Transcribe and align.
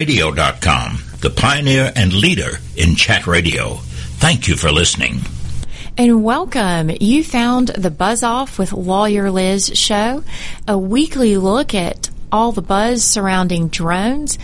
Radio.com, 0.00 0.96
the 1.22 1.30
pioneer 1.30 1.92
and 1.96 2.12
leader 2.12 2.60
in 2.76 2.94
chat 2.94 3.26
radio. 3.26 3.74
Thank 4.20 4.46
you 4.46 4.54
for 4.54 4.70
listening. 4.70 5.22
And 5.96 6.22
welcome. 6.22 6.92
You 7.00 7.24
found 7.24 7.70
the 7.70 7.90
Buzz 7.90 8.22
Off 8.22 8.60
with 8.60 8.72
Lawyer 8.72 9.28
Liz 9.32 9.72
show, 9.74 10.22
a 10.68 10.78
weekly 10.78 11.36
look 11.36 11.74
at 11.74 12.10
all 12.30 12.52
the 12.52 12.62
buzz 12.62 13.02
surrounding 13.02 13.66
drones, 13.70 14.38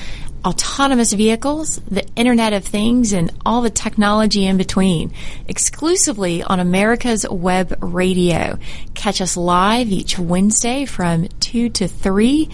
autonomous 0.45 1.13
vehicles, 1.13 1.81
the 1.89 2.05
Internet 2.17 2.53
of 2.53 2.65
Things, 2.65 3.13
and 3.13 3.31
all 3.47 3.63
the 3.63 3.71
technology 3.71 4.47
in 4.47 4.57
between, 4.57 5.13
exclusively 5.47 6.43
on 6.43 6.59
America's 6.59 7.29
Web 7.29 7.79
Radio. 7.81 8.59
Catch 8.95 9.21
us 9.21 9.37
live 9.37 9.87
each 9.87 10.19
Wednesday 10.19 10.85
from 10.85 11.29
2 11.39 11.69
to 11.69 11.87
3 11.87 12.51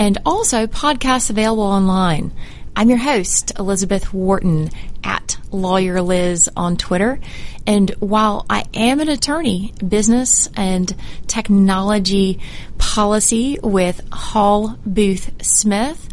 and 0.00 0.16
also 0.24 0.66
podcasts 0.66 1.28
available 1.28 1.62
online. 1.62 2.32
I'm 2.74 2.88
your 2.88 2.98
host, 2.98 3.52
Elizabeth 3.58 4.14
Wharton, 4.14 4.70
at 5.04 5.36
Lawyer 5.50 6.00
Liz 6.00 6.48
on 6.56 6.78
Twitter. 6.78 7.20
And 7.66 7.90
while 8.00 8.46
I 8.48 8.64
am 8.72 9.00
an 9.00 9.10
attorney, 9.10 9.74
business 9.86 10.48
and 10.56 10.96
technology 11.26 12.40
policy 12.78 13.58
with 13.62 14.00
Hall 14.10 14.78
Booth 14.86 15.32
Smith, 15.42 16.08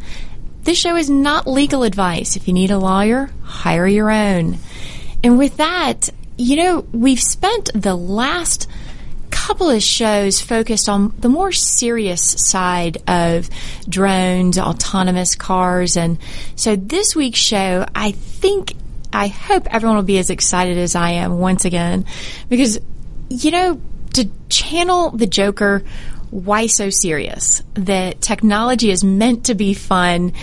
this 0.64 0.78
show 0.78 0.98
is 0.98 1.10
not 1.10 1.48
legal 1.48 1.84
advice. 1.84 2.36
If 2.36 2.50
you 2.50 2.54
need 2.54 2.72
a 2.72 2.78
lawyer, 2.78 3.30
hire 3.42 3.88
your 3.88 4.12
own. 4.12 4.58
And 5.24 5.38
with 5.38 5.56
that, 5.58 6.10
you 6.38 6.58
know, 6.58 6.86
we've 6.92 7.22
spent 7.22 7.70
the 7.74 7.96
last 7.96 8.68
couple 9.30 9.70
of 9.70 9.82
shows 9.82 10.42
focused 10.42 10.90
on 10.90 11.14
the 11.20 11.30
more 11.30 11.52
serious 11.52 12.22
side 12.22 12.98
of 13.08 13.50
drones, 13.88 14.58
autonomous 14.58 15.36
cars. 15.36 15.98
And 15.98 16.18
so 16.56 16.76
this 16.76 17.16
week's 17.16 17.40
show, 17.40 17.86
I 17.96 18.12
think, 18.12 18.74
I 19.14 19.28
hope 19.28 19.68
everyone 19.74 19.98
will 19.98 20.04
be 20.04 20.20
as 20.20 20.30
excited 20.30 20.78
as 20.78 20.96
I 20.96 21.12
am 21.12 21.40
once 21.40 21.66
again 21.66 22.06
because, 22.50 22.80
you 23.30 23.52
know, 23.52 23.82
to 24.14 24.30
channel 24.50 25.12
the 25.12 25.28
Joker, 25.28 25.84
why 26.30 26.68
so 26.68 26.90
serious? 26.90 27.64
That 27.76 28.22
technology 28.22 28.92
is 28.92 29.04
meant 29.04 29.46
to 29.46 29.56
be 29.56 29.74
fun 29.74 30.34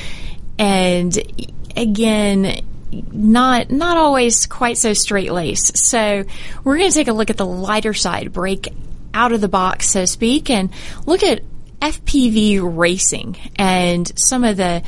and 0.59 1.17
again, 1.77 2.65
not 3.13 3.71
not 3.71 3.97
always 3.97 4.47
quite 4.47 4.79
so 4.79 4.93
straight 4.93 5.33
laced. 5.33 5.79
So 5.79 6.25
we're 6.63 6.79
going 6.79 6.91
to 6.91 6.95
take 6.95 7.09
a 7.09 7.13
look 7.13 7.31
at 7.31 7.37
the 7.37 7.47
lighter 7.47 7.95
side, 7.95 8.33
break 8.33 8.69
out 9.13 9.33
of 9.33 9.41
the 9.41 9.49
box, 9.49 9.91
so 9.91 10.01
to 10.03 10.07
speak, 10.07 10.51
and 10.51 10.71
look 11.07 11.23
at 11.23 11.43
FPV 11.81 12.61
racing 12.77 13.37
and 13.57 14.11
some 14.19 14.45
of 14.45 14.57
the 14.57 14.83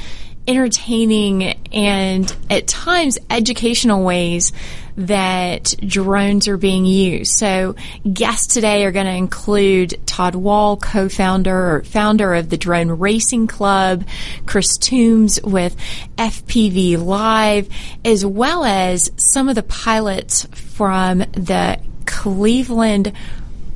entertaining 0.48 1.42
and 1.72 2.34
at 2.48 2.66
times 2.66 3.18
educational 3.28 4.04
ways 4.04 4.52
that 4.96 5.74
drones 5.80 6.48
are 6.48 6.56
being 6.56 6.86
used. 6.86 7.32
So 7.36 7.74
guests 8.10 8.54
today 8.54 8.84
are 8.84 8.92
going 8.92 9.06
to 9.06 9.12
include 9.12 10.00
Todd 10.06 10.34
Wall, 10.34 10.76
co-founder 10.76 11.76
or 11.76 11.82
founder 11.84 12.34
of 12.34 12.48
the 12.48 12.56
Drone 12.56 12.90
Racing 12.90 13.46
Club, 13.46 14.04
Chris 14.46 14.76
Toombs 14.78 15.40
with 15.42 15.76
FPV 16.16 17.02
Live, 17.02 17.68
as 18.04 18.24
well 18.24 18.64
as 18.64 19.10
some 19.16 19.48
of 19.48 19.54
the 19.54 19.62
pilots 19.62 20.44
from 20.76 21.18
the 21.18 21.78
Cleveland 22.06 23.12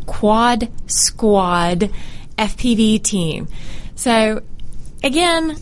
Quad 0.06 0.68
Squad 0.86 1.90
FPV 2.38 3.02
team. 3.02 3.48
So, 3.94 4.42
again, 5.04 5.56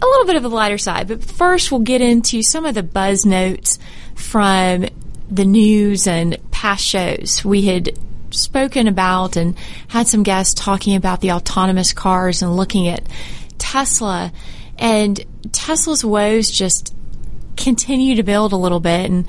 a 0.00 0.06
little 0.06 0.26
bit 0.26 0.36
of 0.36 0.42
the 0.42 0.50
lighter 0.50 0.78
side, 0.78 1.08
but 1.08 1.22
first 1.22 1.70
we'll 1.70 1.80
get 1.80 2.00
into 2.00 2.42
some 2.42 2.64
of 2.64 2.74
the 2.74 2.82
buzz 2.82 3.24
notes 3.24 3.78
from 4.14 4.86
the 5.30 5.44
news 5.44 6.06
and 6.06 6.38
past 6.50 6.84
shows. 6.84 7.44
We 7.44 7.62
had 7.62 7.98
spoken 8.30 8.88
about 8.88 9.36
and 9.36 9.56
had 9.88 10.08
some 10.08 10.22
guests 10.22 10.54
talking 10.54 10.96
about 10.96 11.20
the 11.20 11.32
autonomous 11.32 11.92
cars 11.92 12.42
and 12.42 12.56
looking 12.56 12.88
at 12.88 13.06
Tesla 13.58 14.32
and 14.78 15.24
Tesla's 15.52 16.04
woes 16.04 16.50
just 16.50 16.94
continue 17.56 18.16
to 18.16 18.22
build 18.22 18.52
a 18.52 18.56
little 18.56 18.80
bit 18.80 19.10
and 19.10 19.26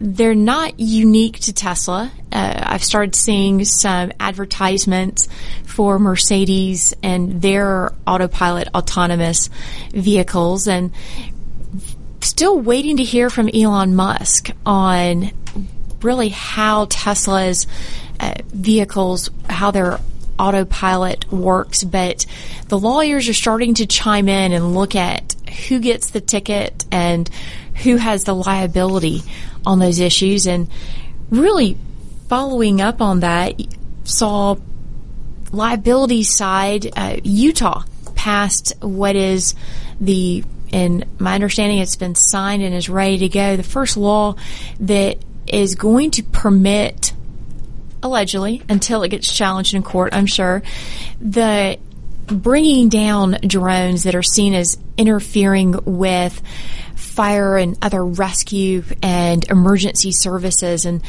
they're 0.00 0.34
not 0.34 0.78
unique 0.78 1.40
to 1.40 1.52
Tesla. 1.52 2.12
Uh, 2.30 2.60
I've 2.62 2.84
started 2.84 3.14
seeing 3.14 3.64
some 3.64 4.12
advertisements 4.20 5.28
for 5.64 5.98
Mercedes 5.98 6.94
and 7.02 7.42
their 7.42 7.92
autopilot 8.06 8.68
autonomous 8.74 9.50
vehicles 9.90 10.68
and 10.68 10.92
still 12.20 12.58
waiting 12.58 12.98
to 12.98 13.04
hear 13.04 13.30
from 13.30 13.48
Elon 13.52 13.96
Musk 13.96 14.50
on 14.64 15.30
really 16.02 16.28
how 16.28 16.86
Tesla's 16.86 17.66
uh, 18.20 18.34
vehicles, 18.46 19.30
how 19.48 19.70
their 19.70 19.98
autopilot 20.38 21.30
works, 21.32 21.82
but 21.82 22.26
the 22.68 22.78
lawyers 22.78 23.28
are 23.28 23.34
starting 23.34 23.74
to 23.74 23.86
chime 23.86 24.28
in 24.28 24.52
and 24.52 24.74
look 24.74 24.94
at 24.94 25.34
who 25.68 25.80
gets 25.80 26.10
the 26.10 26.20
ticket 26.20 26.84
and 26.92 27.28
who 27.82 27.96
has 27.96 28.24
the 28.24 28.34
liability 28.34 29.22
on 29.64 29.78
those 29.78 30.00
issues. 30.00 30.46
And 30.46 30.68
really 31.30 31.76
following 32.28 32.80
up 32.80 33.00
on 33.00 33.20
that, 33.20 33.60
saw 34.04 34.56
liability 35.52 36.22
side, 36.24 36.90
uh, 36.96 37.16
Utah 37.22 37.82
passed 38.14 38.74
what 38.80 39.16
is 39.16 39.54
the, 40.00 40.44
in 40.72 41.04
my 41.18 41.34
understanding, 41.34 41.78
it's 41.78 41.96
been 41.96 42.14
signed 42.14 42.62
and 42.62 42.74
is 42.74 42.88
ready 42.88 43.18
to 43.18 43.28
go. 43.28 43.56
The 43.56 43.62
first 43.62 43.96
law 43.96 44.36
that 44.80 45.18
is 45.46 45.74
going 45.74 46.10
to 46.12 46.22
permit, 46.22 47.12
allegedly, 48.02 48.62
until 48.68 49.02
it 49.02 49.08
gets 49.08 49.34
challenged 49.34 49.74
in 49.74 49.82
court, 49.82 50.14
I'm 50.14 50.26
sure, 50.26 50.62
the 51.20 51.78
bringing 52.26 52.90
down 52.90 53.38
drones 53.46 54.02
that 54.02 54.14
are 54.14 54.22
seen 54.22 54.54
as 54.54 54.78
interfering 54.98 55.74
with 55.84 56.42
fire 57.18 57.56
and 57.56 57.76
other 57.82 58.04
rescue 58.04 58.84
and 59.02 59.42
emergency 59.50 60.12
services 60.12 60.84
and 60.84 61.02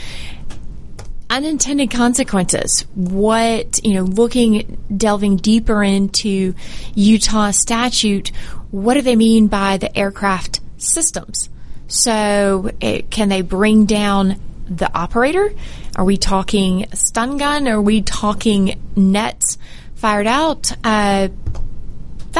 unintended 1.29 1.91
consequences. 1.91 2.81
What, 2.95 3.85
you 3.85 3.93
know, 3.93 4.01
looking, 4.01 4.81
delving 4.97 5.37
deeper 5.37 5.83
into 5.83 6.55
Utah 6.95 7.51
statute, 7.51 8.29
what 8.71 8.95
do 8.95 9.03
they 9.03 9.15
mean 9.15 9.45
by 9.45 9.77
the 9.77 9.95
aircraft 9.95 10.61
systems? 10.79 11.47
So, 11.87 12.71
it, 12.81 13.11
can 13.11 13.29
they 13.29 13.43
bring 13.43 13.85
down 13.85 14.41
the 14.67 14.91
operator? 14.91 15.53
Are 15.95 16.05
we 16.05 16.17
talking 16.17 16.87
stun 16.95 17.37
gun? 17.37 17.67
Are 17.67 17.81
we 17.81 18.01
talking 18.01 18.81
nets 18.95 19.59
fired 19.93 20.25
out? 20.25 20.71
Uh, 20.83 21.27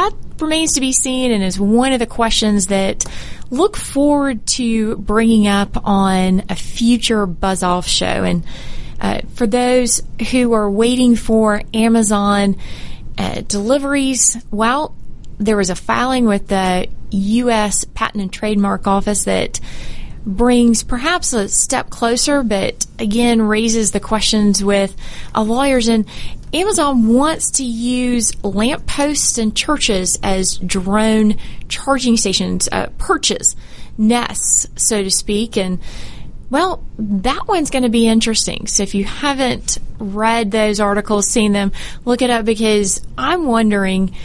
that 0.00 0.16
remains 0.40 0.72
to 0.72 0.80
be 0.80 0.92
seen 0.92 1.30
and 1.30 1.42
is 1.42 1.60
one 1.60 1.92
of 1.92 1.98
the 1.98 2.06
questions 2.06 2.68
that 2.68 3.04
look 3.50 3.76
forward 3.76 4.46
to 4.46 4.96
bringing 4.96 5.46
up 5.46 5.86
on 5.86 6.44
a 6.48 6.56
future 6.56 7.26
Buzz 7.26 7.62
Off 7.62 7.86
show. 7.86 8.06
And 8.06 8.44
uh, 9.00 9.20
for 9.34 9.46
those 9.46 10.02
who 10.30 10.52
are 10.54 10.70
waiting 10.70 11.16
for 11.16 11.62
Amazon 11.74 12.56
uh, 13.18 13.42
deliveries, 13.42 14.42
well, 14.50 14.94
there 15.38 15.56
was 15.56 15.68
a 15.68 15.76
filing 15.76 16.24
with 16.24 16.48
the 16.48 16.88
U.S. 17.10 17.84
Patent 17.84 18.22
and 18.22 18.32
Trademark 18.32 18.86
Office 18.86 19.24
that 19.24 19.60
brings 20.24 20.82
perhaps 20.82 21.32
a 21.32 21.48
step 21.48 21.90
closer, 21.90 22.42
but 22.42 22.86
again 22.98 23.40
raises 23.42 23.90
the 23.90 24.00
questions 24.00 24.62
with 24.62 24.94
lawyers. 25.34 25.88
And 25.88 26.06
Amazon 26.52 27.06
wants 27.06 27.52
to 27.52 27.64
use 27.64 28.32
lampposts 28.44 29.38
and 29.38 29.54
churches 29.54 30.18
as 30.22 30.56
drone 30.58 31.36
charging 31.68 32.16
stations, 32.16 32.68
uh, 32.72 32.88
perches, 32.98 33.54
nests, 33.96 34.66
so 34.74 35.02
to 35.02 35.10
speak. 35.10 35.56
And 35.56 35.78
well, 36.50 36.84
that 36.98 37.46
one's 37.46 37.70
going 37.70 37.84
to 37.84 37.88
be 37.88 38.08
interesting. 38.08 38.66
So 38.66 38.82
if 38.82 38.94
you 38.94 39.04
haven't 39.04 39.78
read 39.98 40.50
those 40.50 40.80
articles, 40.80 41.28
seen 41.28 41.52
them, 41.52 41.70
look 42.04 42.22
it 42.22 42.30
up 42.30 42.44
because 42.44 43.00
I'm 43.16 43.46
wondering, 43.46 44.16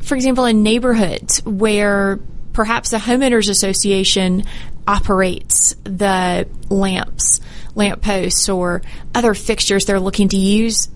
for 0.00 0.14
example, 0.14 0.46
in 0.46 0.62
neighborhoods 0.62 1.44
where 1.44 2.18
perhaps 2.54 2.90
the 2.90 2.96
homeowners 2.96 3.50
association 3.50 4.44
operates 4.86 5.74
the 5.84 6.48
lamps, 6.70 7.40
lampposts, 7.74 8.48
or 8.48 8.80
other 9.14 9.34
fixtures 9.34 9.84
they're 9.84 10.00
looking 10.00 10.28
to 10.28 10.36
use, 10.36 10.88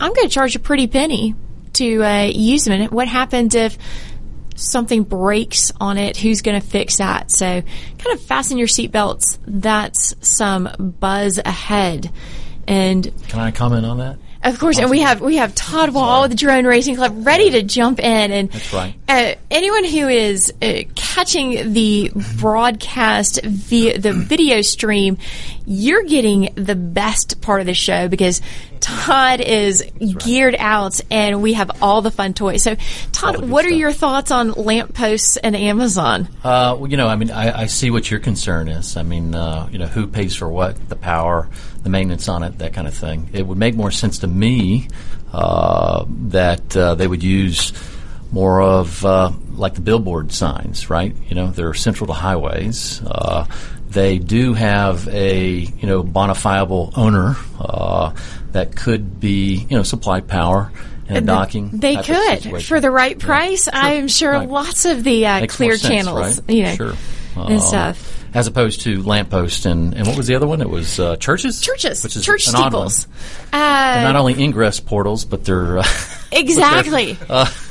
I'm 0.00 0.12
going 0.12 0.28
to 0.28 0.34
charge 0.34 0.56
a 0.56 0.58
pretty 0.58 0.86
penny 0.86 1.34
to 1.74 2.02
uh, 2.02 2.22
use 2.24 2.64
them. 2.64 2.80
And 2.80 2.90
what 2.90 3.06
happens 3.06 3.54
if 3.54 3.76
something 4.56 5.02
breaks 5.02 5.72
on 5.80 5.98
it? 5.98 6.16
Who's 6.16 6.42
going 6.42 6.60
to 6.60 6.66
fix 6.66 6.98
that? 6.98 7.30
So, 7.30 7.44
kind 7.44 8.14
of 8.14 8.20
fasten 8.22 8.58
your 8.58 8.66
seatbelts. 8.66 9.38
That's 9.46 10.14
some 10.26 10.96
buzz 10.98 11.38
ahead. 11.38 12.10
And 12.66 13.10
can 13.28 13.40
I 13.40 13.50
comment 13.50 13.86
on 13.86 13.98
that? 13.98 14.18
Of 14.42 14.58
course, 14.58 14.78
and 14.78 14.88
we 14.88 15.00
have 15.00 15.20
we 15.20 15.36
have 15.36 15.54
Todd 15.54 15.90
Wall 15.90 16.22
with 16.22 16.30
the 16.30 16.36
Drone 16.36 16.64
Racing 16.64 16.96
Club 16.96 17.26
ready 17.26 17.50
to 17.50 17.62
jump 17.62 17.98
in, 17.98 18.32
and 18.32 18.50
That's 18.50 18.72
right. 18.72 18.94
Uh, 19.06 19.34
anyone 19.50 19.84
who 19.84 20.08
is 20.08 20.50
uh, 20.62 20.84
catching 20.94 21.74
the 21.74 22.10
broadcast 22.38 23.40
via 23.44 23.98
the 23.98 24.14
video 24.14 24.62
stream, 24.62 25.18
you're 25.66 26.04
getting 26.04 26.54
the 26.54 26.74
best 26.74 27.42
part 27.42 27.60
of 27.60 27.66
the 27.66 27.74
show 27.74 28.08
because 28.08 28.40
Todd 28.80 29.40
is 29.40 29.84
geared 30.18 30.56
out, 30.58 31.00
and 31.10 31.42
we 31.42 31.52
have 31.52 31.82
all 31.82 32.02
the 32.02 32.10
fun 32.10 32.34
toys. 32.34 32.62
So, 32.62 32.76
Todd, 33.12 33.48
what 33.48 33.64
are 33.64 33.70
your 33.70 33.92
thoughts 33.92 34.30
on 34.30 34.52
lampposts 34.52 35.36
and 35.36 35.54
Amazon? 35.54 36.28
Uh, 36.42 36.76
well, 36.78 36.90
you 36.90 36.96
know, 36.96 37.08
I 37.08 37.16
mean, 37.16 37.30
I, 37.30 37.62
I 37.62 37.66
see 37.66 37.90
what 37.90 38.10
your 38.10 38.20
concern 38.20 38.68
is. 38.68 38.96
I 38.96 39.02
mean, 39.02 39.34
uh, 39.34 39.68
you 39.70 39.78
know, 39.78 39.86
who 39.86 40.06
pays 40.06 40.34
for 40.34 40.48
what, 40.48 40.88
the 40.88 40.96
power, 40.96 41.48
the 41.82 41.90
maintenance 41.90 42.28
on 42.28 42.42
it, 42.42 42.58
that 42.58 42.72
kind 42.72 42.88
of 42.88 42.94
thing. 42.94 43.30
It 43.32 43.46
would 43.46 43.58
make 43.58 43.74
more 43.74 43.90
sense 43.90 44.18
to 44.20 44.26
me 44.26 44.88
uh, 45.32 46.04
that 46.08 46.76
uh, 46.76 46.94
they 46.94 47.06
would 47.06 47.22
use 47.22 47.72
more 48.32 48.60
of 48.62 49.04
uh, 49.04 49.32
like 49.52 49.74
the 49.74 49.80
billboard 49.80 50.32
signs, 50.32 50.88
right? 50.90 51.14
You 51.28 51.34
know, 51.34 51.48
they're 51.50 51.74
central 51.74 52.06
to 52.08 52.12
highways. 52.12 53.02
Uh, 53.04 53.46
they 53.88 54.18
do 54.18 54.54
have 54.54 55.08
a 55.08 55.48
you 55.50 55.86
know 55.86 56.02
bonafiable 56.04 56.92
owner 56.96 57.36
uh, 57.58 58.14
that 58.52 58.76
could 58.76 59.18
be 59.20 59.66
you 59.68 59.76
know 59.76 59.82
supply 59.82 60.20
power 60.20 60.70
and 61.08 61.26
docking. 61.26 61.70
They 61.72 61.96
could 61.96 62.62
for 62.64 62.80
the 62.80 62.90
right 62.90 63.18
price. 63.18 63.68
I'm 63.72 64.06
sure 64.06 64.30
Right. 64.32 64.48
lots 64.48 64.84
of 64.84 65.02
the 65.02 65.26
uh, 65.26 65.46
clear 65.48 65.76
sense, 65.76 65.92
channels, 66.06 66.38
right? 66.40 66.50
you 66.56 66.62
know, 66.62 66.74
sure. 66.76 66.92
and 67.36 67.52
Um, 67.54 67.58
stuff. 67.60 68.16
As 68.32 68.46
opposed 68.46 68.82
to 68.82 69.02
lampposts 69.02 69.66
and, 69.66 69.92
and 69.92 70.06
what 70.06 70.16
was 70.16 70.28
the 70.28 70.36
other 70.36 70.46
one? 70.46 70.60
It 70.60 70.70
was 70.70 71.00
uh, 71.00 71.16
churches. 71.16 71.60
Churches, 71.60 72.04
which 72.04 72.14
is 72.14 72.24
church 72.24 72.46
an 72.46 72.54
odd 72.54 72.72
one. 72.72 72.88
steeples. 72.90 73.08
Uh, 73.52 73.56
not 74.04 74.14
only 74.14 74.40
ingress 74.40 74.78
portals, 74.78 75.24
but 75.24 75.44
they're 75.44 75.78
uh, 75.78 75.84
exactly. 76.32 77.18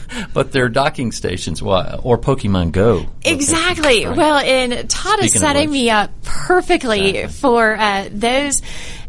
but 0.33 0.51
they're 0.51 0.69
docking 0.69 1.11
stations. 1.11 1.61
Why- 1.61 1.99
Or 2.03 2.17
Pokemon 2.17 2.71
Go. 2.71 3.05
Exactly. 3.23 4.05
right? 4.05 4.15
Well, 4.17 4.37
and 4.37 4.89
Todd 4.89 5.19
is 5.19 5.31
Speaking 5.31 5.47
of 5.47 5.53
setting 5.55 5.71
me 5.71 5.89
up 5.89 6.11
perfectly 6.23 7.17
Exactly. 7.17 7.39
for 7.39 7.75
uh, 7.77 8.09
those 8.11 8.61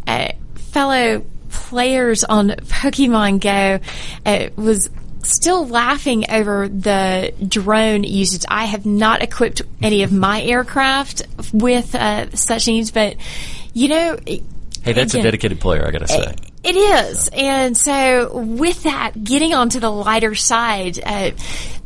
uh, 0.06 0.29
fellow 0.73 1.25
players 1.50 2.25
on 2.25 2.49
Pokemon 2.50 3.41
Go. 3.41 3.81
Uh, 4.25 4.49
was 4.56 4.88
still 5.23 5.67
laughing 5.67 6.31
over 6.31 6.69
the 6.69 7.32
drone 7.46 8.05
usage. 8.05 8.44
I 8.49 8.64
have 8.64 8.87
not 8.87 9.23
equipped 9.23 9.62
any 9.82 10.03
of 10.03 10.12
my 10.12 10.43
aircraft 10.43 11.23
with 11.53 11.94
uh, 11.94 12.31
such 12.35 12.67
needs, 12.67 12.91
but 12.91 13.17
you 13.75 13.88
know. 13.88 14.19
hey, 14.26 14.43
that's 14.93 15.14
a 15.14 15.23
dedicated 15.23 15.61
player. 15.61 15.87
I 15.87 15.91
got 15.91 16.00
to 16.00 16.08
say. 16.08 16.35
It 16.62 16.76
is. 16.76 17.28
And 17.32 17.76
so, 17.76 18.36
with 18.36 18.82
that, 18.82 19.12
getting 19.24 19.54
onto 19.54 19.80
the 19.80 19.90
lighter 19.90 20.34
side, 20.34 21.00
uh, 21.04 21.30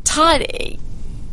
Todd, 0.02 0.46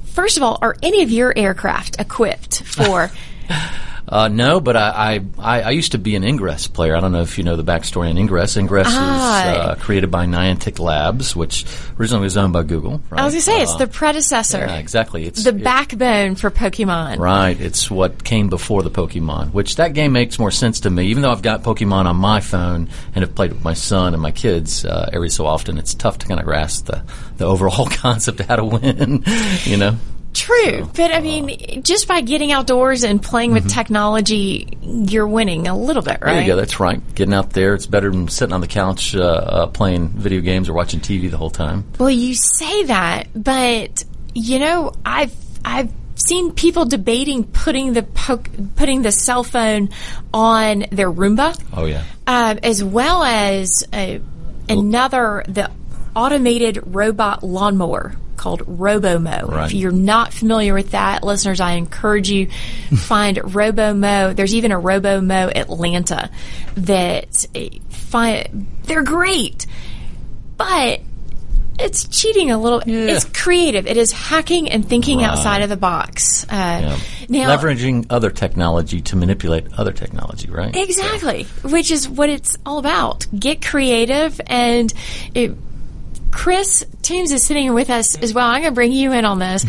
first 0.05 0.37
of 0.37 0.43
all, 0.43 0.59
are 0.61 0.75
any 0.83 1.01
of 1.01 1.11
your 1.11 1.33
aircraft 1.35 1.99
equipped 1.99 2.63
for. 2.63 3.11
Uh, 4.11 4.27
no, 4.27 4.59
but 4.59 4.75
I, 4.75 5.21
I, 5.39 5.61
I 5.61 5.69
used 5.69 5.93
to 5.93 5.97
be 5.97 6.17
an 6.17 6.23
Ingress 6.25 6.67
player. 6.67 6.97
I 6.97 6.99
don't 6.99 7.13
know 7.13 7.21
if 7.21 7.37
you 7.37 7.45
know 7.45 7.55
the 7.55 7.63
backstory 7.63 8.09
on 8.09 8.17
Ingress. 8.17 8.57
Ingress 8.57 8.87
Ah. 8.89 9.39
is 9.41 9.57
uh, 9.57 9.75
created 9.79 10.11
by 10.11 10.25
Niantic 10.25 10.79
Labs, 10.79 11.33
which 11.33 11.65
originally 11.97 12.23
was 12.25 12.35
owned 12.35 12.51
by 12.51 12.63
Google. 12.63 13.01
Right? 13.09 13.21
I 13.21 13.23
was 13.25 13.33
going 13.33 13.39
to 13.39 13.45
say, 13.45 13.61
it's 13.61 13.71
Uh, 13.71 13.77
the 13.77 13.87
predecessor, 13.87 14.57
yeah, 14.57 14.75
exactly. 14.75 15.25
It's 15.25 15.45
the 15.45 15.51
it- 15.55 15.63
backbone 15.63 16.35
for 16.35 16.51
Pokemon. 16.51 17.19
Right, 17.19 17.57
it's 17.59 17.89
what 17.89 18.21
came 18.25 18.49
before 18.49 18.83
the 18.83 18.91
Pokemon, 18.91 19.53
which 19.53 19.77
that 19.77 19.93
game 19.93 20.11
makes 20.11 20.37
more 20.37 20.51
sense 20.51 20.81
to 20.81 20.89
me. 20.89 21.05
Even 21.07 21.23
though 21.23 21.31
I've 21.31 21.41
got 21.41 21.63
Pokemon 21.63 22.05
on 22.05 22.17
my 22.17 22.41
phone 22.41 22.89
and 23.15 23.23
have 23.23 23.33
played 23.33 23.53
with 23.53 23.63
my 23.63 23.73
son 23.75 24.13
and 24.13 24.21
my 24.21 24.31
kids 24.31 24.83
uh, 24.83 25.09
every 25.13 25.29
so 25.29 25.45
often, 25.45 25.77
it's 25.77 25.93
tough 25.93 26.17
to 26.17 26.27
kind 26.27 26.39
of 26.41 26.45
grasp 26.45 26.87
the, 26.87 27.01
the 27.37 27.45
overall 27.45 27.85
concept 27.89 28.41
of 28.41 28.47
how 28.47 28.57
to 28.57 28.65
win. 28.65 29.23
you 29.63 29.77
know, 29.77 29.95
True. 30.41 30.89
but 30.95 31.13
I 31.13 31.19
mean, 31.21 31.83
just 31.83 32.07
by 32.07 32.21
getting 32.21 32.51
outdoors 32.51 33.03
and 33.03 33.21
playing 33.21 33.53
with 33.53 33.69
technology, 33.69 34.77
you're 34.81 35.27
winning 35.27 35.67
a 35.67 35.77
little 35.77 36.01
bit, 36.01 36.19
right? 36.21 36.21
Mm-hmm. 36.21 36.33
there 36.33 36.41
you 36.41 36.47
go. 36.47 36.55
That's 36.55 36.79
right. 36.79 37.15
Getting 37.15 37.33
out 37.33 37.51
there, 37.51 37.75
it's 37.75 37.85
better 37.85 38.09
than 38.09 38.27
sitting 38.27 38.53
on 38.53 38.61
the 38.61 38.67
couch 38.67 39.15
uh, 39.15 39.21
uh, 39.21 39.67
playing 39.67 40.09
video 40.09 40.41
games 40.41 40.67
or 40.67 40.73
watching 40.73 40.99
TV 40.99 41.29
the 41.29 41.37
whole 41.37 41.51
time. 41.51 41.85
Well, 41.99 42.09
you 42.09 42.33
say 42.33 42.83
that, 42.85 43.27
but 43.35 44.03
you 44.33 44.57
know, 44.59 44.93
I've 45.05 45.33
I've 45.63 45.91
seen 46.15 46.53
people 46.53 46.85
debating 46.85 47.43
putting 47.43 47.93
the 47.93 48.03
po- 48.03 48.43
putting 48.75 49.03
the 49.03 49.11
cell 49.11 49.43
phone 49.43 49.89
on 50.33 50.85
their 50.91 51.11
Roomba, 51.11 51.59
Oh 51.73 51.85
yeah, 51.85 52.03
um, 52.25 52.59
as 52.63 52.83
well 52.83 53.23
as 53.23 53.87
uh, 53.93 54.17
another 54.67 55.43
the 55.47 55.69
automated 56.15 56.79
robot 56.85 57.43
lawnmower 57.43 58.15
called 58.41 58.61
Robomow. 58.61 59.47
Right. 59.47 59.65
If 59.67 59.73
you're 59.73 59.91
not 59.91 60.33
familiar 60.33 60.73
with 60.73 60.91
that, 60.91 61.23
listeners, 61.23 61.61
I 61.61 61.73
encourage 61.73 62.29
you 62.29 62.47
find 62.97 63.37
Robomow. 63.37 64.35
There's 64.35 64.55
even 64.55 64.71
a 64.71 64.79
Robomow 64.81 65.55
Atlanta 65.55 66.29
that 66.75 67.45
uh, 67.55 67.77
find 67.89 68.67
they're 68.83 69.03
great, 69.03 69.67
but 70.57 71.01
it's 71.79 72.07
cheating 72.07 72.51
a 72.51 72.57
little. 72.57 72.81
It's 72.85 73.25
creative. 73.25 73.85
It 73.87 73.97
is 73.97 74.11
hacking 74.11 74.69
and 74.71 74.87
thinking 74.87 75.23
outside 75.23 75.61
of 75.61 75.69
the 75.69 75.77
box. 75.77 76.43
Uh, 76.45 76.47
yeah. 76.49 76.97
Now, 77.29 77.55
leveraging 77.55 78.07
other 78.09 78.29
technology 78.29 79.01
to 79.01 79.15
manipulate 79.15 79.67
other 79.77 79.93
technology. 79.93 80.49
Right. 80.49 80.75
Exactly, 80.75 81.43
which 81.63 81.91
is 81.91 82.09
what 82.09 82.29
it's 82.29 82.57
all 82.65 82.79
about. 82.79 83.27
Get 83.37 83.63
creative, 83.63 84.41
and 84.47 84.91
it, 85.33 85.55
Chris 86.31 86.85
Toombs 87.01 87.31
is 87.31 87.43
sitting 87.43 87.63
here 87.63 87.73
with 87.73 87.89
us 87.89 88.15
as 88.17 88.33
well. 88.33 88.47
I'm 88.47 88.61
going 88.61 88.71
to 88.71 88.75
bring 88.75 88.91
you 88.91 89.11
in 89.11 89.25
on 89.25 89.39
this. 89.39 89.65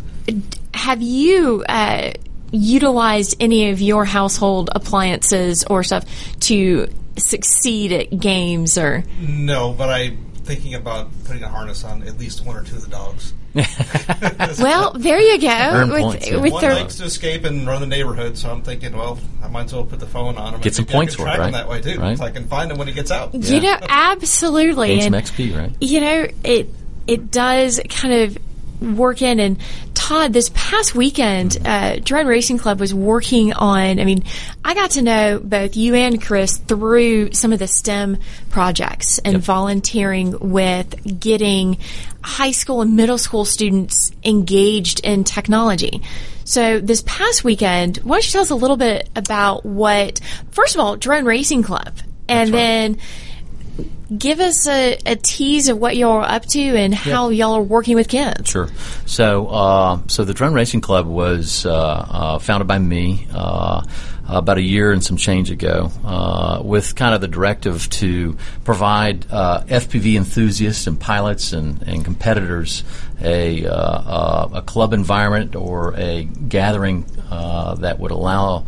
Have 0.74 1.02
you 1.02 1.64
uh, 1.68 2.12
utilized 2.50 3.36
any 3.40 3.70
of 3.70 3.80
your 3.80 4.04
household 4.04 4.70
appliances 4.74 5.64
or 5.64 5.82
stuff 5.82 6.04
to 6.40 6.88
succeed 7.16 7.92
at 7.92 8.18
games 8.18 8.78
or? 8.78 9.04
No, 9.20 9.72
but 9.72 9.90
I'm 9.90 10.31
thinking 10.44 10.74
about 10.74 11.08
putting 11.24 11.42
a 11.42 11.48
harness 11.48 11.84
on 11.84 12.02
at 12.02 12.18
least 12.18 12.44
one 12.44 12.56
or 12.56 12.64
two 12.64 12.76
of 12.76 12.82
the 12.82 12.90
dogs. 12.90 13.34
Well, 14.58 14.92
there 14.92 15.20
you 15.20 15.40
go. 15.40 15.48
Earn 15.48 15.90
with 15.90 16.00
points, 16.02 16.28
yeah. 16.28 16.36
with 16.36 16.52
One 16.52 16.60
their 16.60 16.74
likes 16.74 16.96
to 16.96 17.04
escape 17.04 17.44
and 17.44 17.66
run 17.66 17.80
the 17.80 17.86
neighborhood, 17.86 18.36
so 18.36 18.50
I'm 18.50 18.62
thinking, 18.62 18.96
well, 18.96 19.18
I 19.42 19.48
might 19.48 19.64
as 19.64 19.74
well 19.74 19.84
put 19.84 20.00
the 20.00 20.06
phone 20.06 20.36
on 20.36 20.54
him. 20.54 20.60
Get 20.60 20.66
and 20.66 20.74
some 20.74 20.84
maybe 20.84 20.94
I 20.94 20.98
points 20.98 21.14
for 21.14 21.22
it, 21.22 21.38
right? 21.38 21.52
that 21.52 21.68
way 21.68 21.80
too. 21.80 21.98
Right. 21.98 22.18
So 22.18 22.24
I 22.24 22.30
can 22.30 22.46
find 22.46 22.70
him 22.70 22.78
when 22.78 22.88
he 22.88 22.94
gets 22.94 23.10
out. 23.10 23.34
You 23.34 23.60
know, 23.60 23.76
absolutely. 23.88 24.88
Gain 24.88 25.02
some 25.02 25.12
XP. 25.12 25.56
Right. 25.56 25.72
you 25.80 26.00
know, 26.00 26.26
it 26.44 26.68
it 27.06 27.30
does 27.30 27.80
kind 27.88 28.14
of 28.14 28.38
work 28.82 29.22
in. 29.22 29.40
And 29.40 29.58
Todd, 29.94 30.32
this 30.32 30.50
past 30.54 30.94
weekend, 30.94 31.58
uh, 31.64 31.96
Drone 31.96 32.26
Racing 32.26 32.58
Club 32.58 32.80
was 32.80 32.92
working 32.92 33.52
on. 33.52 33.98
I 34.00 34.04
mean, 34.04 34.24
I 34.64 34.74
got 34.74 34.92
to 34.92 35.02
know 35.02 35.40
both 35.42 35.76
you 35.76 35.94
and 35.94 36.20
Chris 36.20 36.58
through 36.58 37.32
some 37.32 37.52
of 37.52 37.58
the 37.58 37.66
STEM 37.66 38.18
projects 38.50 39.18
and 39.18 39.38
volunteering 39.38 40.36
with 40.50 41.20
getting 41.20 41.78
high 42.22 42.50
school 42.50 42.82
and 42.82 42.96
middle 42.96 43.18
school 43.18 43.44
students 43.44 44.12
engaged 44.24 45.00
in 45.00 45.24
technology. 45.24 46.02
So 46.44 46.80
this 46.80 47.02
past 47.06 47.44
weekend, 47.44 47.98
why 47.98 48.16
don't 48.16 48.26
you 48.26 48.32
tell 48.32 48.42
us 48.42 48.50
a 48.50 48.56
little 48.56 48.76
bit 48.76 49.08
about 49.14 49.64
what, 49.64 50.20
first 50.50 50.74
of 50.74 50.80
all, 50.80 50.96
Drone 50.96 51.24
Racing 51.24 51.62
Club, 51.62 51.94
and 52.28 52.52
then 52.52 52.98
give 54.18 54.40
us 54.40 54.66
a, 54.66 54.98
a 55.06 55.16
tease 55.16 55.68
of 55.68 55.78
what 55.78 55.96
y'all 55.96 56.18
are 56.18 56.28
up 56.28 56.46
to 56.46 56.60
and 56.60 56.94
how 56.94 57.30
y'all 57.30 57.54
are 57.54 57.62
working 57.62 57.96
with 57.96 58.08
kids. 58.08 58.50
Sure. 58.50 58.68
So, 59.06 59.46
uh, 59.48 60.00
so 60.08 60.24
the 60.24 60.34
Drone 60.34 60.54
Racing 60.54 60.80
Club 60.80 61.06
was 61.06 61.66
uh, 61.66 61.72
uh, 61.72 62.38
founded 62.38 62.68
by 62.68 62.78
me 62.78 63.26
uh, 63.32 63.84
about 64.28 64.58
a 64.58 64.62
year 64.62 64.92
and 64.92 65.02
some 65.02 65.16
change 65.16 65.50
ago, 65.50 65.90
uh, 66.04 66.62
with 66.64 66.94
kind 66.94 67.14
of 67.14 67.20
the 67.20 67.28
directive 67.28 67.88
to 67.90 68.36
provide 68.64 69.26
uh, 69.30 69.62
FPV 69.64 70.16
enthusiasts 70.16 70.86
and 70.86 70.98
pilots 70.98 71.52
and, 71.52 71.82
and 71.82 72.04
competitors 72.04 72.84
a, 73.20 73.66
uh, 73.66 73.72
uh, 73.72 74.48
a 74.54 74.62
club 74.62 74.92
environment 74.92 75.56
or 75.56 75.94
a 75.96 76.24
gathering 76.24 77.04
uh, 77.30 77.74
that 77.76 77.98
would 77.98 78.10
allow 78.10 78.64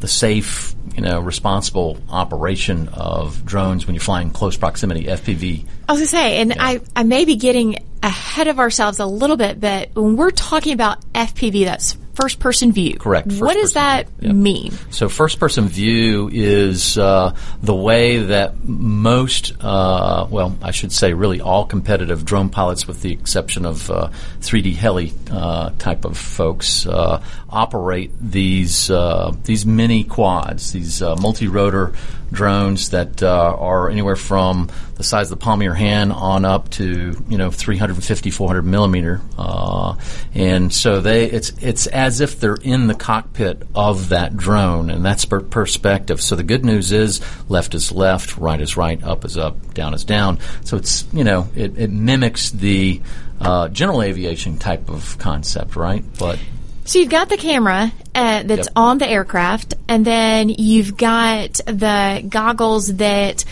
the 0.00 0.08
safe, 0.08 0.74
you 0.98 1.04
know, 1.04 1.20
responsible 1.20 1.96
operation 2.10 2.88
of 2.88 3.44
drones 3.44 3.86
when 3.86 3.94
you're 3.94 4.02
flying 4.02 4.30
close 4.30 4.56
proximity 4.56 5.04
FPV. 5.04 5.64
I 5.88 5.92
was 5.92 6.00
going 6.00 6.00
to 6.00 6.06
say, 6.06 6.40
and 6.40 6.54
I, 6.58 6.80
I 6.96 7.04
may 7.04 7.24
be 7.24 7.36
getting 7.36 7.76
ahead 8.02 8.48
of 8.48 8.58
ourselves 8.58 8.98
a 8.98 9.06
little 9.06 9.36
bit, 9.36 9.60
but 9.60 9.94
when 9.94 10.16
we're 10.16 10.32
talking 10.32 10.72
about 10.72 11.00
FPV, 11.12 11.66
that's 11.66 11.96
first 12.20 12.40
person 12.40 12.72
view. 12.72 12.96
Correct. 12.96 13.32
what 13.34 13.54
does 13.54 13.74
that 13.74 14.20
mean? 14.20 14.72
So 14.90 15.08
first 15.08 15.38
person 15.38 15.68
view 15.68 16.28
is 16.32 16.98
uh, 16.98 17.36
the 17.62 17.74
way 17.74 18.18
that 18.18 18.64
most, 18.64 19.52
uh, 19.60 20.26
well, 20.28 20.56
I 20.60 20.72
should 20.72 20.92
say, 20.92 21.12
really 21.12 21.40
all 21.40 21.64
competitive 21.64 22.24
drone 22.24 22.48
pilots, 22.48 22.88
with 22.88 23.02
the 23.02 23.12
exception 23.12 23.64
of 23.64 23.88
uh, 23.88 24.10
3D 24.40 24.74
heli 24.74 25.12
uh, 25.30 25.70
type 25.78 26.04
of 26.04 26.18
folks, 26.18 26.86
uh, 26.86 27.22
operate 27.48 28.10
these 28.20 28.90
uh, 28.90 29.32
these 29.44 29.64
mini 29.64 30.02
quads, 30.02 30.72
these 30.72 31.00
multi 31.00 31.46
rotor 31.46 31.92
drones 32.32 32.90
that 32.90 33.22
uh, 33.22 33.56
are 33.58 33.88
anywhere 33.90 34.16
from 34.16 34.68
the 34.98 35.04
size 35.04 35.30
of 35.30 35.38
the 35.38 35.42
palm 35.44 35.60
of 35.60 35.64
your 35.64 35.74
hand 35.74 36.12
on 36.12 36.44
up 36.44 36.68
to 36.70 37.16
you 37.28 37.38
know 37.38 37.50
350 37.50 38.30
400 38.30 38.62
millimeter. 38.62 39.20
Uh, 39.38 39.96
and 40.34 40.72
so 40.72 41.00
they 41.00 41.24
it's 41.24 41.50
it's 41.60 41.86
as 41.86 42.20
if 42.20 42.38
they're 42.40 42.56
in 42.56 42.86
the 42.88 42.94
cockpit 42.94 43.62
of 43.74 44.10
that 44.10 44.36
drone 44.36 44.90
and 44.90 45.04
that's 45.04 45.24
per- 45.24 45.40
perspective. 45.40 46.20
So 46.20 46.36
the 46.36 46.42
good 46.42 46.64
news 46.64 46.92
is 46.92 47.20
left 47.48 47.74
is 47.74 47.90
left 47.92 48.36
right 48.36 48.60
is 48.60 48.76
right 48.76 49.02
up 49.02 49.24
is 49.24 49.38
up 49.38 49.72
down 49.72 49.94
is 49.94 50.04
down. 50.04 50.38
So 50.64 50.76
it's 50.76 51.06
you 51.12 51.24
know 51.24 51.48
it, 51.54 51.78
it 51.78 51.90
mimics 51.90 52.50
the 52.50 53.00
uh, 53.40 53.68
general 53.68 54.02
aviation 54.02 54.58
type 54.58 54.90
of 54.90 55.16
concept 55.18 55.76
right? 55.76 56.04
But 56.18 56.38
so 56.84 56.98
you've 56.98 57.10
got 57.10 57.28
the 57.28 57.36
camera 57.36 57.92
uh, 58.14 58.42
that's 58.44 58.66
Yep. 58.66 58.72
on 58.74 58.96
the 58.98 59.06
aircraft, 59.06 59.74
and 59.88 60.04
then 60.06 60.48
you've 60.48 60.96
got 60.96 61.52
the 61.66 62.24
goggles 62.26 62.94
that, 62.96 63.44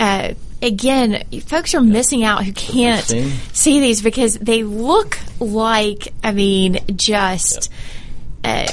uh, 0.00 0.34
again, 0.62 1.24
folks 1.46 1.74
are 1.74 1.80
missing 1.80 2.24
out 2.24 2.44
who 2.44 2.52
can't 2.52 3.04
see. 3.52 3.80
these 3.80 4.02
because 4.02 4.34
they 4.38 4.62
look 4.62 5.18
like, 5.40 6.12
I 6.22 6.32
mean, 6.32 6.78
just. 6.96 7.70
Uh, 8.42 8.66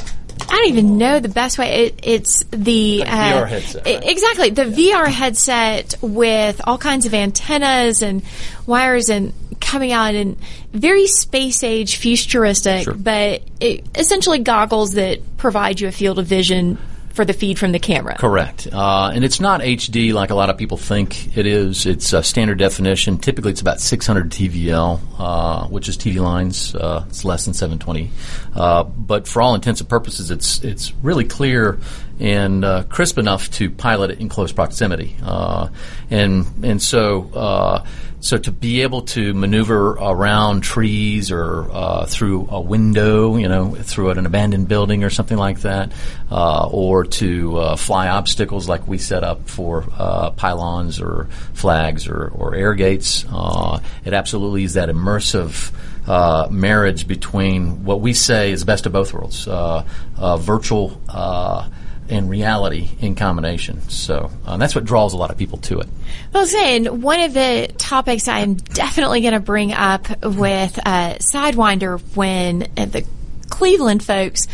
I 0.44 0.56
don't 0.56 0.68
even 0.70 0.98
know 0.98 1.20
the 1.20 1.30
best 1.30 1.58
way. 1.58 1.86
It, 1.86 2.00
it's 2.04 2.44
the 2.50 3.04
uh, 3.06 3.08
VR 3.08 3.48
headset, 3.48 3.86
right? 3.86 4.04
exactly 4.10 4.50
the 4.50 4.64
VR 4.64 5.08
headset 5.08 5.96
with 6.02 6.60
all 6.66 6.78
kinds 6.78 7.06
of 7.06 7.14
antennas 7.14 8.02
and 8.02 8.24
wires 8.66 9.10
and 9.10 9.34
coming 9.62 9.92
out 9.94 10.16
and 10.16 10.38
very 10.74 11.06
space 11.08 11.64
age 11.64 11.98
futuristic, 11.98 12.84
Sure. 12.86 12.94
but 12.96 13.44
it, 13.62 13.86
essentially 13.96 14.40
goggles 14.40 14.94
that 14.94 15.20
provide 15.38 15.80
you 15.80 15.88
a 15.88 15.92
field 15.92 16.18
of 16.20 16.26
vision 16.26 16.78
for 17.14 17.26
the 17.26 17.34
feed 17.34 17.60
from 17.60 17.72
the 17.72 17.80
camera. 17.80 18.16
Correct. 18.18 18.68
Uh, 18.72 19.12
and 19.14 19.24
it's 19.24 19.40
not 19.40 19.62
HD 19.62 20.14
like 20.14 20.30
a 20.30 20.36
lot 20.36 20.50
of 20.50 20.58
people 20.58 20.78
think 20.78 21.38
it 21.38 21.46
is. 21.46 21.86
It's 21.86 22.14
standard 22.28 22.58
definition. 22.58 23.18
Typically, 23.18 23.52
it's 23.52 23.62
about 23.62 23.80
600 23.80 24.32
TVL, 24.32 25.00
uh, 25.20 25.68
which 25.68 25.90
is 25.90 25.98
TV 25.98 26.22
lines. 26.22 26.76
Uh, 26.76 27.06
it's 27.10 27.26
less 27.26 27.46
than 27.46 27.54
720. 27.54 28.12
Uh, 28.56 28.84
but 28.84 29.28
for 29.28 29.42
all 29.42 29.56
intents 29.56 29.82
and 29.82 29.90
purposes, 29.90 30.32
it's 30.32 30.64
it's 30.64 30.94
really 31.02 31.26
clear 31.26 31.80
and 32.20 32.64
uh, 32.64 32.84
crisp 32.84 33.18
enough 33.18 33.50
to 33.52 33.70
pilot 33.70 34.12
it 34.12 34.20
in 34.20 34.30
close 34.30 34.52
proximity. 34.52 35.16
Uh, 35.24 35.70
and 36.10 36.46
and 36.64 36.82
so 36.82 37.30
uh, 37.34 37.86
so 38.22 38.38
to 38.38 38.52
be 38.52 38.84
able 38.84 39.02
to 39.02 39.34
maneuver 39.34 39.92
around 39.94 40.62
trees 40.62 41.32
or 41.32 41.68
uh, 41.72 42.06
through 42.06 42.48
a 42.52 42.62
window, 42.62 43.36
you 43.36 43.50
know, 43.50 43.74
through 43.74 44.12
an 44.12 44.26
abandoned 44.26 44.68
building 44.68 45.04
or 45.04 45.10
something 45.10 45.38
like 45.38 45.62
that, 45.62 45.92
uh, 46.30 46.70
or 46.72 47.04
to 47.04 47.58
uh, 47.58 47.76
fly 47.76 48.08
obstacles 48.10 48.70
like 48.70 48.88
we 48.88 49.00
set 49.00 49.24
up 49.24 49.50
for 49.50 49.86
uh, 49.98 50.30
pylons 50.32 51.02
or 51.02 51.28
flags 51.54 52.08
or, 52.08 52.28
or 52.28 52.54
air 52.54 52.76
gates, 52.76 53.26
uh, 53.30 53.80
it 54.06 54.14
absolutely 54.14 54.64
is 54.64 54.76
that 54.76 54.88
immersive. 54.88 55.74
Uh, 56.08 56.48
marriage 56.50 57.08
between 57.08 57.86
what 57.86 58.02
we 58.02 58.12
say 58.12 58.52
is 58.52 58.64
best 58.64 58.88
of 58.88 58.92
both 58.92 59.14
worlds, 59.14 59.48
uh, 59.48 59.86
uh, 60.18 60.36
virtual 60.36 61.00
uh, 61.08 61.70
and 62.12 62.30
reality 62.30 62.90
in 63.00 63.16
combination. 63.16 63.82
So 63.90 64.30
uh, 64.46 64.58
that's 64.58 64.76
what 64.76 64.84
draws 64.84 65.14
a 65.14 65.18
lot 65.18 65.32
of 65.32 65.38
people 65.38 65.58
to 65.60 65.80
it. 65.80 65.88
Well, 66.34 66.46
saying 66.46 67.02
one 67.02 67.22
of 67.22 67.34
the 67.34 67.74
topics 67.78 68.28
I'm 68.28 68.56
definitely 68.56 69.22
going 69.22 69.34
to 69.34 69.40
bring 69.40 69.72
up 69.72 70.10
with 70.24 70.78
uh, 70.86 71.16
Sidewinder 71.16 72.00
when 72.16 72.68
uh, 72.78 72.86
the 72.86 73.06
Cleveland 73.50 74.04
folks 74.04 74.48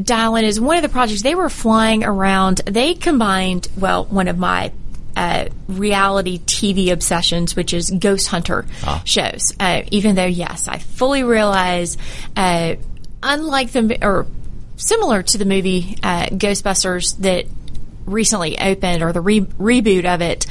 dial 0.00 0.36
in 0.36 0.44
is 0.44 0.60
one 0.60 0.76
of 0.76 0.82
the 0.82 0.88
projects 0.88 1.22
they 1.22 1.34
were 1.34 1.48
flying 1.48 2.04
around. 2.04 2.58
They 2.66 2.94
combined, 2.94 3.68
well, 3.78 4.04
one 4.04 4.28
of 4.28 4.36
my 4.36 4.72
uh, 5.16 5.46
reality 5.68 6.38
TV 6.40 6.92
obsessions, 6.92 7.56
which 7.56 7.72
is 7.72 7.90
ghost 7.90 8.28
hunter 8.28 8.66
shows. 9.04 9.54
Uh, 9.58 9.82
even 9.90 10.14
though, 10.14 10.26
yes, 10.26 10.68
I 10.68 10.78
fully 10.78 11.22
realize, 11.22 11.96
uh, 12.36 12.74
unlike 13.22 13.72
the 13.72 13.98
or 14.02 14.26
similar 14.76 15.22
to 15.22 15.38
the 15.38 15.44
movie 15.44 15.98
uh, 16.02 16.26
Ghostbusters 16.26 17.16
that 17.18 17.46
recently 18.06 18.58
opened 18.58 19.02
or 19.02 19.12
the 19.12 19.20
re- 19.20 19.40
reboot 19.40 20.04
of 20.04 20.22
it, 20.22 20.46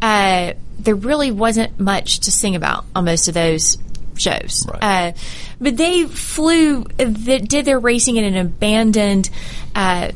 uh, 0.00 0.52
there 0.78 0.94
really 0.94 1.30
wasn't 1.30 1.78
much 1.78 2.20
to 2.20 2.30
sing 2.30 2.56
about 2.56 2.84
on 2.94 3.04
most 3.04 3.28
of 3.28 3.34
those 3.34 3.78
shows. 4.16 4.66
Right. 4.68 4.82
Uh, 4.82 5.18
but 5.60 5.76
they 5.76 6.04
flew, 6.04 6.84
that 6.84 7.48
did 7.48 7.64
their 7.64 7.78
racing 7.78 8.16
in 8.16 8.24
an 8.24 8.36
abandoned, 8.36 9.30
uh, 9.74 10.12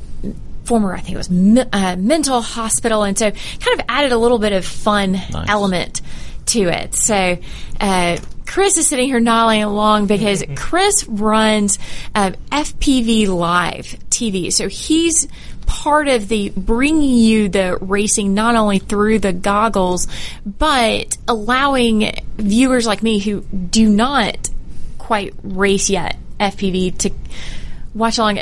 former, 0.64 0.94
I 0.94 1.00
think 1.00 1.14
it 1.14 1.18
was 1.18 1.30
me- 1.30 1.64
uh, 1.72 1.96
mental 1.96 2.40
hospital, 2.40 3.02
and 3.02 3.18
so 3.18 3.30
kind 3.30 3.80
of 3.80 3.84
added 3.88 4.12
a 4.12 4.18
little 4.18 4.38
bit 4.38 4.52
of 4.52 4.64
fun 4.64 5.16
element 5.46 6.00
to 6.46 6.60
it. 6.62 6.94
So, 6.94 7.38
uh, 7.80 8.18
Chris 8.46 8.76
is 8.76 8.86
sitting 8.86 9.06
here 9.06 9.20
nodding 9.20 9.62
along 9.62 10.06
because 10.06 10.44
Chris 10.54 11.06
runs 11.08 11.78
uh, 12.14 12.32
FPV 12.52 13.26
Live 13.28 13.96
TV. 14.10 14.52
So 14.52 14.68
he's 14.68 15.26
part 15.66 16.08
of 16.08 16.28
the 16.28 16.50
bringing 16.50 17.16
you 17.16 17.48
the 17.48 17.78
racing 17.80 18.34
not 18.34 18.54
only 18.54 18.78
through 18.78 19.18
the 19.18 19.32
goggles, 19.32 20.06
but 20.44 21.16
allowing 21.26 22.12
viewers 22.36 22.86
like 22.86 23.02
me 23.02 23.18
who 23.18 23.40
do 23.40 23.88
not 23.88 24.50
quite 24.98 25.34
race 25.42 25.90
yet 25.90 26.16
FPV 26.38 26.98
to 26.98 27.10
watch 27.94 28.18
along. 28.18 28.38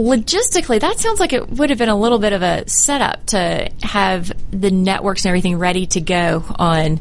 Logistically, 0.00 0.80
that 0.80 0.98
sounds 0.98 1.20
like 1.20 1.34
it 1.34 1.50
would 1.50 1.68
have 1.68 1.78
been 1.78 1.90
a 1.90 1.96
little 1.96 2.18
bit 2.18 2.32
of 2.32 2.40
a 2.40 2.66
setup 2.66 3.26
to 3.26 3.70
have 3.82 4.32
the 4.50 4.70
networks 4.70 5.26
and 5.26 5.28
everything 5.28 5.58
ready 5.58 5.86
to 5.88 6.00
go 6.00 6.42
on 6.58 7.00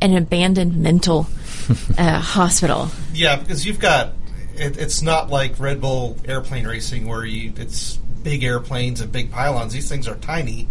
an 0.00 0.16
abandoned 0.16 0.74
mental 0.74 1.26
uh, 1.98 2.18
hospital. 2.20 2.88
Yeah, 3.12 3.36
because 3.36 3.66
you've 3.66 3.78
got 3.78 4.14
it, 4.54 4.78
it's 4.78 5.02
not 5.02 5.28
like 5.28 5.60
Red 5.60 5.82
Bull 5.82 6.16
airplane 6.24 6.66
racing 6.66 7.06
where 7.06 7.26
you 7.26 7.52
it's 7.56 7.96
big 8.22 8.42
airplanes 8.42 9.02
and 9.02 9.12
big 9.12 9.30
pylons. 9.30 9.74
These 9.74 9.90
things 9.90 10.08
are 10.08 10.16
tiny, 10.16 10.66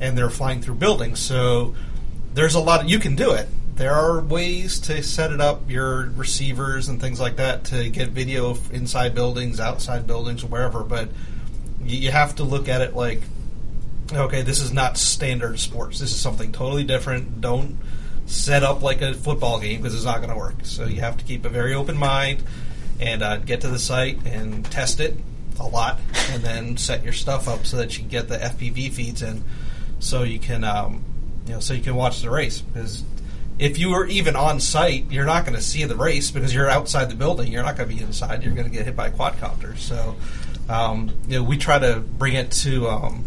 and 0.00 0.16
they're 0.16 0.30
flying 0.30 0.62
through 0.62 0.76
buildings. 0.76 1.18
So 1.18 1.74
there's 2.34 2.54
a 2.54 2.60
lot. 2.60 2.82
Of, 2.82 2.88
you 2.88 3.00
can 3.00 3.16
do 3.16 3.32
it. 3.32 3.48
There 3.76 3.92
are 3.92 4.20
ways 4.20 4.78
to 4.80 5.02
set 5.02 5.32
it 5.32 5.40
up, 5.40 5.68
your 5.68 6.10
receivers 6.10 6.88
and 6.88 7.00
things 7.00 7.18
like 7.18 7.36
that, 7.36 7.64
to 7.66 7.88
get 7.90 8.10
video 8.10 8.56
inside 8.72 9.16
buildings, 9.16 9.58
outside 9.58 10.06
buildings, 10.06 10.44
wherever. 10.44 10.84
But 10.84 11.08
you, 11.82 12.12
have 12.12 12.36
to 12.36 12.44
look 12.44 12.68
at 12.68 12.82
it 12.82 12.94
like, 12.94 13.22
okay, 14.12 14.42
this 14.42 14.60
is 14.60 14.72
not 14.72 14.96
standard 14.96 15.58
sports. 15.58 15.98
This 15.98 16.12
is 16.12 16.20
something 16.20 16.52
totally 16.52 16.84
different. 16.84 17.40
Don't 17.40 17.76
set 18.26 18.62
up 18.62 18.80
like 18.82 19.02
a 19.02 19.12
football 19.12 19.58
game 19.58 19.80
because 19.80 19.94
it's 19.94 20.04
not 20.04 20.18
going 20.18 20.30
to 20.30 20.36
work. 20.36 20.54
So 20.62 20.84
you 20.84 21.00
have 21.00 21.16
to 21.16 21.24
keep 21.24 21.44
a 21.44 21.48
very 21.48 21.74
open 21.74 21.96
mind 21.96 22.44
and 23.00 23.22
uh, 23.22 23.38
get 23.38 23.62
to 23.62 23.68
the 23.68 23.80
site 23.80 24.24
and 24.24 24.64
test 24.70 25.00
it 25.00 25.16
a 25.58 25.66
lot, 25.66 25.98
and 26.30 26.42
then 26.42 26.76
set 26.76 27.02
your 27.02 27.12
stuff 27.12 27.48
up 27.48 27.66
so 27.66 27.76
that 27.78 27.98
you 27.98 28.04
get 28.04 28.28
the 28.28 28.36
FPV 28.36 28.92
feeds 28.92 29.22
in, 29.22 29.44
so 29.98 30.22
you 30.22 30.38
can 30.38 30.64
um, 30.64 31.04
you 31.46 31.52
know 31.52 31.60
so 31.60 31.74
you 31.74 31.82
can 31.82 31.96
watch 31.96 32.22
the 32.22 32.30
race 32.30 32.60
because. 32.60 33.02
If 33.58 33.78
you 33.78 33.90
were 33.90 34.06
even 34.06 34.34
on 34.36 34.58
site, 34.60 35.10
you're 35.10 35.24
not 35.24 35.44
going 35.44 35.54
to 35.54 35.62
see 35.62 35.84
the 35.84 35.94
race 35.94 36.30
because 36.30 36.52
you're 36.52 36.68
outside 36.68 37.10
the 37.10 37.14
building. 37.14 37.52
You're 37.52 37.62
not 37.62 37.76
going 37.76 37.88
to 37.88 37.94
be 37.94 38.02
inside. 38.02 38.42
You're 38.42 38.54
going 38.54 38.68
to 38.68 38.72
get 38.72 38.84
hit 38.84 38.96
by 38.96 39.10
quadcopters. 39.10 39.78
So, 39.78 40.16
um, 40.68 41.12
you 41.28 41.38
know, 41.38 41.44
we 41.44 41.56
try 41.56 41.78
to 41.78 42.00
bring 42.00 42.34
it 42.34 42.50
to 42.50 42.88
um, 42.88 43.24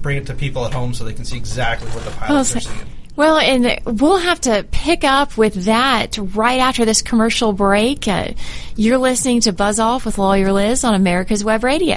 bring 0.00 0.16
it 0.16 0.26
to 0.26 0.34
people 0.34 0.64
at 0.64 0.72
home 0.72 0.94
so 0.94 1.04
they 1.04 1.12
can 1.12 1.24
see 1.24 1.36
exactly 1.36 1.88
what 1.90 2.04
the 2.04 2.10
pilots 2.12 2.56
are 2.56 2.60
seeing. 2.60 2.86
Well, 3.16 3.38
and 3.38 3.78
we'll 4.00 4.18
have 4.18 4.40
to 4.42 4.66
pick 4.70 5.04
up 5.04 5.36
with 5.36 5.66
that 5.66 6.18
right 6.18 6.58
after 6.58 6.84
this 6.84 7.00
commercial 7.00 7.52
break. 7.52 8.08
Uh, 8.08 8.32
you're 8.74 8.98
listening 8.98 9.40
to 9.42 9.52
Buzz 9.52 9.78
Off 9.78 10.04
with 10.04 10.18
Lawyer 10.18 10.52
Liz 10.52 10.82
on 10.82 10.94
America's 10.94 11.44
Web 11.44 11.62
Radio. 11.62 11.96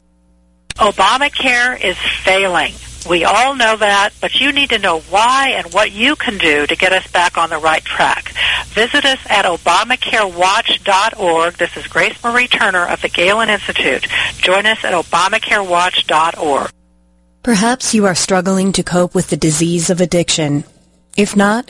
Obamacare 0.81 1.79
is 1.79 1.95
failing. 2.23 2.73
We 3.07 3.23
all 3.23 3.55
know 3.55 3.77
that, 3.77 4.09
but 4.19 4.39
you 4.39 4.51
need 4.51 4.71
to 4.71 4.79
know 4.79 5.01
why 5.01 5.53
and 5.55 5.71
what 5.71 5.91
you 5.91 6.15
can 6.15 6.39
do 6.39 6.65
to 6.65 6.75
get 6.75 6.91
us 6.91 7.05
back 7.11 7.37
on 7.37 7.51
the 7.51 7.59
right 7.59 7.85
track. 7.85 8.33
Visit 8.69 9.05
us 9.05 9.19
at 9.29 9.45
ObamacareWatch.org. 9.45 11.53
This 11.53 11.77
is 11.77 11.85
Grace 11.85 12.23
Marie 12.23 12.47
Turner 12.47 12.87
of 12.87 12.99
the 13.03 13.09
Galen 13.09 13.49
Institute. 13.49 14.07
Join 14.37 14.65
us 14.65 14.83
at 14.83 14.93
ObamacareWatch.org. 14.93 16.71
Perhaps 17.43 17.93
you 17.93 18.07
are 18.07 18.15
struggling 18.15 18.71
to 18.71 18.81
cope 18.81 19.13
with 19.13 19.29
the 19.29 19.37
disease 19.37 19.91
of 19.91 20.01
addiction. 20.01 20.63
If 21.15 21.35
not, 21.35 21.69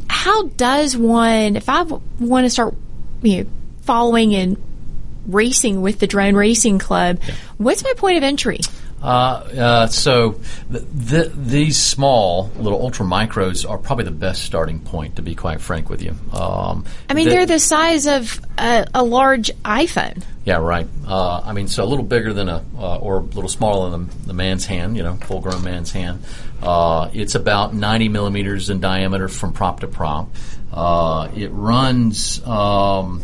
how 0.09 0.47
does 0.47 0.97
one, 0.97 1.55
if 1.55 1.69
I 1.69 1.79
w- 1.79 2.01
want 2.19 2.45
to 2.45 2.49
start, 2.49 2.75
you 3.21 3.43
know, 3.43 3.49
following 3.83 4.35
and 4.35 4.57
racing 5.25 5.81
with 5.81 5.99
the 5.99 6.07
Drone 6.07 6.35
Racing 6.35 6.79
Club, 6.79 7.19
yeah. 7.25 7.35
what's 7.57 7.83
my 7.83 7.93
point 7.95 8.17
of 8.17 8.23
entry? 8.23 8.59
Uh, 9.01 9.05
uh, 9.05 9.87
so 9.87 10.39
th- 10.71 10.83
th- 11.09 11.31
these 11.35 11.77
small 11.77 12.51
little 12.57 12.81
ultra 12.81 13.05
micros 13.05 13.69
are 13.69 13.77
probably 13.77 14.05
the 14.05 14.11
best 14.11 14.43
starting 14.43 14.79
point, 14.79 15.15
to 15.15 15.21
be 15.21 15.35
quite 15.35 15.61
frank 15.61 15.89
with 15.89 16.01
you. 16.01 16.15
Um, 16.33 16.85
I 17.09 17.13
mean, 17.13 17.29
they're 17.29 17.45
the 17.45 17.59
size 17.59 18.07
of 18.07 18.41
a, 18.57 18.85
a 18.93 19.03
large 19.03 19.51
iPhone. 19.63 20.23
Yeah, 20.43 20.57
right. 20.57 20.87
Uh, 21.07 21.41
I 21.45 21.53
mean, 21.53 21.67
so 21.67 21.83
a 21.83 21.85
little 21.85 22.03
bigger 22.03 22.33
than 22.33 22.49
a, 22.49 22.65
uh, 22.77 22.97
or 22.97 23.17
a 23.17 23.21
little 23.21 23.49
smaller 23.49 23.91
than 23.91 24.07
the, 24.07 24.27
the 24.27 24.33
man's 24.33 24.65
hand, 24.65 24.97
you 24.97 25.03
know, 25.03 25.15
full 25.15 25.41
grown 25.41 25.63
man's 25.63 25.91
hand. 25.91 26.23
Uh, 26.61 27.09
it's 27.13 27.35
about 27.35 27.73
90 27.73 28.09
millimeters 28.09 28.69
in 28.69 28.79
diameter 28.79 29.27
from 29.27 29.53
prop 29.53 29.79
to 29.81 29.87
prop. 29.87 30.29
Uh, 30.73 31.29
it 31.35 31.51
runs. 31.51 32.45
Um, 32.45 33.23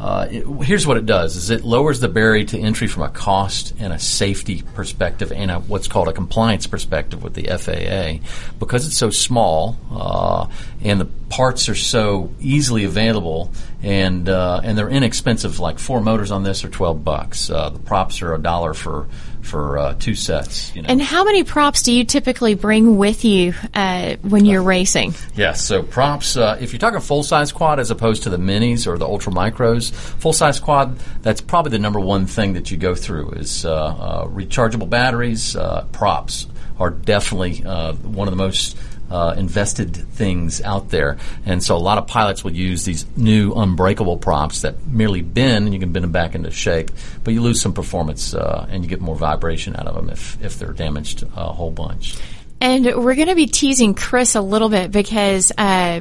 uh, 0.00 0.26
it, 0.30 0.46
here's 0.64 0.86
what 0.86 0.96
it 0.96 1.04
does: 1.04 1.36
is 1.36 1.50
it 1.50 1.62
lowers 1.62 2.00
the 2.00 2.08
barrier 2.08 2.44
to 2.46 2.58
entry 2.58 2.86
from 2.86 3.02
a 3.02 3.10
cost 3.10 3.74
and 3.78 3.92
a 3.92 3.98
safety 3.98 4.62
perspective 4.74 5.30
and 5.30 5.50
a, 5.50 5.58
what's 5.60 5.88
called 5.88 6.08
a 6.08 6.12
compliance 6.14 6.66
perspective 6.66 7.22
with 7.22 7.34
the 7.34 7.42
FAA, 7.42 8.24
because 8.58 8.86
it's 8.86 8.96
so 8.96 9.10
small 9.10 9.76
uh, 9.90 10.46
and 10.82 10.98
the 10.98 11.04
parts 11.28 11.68
are 11.68 11.74
so 11.74 12.32
easily 12.40 12.84
available 12.84 13.52
and 13.82 14.26
uh, 14.30 14.62
and 14.64 14.78
they're 14.78 14.88
inexpensive. 14.88 15.60
Like 15.60 15.78
four 15.78 16.00
motors 16.00 16.30
on 16.30 16.44
this 16.44 16.64
are 16.64 16.70
twelve 16.70 17.04
bucks. 17.04 17.50
Uh, 17.50 17.68
the 17.68 17.78
props 17.78 18.22
are 18.22 18.32
a 18.32 18.38
dollar 18.38 18.72
for 18.72 19.06
for 19.42 19.78
uh, 19.78 19.94
two 19.98 20.14
sets. 20.14 20.74
You 20.74 20.82
know. 20.82 20.88
And 20.88 21.02
how 21.02 21.24
many 21.24 21.44
props 21.44 21.82
do 21.82 21.92
you 21.92 22.04
typically 22.04 22.54
bring 22.54 22.96
with 22.96 23.24
you 23.24 23.54
uh, 23.74 24.16
when 24.22 24.44
you're 24.44 24.62
racing? 24.62 25.10
Yes, 25.10 25.36
yeah, 25.36 25.52
so 25.52 25.82
props. 25.82 26.36
Uh, 26.36 26.58
if 26.60 26.72
you're 26.72 26.78
talking 26.78 27.00
full 27.00 27.22
size 27.22 27.52
quad 27.52 27.80
as 27.80 27.90
opposed 27.90 28.22
to 28.24 28.30
the 28.30 28.36
minis 28.36 28.86
or 28.86 28.98
the 28.98 29.06
ultra 29.06 29.32
micros, 29.32 29.92
full 29.92 30.32
size 30.32 30.60
quad. 30.60 30.98
That's 31.22 31.40
probably 31.40 31.70
the 31.70 31.78
number 31.78 32.00
one 32.00 32.26
thing 32.26 32.54
that 32.54 32.70
you 32.70 32.76
go 32.76 32.94
through 32.94 33.30
is 33.32 33.64
uh, 33.64 33.74
uh, 33.74 34.26
rechargeable 34.28 34.88
batteries. 34.88 35.56
Uh, 35.56 35.84
props 35.92 36.46
are 36.78 36.90
definitely 36.90 37.58
one 37.58 38.26
of 38.26 38.32
the 38.32 38.36
most 38.36 38.76
uh, 39.10 39.34
invested 39.36 39.96
things 39.96 40.60
out 40.62 40.90
there. 40.90 41.18
And 41.44 41.62
so 41.62 41.76
a 41.76 41.78
lot 41.78 41.98
of 41.98 42.06
pilots 42.06 42.44
will 42.44 42.52
use 42.52 42.84
these 42.84 43.04
new 43.16 43.52
unbreakable 43.52 44.18
props 44.18 44.62
that 44.62 44.86
merely 44.86 45.22
bend 45.22 45.66
and 45.66 45.74
you 45.74 45.80
can 45.80 45.92
bend 45.92 46.04
them 46.04 46.12
back 46.12 46.34
into 46.34 46.50
shape, 46.50 46.90
but 47.24 47.34
you 47.34 47.40
lose 47.42 47.60
some 47.60 47.72
performance 47.72 48.34
uh, 48.34 48.66
and 48.70 48.84
you 48.84 48.88
get 48.88 49.00
more 49.00 49.16
vibration 49.16 49.74
out 49.76 49.86
of 49.86 49.94
them 49.94 50.10
if, 50.10 50.42
if 50.42 50.58
they're 50.58 50.72
damaged 50.72 51.22
a 51.22 51.52
whole 51.52 51.70
bunch. 51.70 52.16
And 52.60 52.84
we're 52.84 53.14
going 53.14 53.28
to 53.28 53.34
be 53.34 53.46
teasing 53.46 53.94
Chris 53.94 54.34
a 54.34 54.42
little 54.42 54.68
bit 54.68 54.92
because 54.92 55.50
uh, 55.56 56.00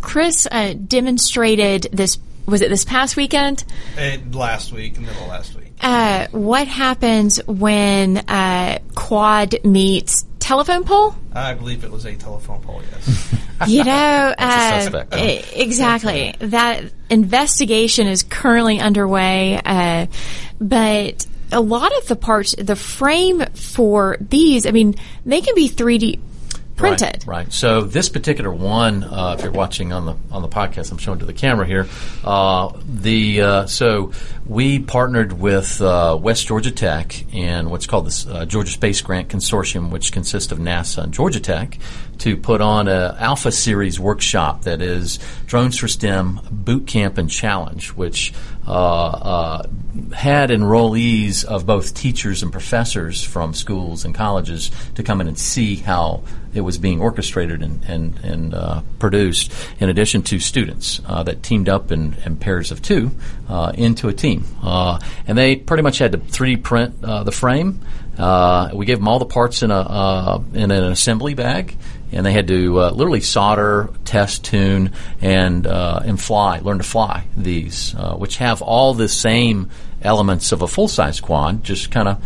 Chris 0.00 0.46
uh, 0.50 0.74
demonstrated 0.74 1.88
this. 1.92 2.18
Was 2.46 2.62
it 2.62 2.68
this 2.68 2.84
past 2.84 3.16
weekend? 3.16 3.64
And 3.98 4.32
last 4.32 4.72
week, 4.72 5.00
middle 5.00 5.20
of 5.24 5.28
last 5.28 5.56
week. 5.56 5.66
Uh, 5.80 6.28
what 6.30 6.68
happens 6.68 7.44
when 7.46 8.18
uh, 8.18 8.78
quad 8.94 9.56
meets 9.64 10.25
telephone 10.46 10.84
pole? 10.84 11.14
I 11.32 11.54
believe 11.54 11.82
it 11.82 11.90
was 11.90 12.04
a 12.04 12.14
telephone 12.14 12.60
pole. 12.62 12.80
Yes. 12.92 13.34
you 13.66 13.82
know, 13.82 14.34
uh, 14.38 14.88
exactly. 15.52 16.34
That 16.38 16.84
investigation 17.10 18.06
is 18.06 18.22
currently 18.22 18.78
underway, 18.78 19.60
uh, 19.64 20.06
but 20.60 21.26
a 21.50 21.60
lot 21.60 21.96
of 21.98 22.06
the 22.06 22.14
parts, 22.14 22.54
the 22.56 22.76
frame 22.76 23.44
for 23.54 24.18
these, 24.20 24.66
I 24.66 24.70
mean, 24.70 24.94
they 25.24 25.40
can 25.40 25.56
be 25.56 25.68
3D 25.68 26.20
printed. 26.76 27.24
Right. 27.26 27.44
right. 27.44 27.52
So 27.52 27.82
this 27.82 28.08
particular 28.08 28.52
one, 28.52 29.02
uh, 29.02 29.34
if 29.36 29.42
you're 29.42 29.52
watching 29.52 29.92
on 29.92 30.06
the 30.06 30.14
on 30.30 30.42
the 30.42 30.48
podcast, 30.48 30.92
I'm 30.92 30.98
showing 30.98 31.18
to 31.18 31.26
the 31.26 31.32
camera 31.32 31.66
here. 31.66 31.88
Uh, 32.22 32.72
the 32.86 33.40
uh, 33.40 33.66
so 33.66 34.12
we 34.48 34.78
partnered 34.78 35.32
with 35.32 35.80
uh, 35.80 36.16
West 36.20 36.46
Georgia 36.46 36.70
Tech 36.70 37.24
and 37.34 37.70
what's 37.70 37.86
called 37.86 38.06
the 38.06 38.32
uh, 38.32 38.44
Georgia 38.44 38.70
Space 38.70 39.00
Grant 39.00 39.28
Consortium, 39.28 39.90
which 39.90 40.12
consists 40.12 40.52
of 40.52 40.58
NASA 40.58 41.02
and 41.02 41.12
Georgia 41.12 41.40
Tech, 41.40 41.78
to 42.18 42.36
put 42.36 42.60
on 42.60 42.88
a 42.88 43.16
Alpha 43.18 43.50
Series 43.50 43.98
workshop 43.98 44.62
that 44.62 44.80
is 44.80 45.18
Drones 45.46 45.76
for 45.76 45.88
STEM 45.88 46.40
Boot 46.50 46.86
Camp 46.86 47.18
and 47.18 47.28
Challenge, 47.28 47.88
which 47.90 48.32
uh, 48.66 48.70
uh, 48.72 49.62
had 50.14 50.50
enrollees 50.50 51.44
of 51.44 51.66
both 51.66 51.94
teachers 51.94 52.42
and 52.42 52.52
professors 52.52 53.22
from 53.22 53.54
schools 53.54 54.04
and 54.04 54.14
colleges 54.14 54.70
to 54.94 55.02
come 55.02 55.20
in 55.20 55.28
and 55.28 55.38
see 55.38 55.76
how 55.76 56.22
it 56.56 56.62
was 56.62 56.78
being 56.78 57.00
orchestrated 57.00 57.62
and, 57.62 57.84
and, 57.84 58.18
and 58.20 58.54
uh, 58.54 58.80
produced, 58.98 59.52
in 59.78 59.88
addition 59.88 60.22
to 60.22 60.40
students 60.40 61.00
uh, 61.06 61.22
that 61.22 61.42
teamed 61.42 61.68
up 61.68 61.92
in, 61.92 62.14
in, 62.24 62.36
pairs 62.36 62.72
of 62.72 62.80
two 62.82 63.10
uh, 63.48 63.72
into 63.74 64.08
a 64.08 64.12
team. 64.12 64.35
Uh, 64.62 64.98
and 65.26 65.36
they 65.36 65.56
pretty 65.56 65.82
much 65.82 65.98
had 65.98 66.12
to 66.12 66.18
3D 66.18 66.62
print 66.62 67.00
the 67.00 67.32
frame. 67.32 67.80
we 68.74 68.86
gave 68.86 68.98
them 68.98 69.08
all 69.08 69.18
the 69.18 69.26
parts 69.26 69.62
in 69.62 69.70
a 69.70 70.42
in 70.54 70.70
an 70.70 70.84
assembly 70.84 71.34
bag, 71.34 71.76
and 72.12 72.24
they 72.24 72.32
had 72.32 72.48
to 72.48 72.80
uh, 72.80 72.90
literally 72.90 73.20
solder, 73.20 73.90
test, 74.04 74.44
tune, 74.44 74.92
and 75.20 75.66
uh, 75.66 76.00
and 76.04 76.20
fly, 76.20 76.60
learn 76.60 76.78
to 76.78 76.84
fly 76.84 77.26
these, 77.36 77.94
uh, 77.94 78.14
which 78.14 78.36
have 78.36 78.62
all 78.62 78.94
the 78.94 79.08
same 79.08 79.70
elements 80.02 80.52
of 80.52 80.62
a 80.62 80.68
full 80.68 80.88
size 80.88 81.20
quad, 81.20 81.64
just 81.64 81.90
kind 81.90 82.08
of 82.08 82.24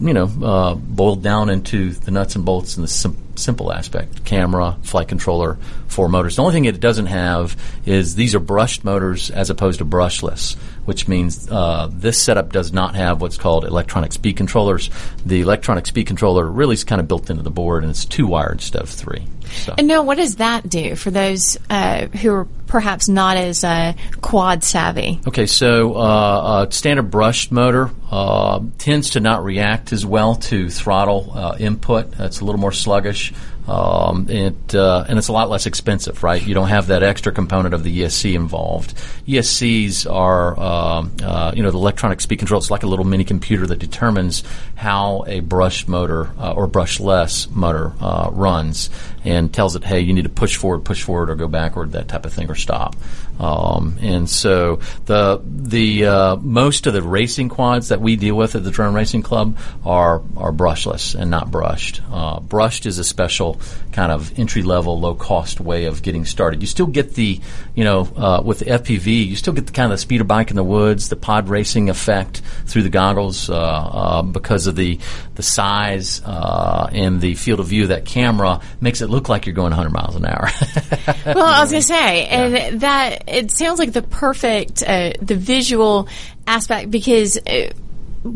you 0.00 0.12
know 0.12 0.24
uh, 0.42 0.74
boiled 0.74 1.22
down 1.22 1.50
into 1.50 1.92
the 1.92 2.10
nuts 2.10 2.34
and 2.36 2.44
bolts 2.44 2.76
and 2.76 2.84
the 2.84 2.88
sim- 2.88 3.16
simple 3.36 3.72
aspect: 3.72 4.24
camera, 4.24 4.76
flight 4.82 5.08
controller, 5.08 5.58
four 5.86 6.08
motors. 6.08 6.36
The 6.36 6.42
only 6.42 6.54
thing 6.54 6.64
it 6.64 6.80
doesn't 6.80 7.06
have 7.06 7.56
is 7.86 8.14
these 8.14 8.34
are 8.34 8.40
brushed 8.40 8.84
motors 8.84 9.30
as 9.30 9.50
opposed 9.50 9.78
to 9.78 9.84
brushless, 9.84 10.56
which 10.84 11.08
means 11.08 11.48
uh, 11.50 11.88
this 11.90 12.20
setup 12.20 12.52
does 12.52 12.72
not 12.72 12.94
have 12.94 13.20
what's 13.20 13.36
called 13.36 13.64
electronic 13.64 14.12
speed 14.12 14.36
controllers. 14.36 14.90
The 15.24 15.40
electronic 15.40 15.86
speed 15.86 16.06
controller 16.06 16.44
really 16.44 16.74
is 16.74 16.84
kind 16.84 17.00
of 17.00 17.08
built 17.08 17.30
into 17.30 17.42
the 17.42 17.50
board, 17.50 17.82
and 17.84 17.90
it's 17.90 18.04
two 18.04 18.26
wired 18.26 18.54
instead 18.54 18.82
of 18.82 18.88
three. 18.88 19.26
So. 19.64 19.74
And 19.78 19.86
now, 19.86 20.02
what 20.02 20.16
does 20.16 20.36
that 20.36 20.68
do 20.68 20.94
for 20.96 21.10
those 21.10 21.56
uh, 21.70 22.06
who 22.06 22.32
are 22.32 22.48
perhaps 22.68 23.08
not 23.08 23.36
as 23.36 23.64
uh, 23.64 23.94
quad 24.20 24.62
savvy? 24.62 25.20
Okay, 25.26 25.46
so 25.46 25.94
uh, 25.94 26.66
a 26.68 26.72
standard 26.72 27.10
brushed 27.10 27.50
motor 27.50 27.90
uh, 28.10 28.60
tends 28.78 29.10
to 29.10 29.20
not 29.20 29.44
react 29.44 29.92
as 29.92 30.04
well 30.04 30.34
to 30.34 30.70
throttle 30.70 31.30
uh, 31.34 31.56
input. 31.58 32.12
It's 32.18 32.40
a 32.40 32.44
little 32.44 32.60
more 32.60 32.72
sluggish. 32.72 33.32
Um, 33.68 34.30
it, 34.30 34.74
uh, 34.74 35.04
and 35.06 35.18
it's 35.18 35.28
a 35.28 35.32
lot 35.32 35.50
less 35.50 35.66
expensive, 35.66 36.24
right? 36.24 36.44
You 36.44 36.54
don't 36.54 36.68
have 36.68 36.86
that 36.86 37.02
extra 37.02 37.32
component 37.32 37.74
of 37.74 37.84
the 37.84 38.00
ESC 38.00 38.32
involved. 38.32 38.94
ESCs 39.26 40.10
are, 40.10 40.58
um, 40.58 41.12
uh, 41.22 41.52
you 41.54 41.62
know, 41.62 41.70
the 41.70 41.76
electronic 41.76 42.22
speed 42.22 42.38
control. 42.38 42.58
It's 42.58 42.70
like 42.70 42.82
a 42.82 42.86
little 42.86 43.04
mini 43.04 43.24
computer 43.24 43.66
that 43.66 43.78
determines 43.78 44.42
how 44.74 45.24
a 45.26 45.40
brush 45.40 45.86
motor 45.86 46.30
uh, 46.38 46.52
or 46.52 46.66
brushless 46.66 47.50
motor 47.50 47.92
uh, 48.00 48.30
runs 48.32 48.88
and 49.22 49.52
tells 49.52 49.76
it, 49.76 49.84
hey, 49.84 50.00
you 50.00 50.14
need 50.14 50.22
to 50.22 50.30
push 50.30 50.56
forward, 50.56 50.86
push 50.86 51.02
forward, 51.02 51.28
or 51.28 51.34
go 51.34 51.46
backward, 51.46 51.92
that 51.92 52.08
type 52.08 52.24
of 52.24 52.32
thing, 52.32 52.50
or 52.50 52.54
stop. 52.54 52.96
Um, 53.38 53.98
and 54.00 54.28
so 54.28 54.80
the 55.06 55.40
the 55.44 56.06
uh, 56.06 56.36
most 56.36 56.86
of 56.86 56.92
the 56.92 57.02
racing 57.02 57.48
quads 57.48 57.88
that 57.88 57.97
we 58.00 58.16
deal 58.16 58.34
with 58.34 58.54
at 58.54 58.64
the 58.64 58.70
Drone 58.70 58.94
Racing 58.94 59.22
Club 59.22 59.58
are 59.84 60.22
are 60.36 60.52
brushless 60.52 61.14
and 61.14 61.30
not 61.30 61.50
brushed. 61.50 62.00
Uh, 62.10 62.40
brushed 62.40 62.86
is 62.86 62.98
a 62.98 63.04
special 63.04 63.60
kind 63.92 64.12
of 64.12 64.38
entry 64.38 64.62
level, 64.62 64.98
low 64.98 65.14
cost 65.14 65.60
way 65.60 65.86
of 65.86 66.02
getting 66.02 66.24
started. 66.24 66.60
You 66.60 66.66
still 66.66 66.86
get 66.86 67.14
the 67.14 67.40
you 67.74 67.84
know 67.84 68.08
uh, 68.16 68.42
with 68.44 68.60
the 68.60 68.66
FPV, 68.66 69.26
you 69.26 69.36
still 69.36 69.52
get 69.52 69.66
the 69.66 69.72
kind 69.72 69.92
of 69.92 69.98
the 69.98 70.02
speeder 70.02 70.24
bike 70.24 70.50
in 70.50 70.56
the 70.56 70.64
woods, 70.64 71.08
the 71.08 71.16
pod 71.16 71.48
racing 71.48 71.90
effect 71.90 72.42
through 72.66 72.82
the 72.82 72.90
goggles 72.90 73.50
uh, 73.50 73.54
uh, 73.54 74.22
because 74.22 74.66
of 74.66 74.76
the 74.76 74.98
the 75.34 75.42
size 75.42 76.22
uh, 76.24 76.88
and 76.92 77.20
the 77.20 77.34
field 77.34 77.60
of 77.60 77.66
view 77.66 77.84
of 77.84 77.88
that 77.88 78.04
camera 78.04 78.60
makes 78.80 79.00
it 79.00 79.08
look 79.08 79.28
like 79.28 79.46
you're 79.46 79.54
going 79.54 79.70
100 79.70 79.90
miles 79.90 80.16
an 80.16 80.26
hour. 80.26 80.48
well, 81.26 81.46
I 81.46 81.60
was 81.60 81.70
going 81.70 81.82
to 81.82 81.86
say, 81.86 82.26
and 82.26 82.52
yeah. 82.52 82.70
that 82.78 83.24
it 83.28 83.50
sounds 83.50 83.78
like 83.78 83.92
the 83.92 84.02
perfect 84.02 84.82
uh, 84.82 85.12
the 85.20 85.36
visual 85.36 86.08
aspect 86.46 86.90
because 86.90 87.38
uh, 87.38 87.70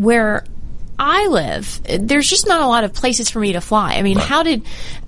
where 0.00 0.44
I 0.98 1.26
live, 1.26 1.80
there's 1.84 2.28
just 2.28 2.46
not 2.46 2.62
a 2.62 2.66
lot 2.66 2.84
of 2.84 2.92
places 2.92 3.30
for 3.30 3.40
me 3.40 3.54
to 3.54 3.60
fly. 3.60 3.94
I 3.94 4.02
mean, 4.02 4.18
right. 4.18 4.26
how 4.26 4.42
did 4.42 4.62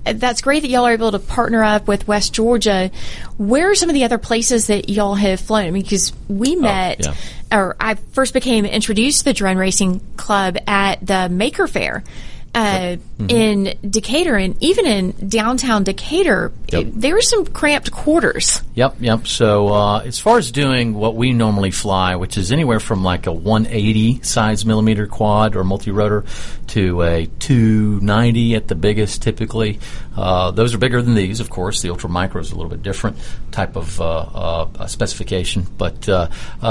that's 0.04 0.42
great 0.42 0.60
that 0.60 0.68
y'all 0.68 0.84
are 0.86 0.92
able 0.92 1.12
to 1.12 1.18
partner 1.18 1.64
up 1.64 1.88
with 1.88 2.06
West 2.06 2.34
Georgia. 2.34 2.90
Where 3.38 3.70
are 3.70 3.74
some 3.74 3.88
of 3.88 3.94
the 3.94 4.04
other 4.04 4.18
places 4.18 4.66
that 4.66 4.90
y'all 4.90 5.14
have 5.14 5.40
flown? 5.40 5.64
I 5.64 5.70
mean, 5.70 5.82
because 5.82 6.12
we 6.28 6.56
oh, 6.56 6.60
met, 6.60 7.06
oh, 7.06 7.14
yeah. 7.50 7.58
or 7.58 7.76
I 7.80 7.94
first 7.94 8.34
became 8.34 8.66
introduced 8.66 9.20
to 9.20 9.24
the 9.26 9.32
drone 9.32 9.56
racing 9.56 10.00
club 10.16 10.58
at 10.66 11.04
the 11.04 11.28
Maker 11.28 11.66
Faire 11.66 12.04
uh, 12.54 12.96
mm-hmm. 13.18 13.30
in 13.30 13.74
Decatur 13.88 14.36
and 14.36 14.56
even 14.62 14.86
in 14.86 15.28
downtown 15.28 15.82
Decatur, 15.82 16.52
yep. 16.68 16.82
it, 16.82 17.00
there 17.00 17.14
were 17.14 17.22
some 17.22 17.46
cramped 17.46 17.90
quarters. 17.90 18.62
Yep, 18.74 18.96
yep. 19.00 19.26
So 19.26 19.68
uh, 19.68 19.98
as 20.00 20.20
far 20.20 20.38
as 20.38 20.52
doing 20.52 20.94
what 20.94 21.16
we 21.16 21.32
normally 21.32 21.72
fly, 21.72 22.14
which 22.16 22.38
is 22.38 22.52
anywhere 22.52 22.78
from 22.78 23.02
like 23.02 23.26
a 23.26 23.32
180 23.32 24.22
size 24.22 24.64
millimeter 24.64 25.06
quad 25.06 25.56
or 25.56 25.64
multi-rotor 25.64 26.24
to 26.68 27.02
a 27.02 27.26
290 27.40 28.54
at 28.54 28.68
the 28.68 28.74
biggest, 28.74 29.22
typically. 29.22 29.80
Uh, 30.16 30.52
those 30.52 30.74
are 30.74 30.78
bigger 30.78 31.02
than 31.02 31.14
these, 31.14 31.40
of 31.40 31.50
course. 31.50 31.82
The 31.82 31.90
Ultra 31.90 32.08
Micro 32.08 32.40
is 32.40 32.52
a 32.52 32.54
little 32.54 32.70
bit 32.70 32.82
different 32.82 33.16
type 33.50 33.76
of 33.76 34.00
uh, 34.00 34.06
uh, 34.06 34.86
specification, 34.86 35.66
but 35.76 36.08
uh, 36.08 36.28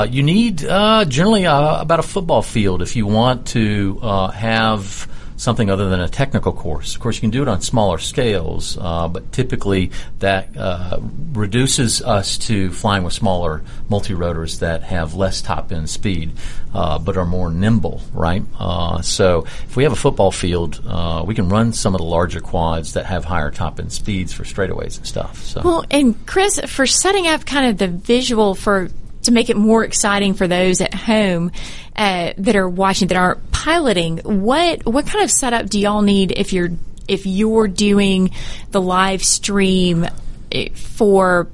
you 0.10 0.24
need 0.24 0.60
generally 0.60 1.44
about 1.44 2.00
a 2.00 2.04
football 2.04 2.42
field 2.42 2.82
if 2.82 2.96
you 2.96 3.06
want 3.06 3.48
to 3.48 4.00
have 4.00 5.10
something 5.44 5.70
other 5.70 5.90
than 5.90 6.00
a 6.00 6.08
technical 6.08 6.54
course. 6.54 6.96
Of 6.96 7.02
course, 7.02 7.18
you 7.18 7.22
can 7.22 7.30
do 7.30 7.42
it 7.42 7.48
on 7.48 7.62
smaller 7.62 7.98
scales, 7.98 8.78
uh, 8.80 9.10
but 9.10 9.32
typically 9.32 9.92
that 10.20 10.56
uh, 10.56 11.00
reduces 11.34 12.02
us 12.02 12.38
to 12.40 12.72
flying 12.72 13.04
with 13.04 13.14
smaller 13.14 13.62
multi-rotors 13.90 14.60
that 14.60 14.84
have 14.84 15.16
less 15.16 15.42
top 15.42 15.72
end 15.72 15.90
speed, 15.90 16.32
uh, 16.74 16.98
but 16.98 17.18
are 17.18 17.26
more 17.26 17.52
nimble, 17.52 18.02
right? 18.14 18.44
Uh, 18.58 19.02
so 19.02 19.44
if 19.66 19.76
we 19.76 19.84
have 19.84 19.92
a 19.92 19.98
football 19.98 20.32
field, 20.32 20.82
uh, 20.88 21.24
we 21.28 21.36
can 21.36 21.50
run 21.50 21.74
some 21.74 21.94
of 21.94 22.00
the 22.00 22.06
larger 22.06 22.40
quads 22.40 22.94
that 22.94 23.06
have 23.06 23.26
higher 23.26 23.52
top 23.52 23.80
end 23.80 23.92
speeds 23.92 24.32
for 24.32 24.44
straightaways 24.44 24.98
and 24.98 25.06
stuff. 25.06 25.44
So. 25.44 25.62
Well, 25.64 25.86
and 25.92 26.26
Chris, 26.26 26.60
for 26.68 26.88
setting 26.88 27.28
up 27.28 27.46
kind 27.46 27.70
of 27.70 27.78
the 27.78 27.90
visual 27.90 28.56
for 28.56 28.90
to 29.24 29.32
make 29.32 29.50
it 29.50 29.58
more 29.58 29.84
exciting 29.84 30.34
for 30.34 30.48
those 30.48 30.82
at 30.82 30.94
home 30.94 31.52
uh, 31.96 32.34
that 32.38 32.56
are 32.56 32.70
watching 32.70 33.08
that 33.10 33.18
aren't 33.18 33.52
piloting, 33.52 34.18
what 34.24 34.86
what 34.86 35.06
kind 35.08 35.24
of 35.24 35.32
setup 35.32 35.70
do 35.70 35.80
y'all 35.80 36.02
need 36.02 36.32
if 36.32 36.54
you're 36.54 36.70
if 37.08 37.26
you're 37.26 37.68
doing 37.68 38.32
the 38.72 38.82
live 38.82 39.24
stream 39.24 40.08
eh, 40.52 40.70
for 40.74 41.48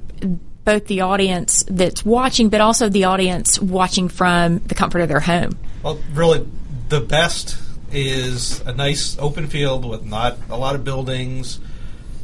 both 0.64 0.86
the 0.86 1.00
audience 1.00 1.64
that's 1.68 2.04
watching, 2.04 2.48
but 2.48 2.60
also 2.60 2.88
the 2.88 3.04
audience 3.04 3.60
watching 3.60 4.08
from 4.08 4.58
the 4.58 4.74
comfort 4.74 5.00
of 5.00 5.08
their 5.08 5.20
home? 5.20 5.58
Well, 5.82 5.98
really, 6.12 6.46
the 6.88 7.00
best 7.00 7.58
is 7.90 8.60
a 8.60 8.72
nice 8.72 9.18
open 9.18 9.48
field 9.48 9.88
with 9.88 10.04
not 10.04 10.38
a 10.48 10.56
lot 10.56 10.74
of 10.74 10.84
buildings 10.84 11.58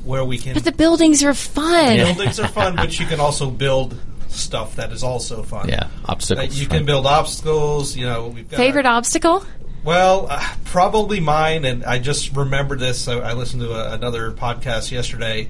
where 0.04 0.24
we 0.24 0.38
can. 0.38 0.54
But 0.54 0.64
the 0.64 0.72
buildings 0.72 1.24
are 1.24 1.35
fun. 1.35 1.96
The 1.96 2.04
buildings 2.04 2.38
are 2.38 2.48
fun, 2.48 2.76
but 2.76 2.98
you 3.00 3.06
can 3.06 3.18
also 3.18 3.50
build 3.50 3.98
stuff 4.37 4.77
that 4.77 4.92
is 4.92 5.03
also 5.03 5.42
fun. 5.42 5.68
Yeah, 5.68 5.88
obstacles. 6.05 6.59
you 6.59 6.66
can 6.66 6.85
build 6.85 7.07
obstacles. 7.07 7.96
You 7.96 8.07
know, 8.07 8.29
we've 8.29 8.49
got 8.49 8.57
favorite 8.57 8.87
our, 8.87 8.94
obstacle. 8.94 9.44
Well, 9.85 10.27
uh, 10.31 10.55
probably 10.64 11.20
mine, 11.20 11.64
and 11.64 11.85
I 11.85 11.99
just 11.99 12.35
remembered 12.37 12.79
this. 12.79 13.09
I, 13.09 13.18
I 13.18 13.33
listened 13.35 13.62
to 13.62 13.72
a, 13.72 13.94
another 13.94 14.33
podcast 14.33 14.90
yesterday. 14.90 15.49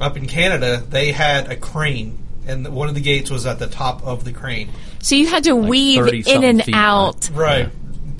Up 0.00 0.16
in 0.16 0.26
Canada, 0.26 0.84
they 0.88 1.12
had 1.12 1.50
a 1.50 1.56
crane, 1.56 2.18
and 2.46 2.68
one 2.74 2.88
of 2.88 2.94
the 2.94 3.00
gates 3.00 3.30
was 3.30 3.46
at 3.46 3.58
the 3.58 3.66
top 3.66 4.04
of 4.04 4.24
the 4.24 4.32
crane. 4.32 4.70
So 5.00 5.14
you 5.14 5.26
had 5.26 5.44
to 5.44 5.54
like 5.54 5.70
weave 5.70 6.26
in 6.26 6.44
and 6.44 6.74
out. 6.74 7.30
Right. 7.30 7.70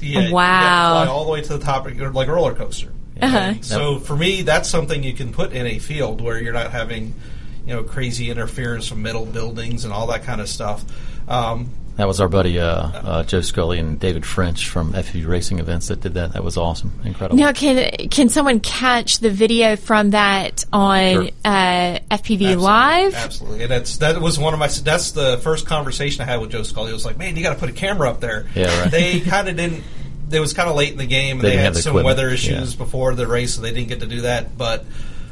Yeah, 0.00 0.30
wow. 0.30 1.04
fly 1.04 1.12
all 1.12 1.24
the 1.24 1.32
way 1.32 1.42
to 1.42 1.56
the 1.56 1.64
top, 1.64 1.84
like 1.86 2.28
a 2.28 2.32
roller 2.32 2.54
coaster. 2.54 2.92
Uh-huh. 3.20 3.54
So 3.62 3.98
for 3.98 4.16
me, 4.16 4.42
that's 4.42 4.68
something 4.68 5.02
you 5.02 5.14
can 5.14 5.32
put 5.32 5.52
in 5.52 5.66
a 5.66 5.78
field 5.78 6.20
where 6.20 6.40
you're 6.40 6.52
not 6.52 6.70
having 6.70 7.14
you 7.66 7.74
know 7.74 7.82
crazy 7.82 8.30
interference 8.30 8.88
from 8.88 9.02
metal 9.02 9.26
buildings 9.26 9.84
and 9.84 9.92
all 9.92 10.06
that 10.08 10.24
kind 10.24 10.40
of 10.40 10.48
stuff. 10.48 10.84
Um, 11.28 11.70
that 11.96 12.06
was 12.06 12.20
our 12.20 12.28
buddy 12.28 12.60
uh, 12.60 12.66
uh, 12.66 13.22
Joe 13.22 13.40
Scully 13.40 13.78
and 13.78 13.98
David 13.98 14.26
French 14.26 14.68
from 14.68 14.92
FPV 14.92 15.26
Racing 15.26 15.60
Events 15.60 15.88
that 15.88 16.02
did 16.02 16.14
that. 16.14 16.34
That 16.34 16.44
was 16.44 16.58
awesome, 16.58 16.92
incredible. 17.04 17.38
Now, 17.38 17.52
can 17.52 17.90
can 18.08 18.28
someone 18.28 18.60
catch 18.60 19.18
the 19.20 19.30
video 19.30 19.76
from 19.76 20.10
that 20.10 20.66
on 20.74 21.12
sure. 21.14 21.28
uh, 21.42 21.98
FPV 22.10 22.10
Absolutely. 22.10 22.56
Live? 22.56 23.14
Absolutely, 23.14 23.62
and 23.62 23.70
that's 23.70 23.96
that 23.98 24.20
was 24.20 24.38
one 24.38 24.52
of 24.52 24.60
my. 24.60 24.66
That's 24.66 25.12
the 25.12 25.38
first 25.38 25.66
conversation 25.66 26.20
I 26.20 26.26
had 26.26 26.40
with 26.42 26.50
Joe 26.50 26.64
Scully. 26.64 26.90
It 26.90 26.94
was 26.94 27.06
like, 27.06 27.16
man, 27.16 27.34
you 27.34 27.42
got 27.42 27.54
to 27.54 27.58
put 27.58 27.70
a 27.70 27.74
camera 27.74 28.10
up 28.10 28.20
there. 28.20 28.46
Yeah, 28.54 28.82
right. 28.82 28.90
They 28.90 29.20
kind 29.20 29.48
of 29.48 29.56
didn't. 29.56 29.82
It 30.30 30.40
was 30.40 30.52
kind 30.52 30.68
of 30.68 30.76
late 30.76 30.92
in 30.92 30.98
the 30.98 31.06
game, 31.06 31.38
and 31.38 31.46
they, 31.46 31.56
they 31.56 31.56
had 31.56 31.76
some 31.76 31.92
equipment. 31.92 32.04
weather 32.04 32.28
issues 32.28 32.74
yeah. 32.74 32.78
before 32.78 33.14
the 33.14 33.26
race, 33.26 33.54
so 33.54 33.62
they 33.62 33.72
didn't 33.72 33.88
get 33.88 34.00
to 34.00 34.06
do 34.06 34.22
that. 34.22 34.58
But 34.58 34.84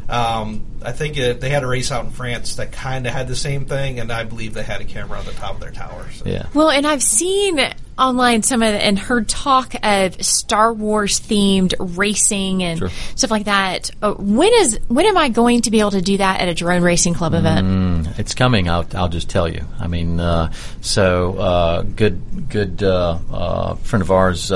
um, 0.09 0.67
I 0.83 0.93
think 0.93 1.17
it, 1.17 1.41
they 1.41 1.49
had 1.49 1.63
a 1.63 1.67
race 1.67 1.91
out 1.91 2.05
in 2.05 2.11
France 2.11 2.57
that 2.57 2.73
kind 2.73 3.07
of 3.07 3.13
had 3.13 3.29
the 3.29 3.37
same 3.37 3.65
thing, 3.65 4.01
and 4.01 4.13
I 4.13 4.25
believe 4.25 4.55
they 4.55 4.63
had 4.63 4.81
a 4.81 4.85
camera 4.85 5.19
on 5.19 5.25
the 5.25 5.33
top 5.33 5.55
of 5.55 5.61
their 5.61 5.71
tower. 5.71 6.07
So. 6.13 6.27
Yeah. 6.27 6.47
Well, 6.55 6.71
and 6.71 6.87
I've 6.87 7.03
seen 7.03 7.59
online 7.99 8.43
some 8.43 8.63
of 8.63 8.73
the, 8.73 8.83
and 8.83 8.99
heard 8.99 9.29
talk 9.29 9.75
of 9.83 10.23
Star 10.25 10.73
Wars 10.73 11.21
themed 11.21 11.75
racing 11.79 12.63
and 12.63 12.79
sure. 12.79 12.89
stuff 13.15 13.31
like 13.31 13.45
that. 13.45 13.91
Uh, 14.03 14.15
when 14.15 14.53
is 14.55 14.79
when 14.89 15.07
am 15.07 15.17
I 15.17 15.29
going 15.29 15.63
to 15.63 15.71
be 15.71 15.81
able 15.81 15.93
to 15.93 16.03
do 16.03 16.19
that 16.19 16.41
at 16.41 16.49
a 16.49 16.55
drone 16.55 16.83
racing 16.83 17.15
club 17.15 17.35
event? 17.35 17.67
Mm, 17.67 18.19
it's 18.19 18.35
coming. 18.35 18.69
I'll, 18.69 18.87
I'll 18.95 19.09
just 19.09 19.31
tell 19.31 19.49
you. 19.49 19.65
I 19.79 19.87
mean, 19.87 20.21
uh, 20.21 20.53
so 20.81 21.39
uh, 21.39 21.83
good 21.83 22.49
good 22.49 22.83
uh, 22.83 23.19
uh, 23.33 23.75
friend 23.77 24.03
of 24.03 24.11
ours. 24.11 24.53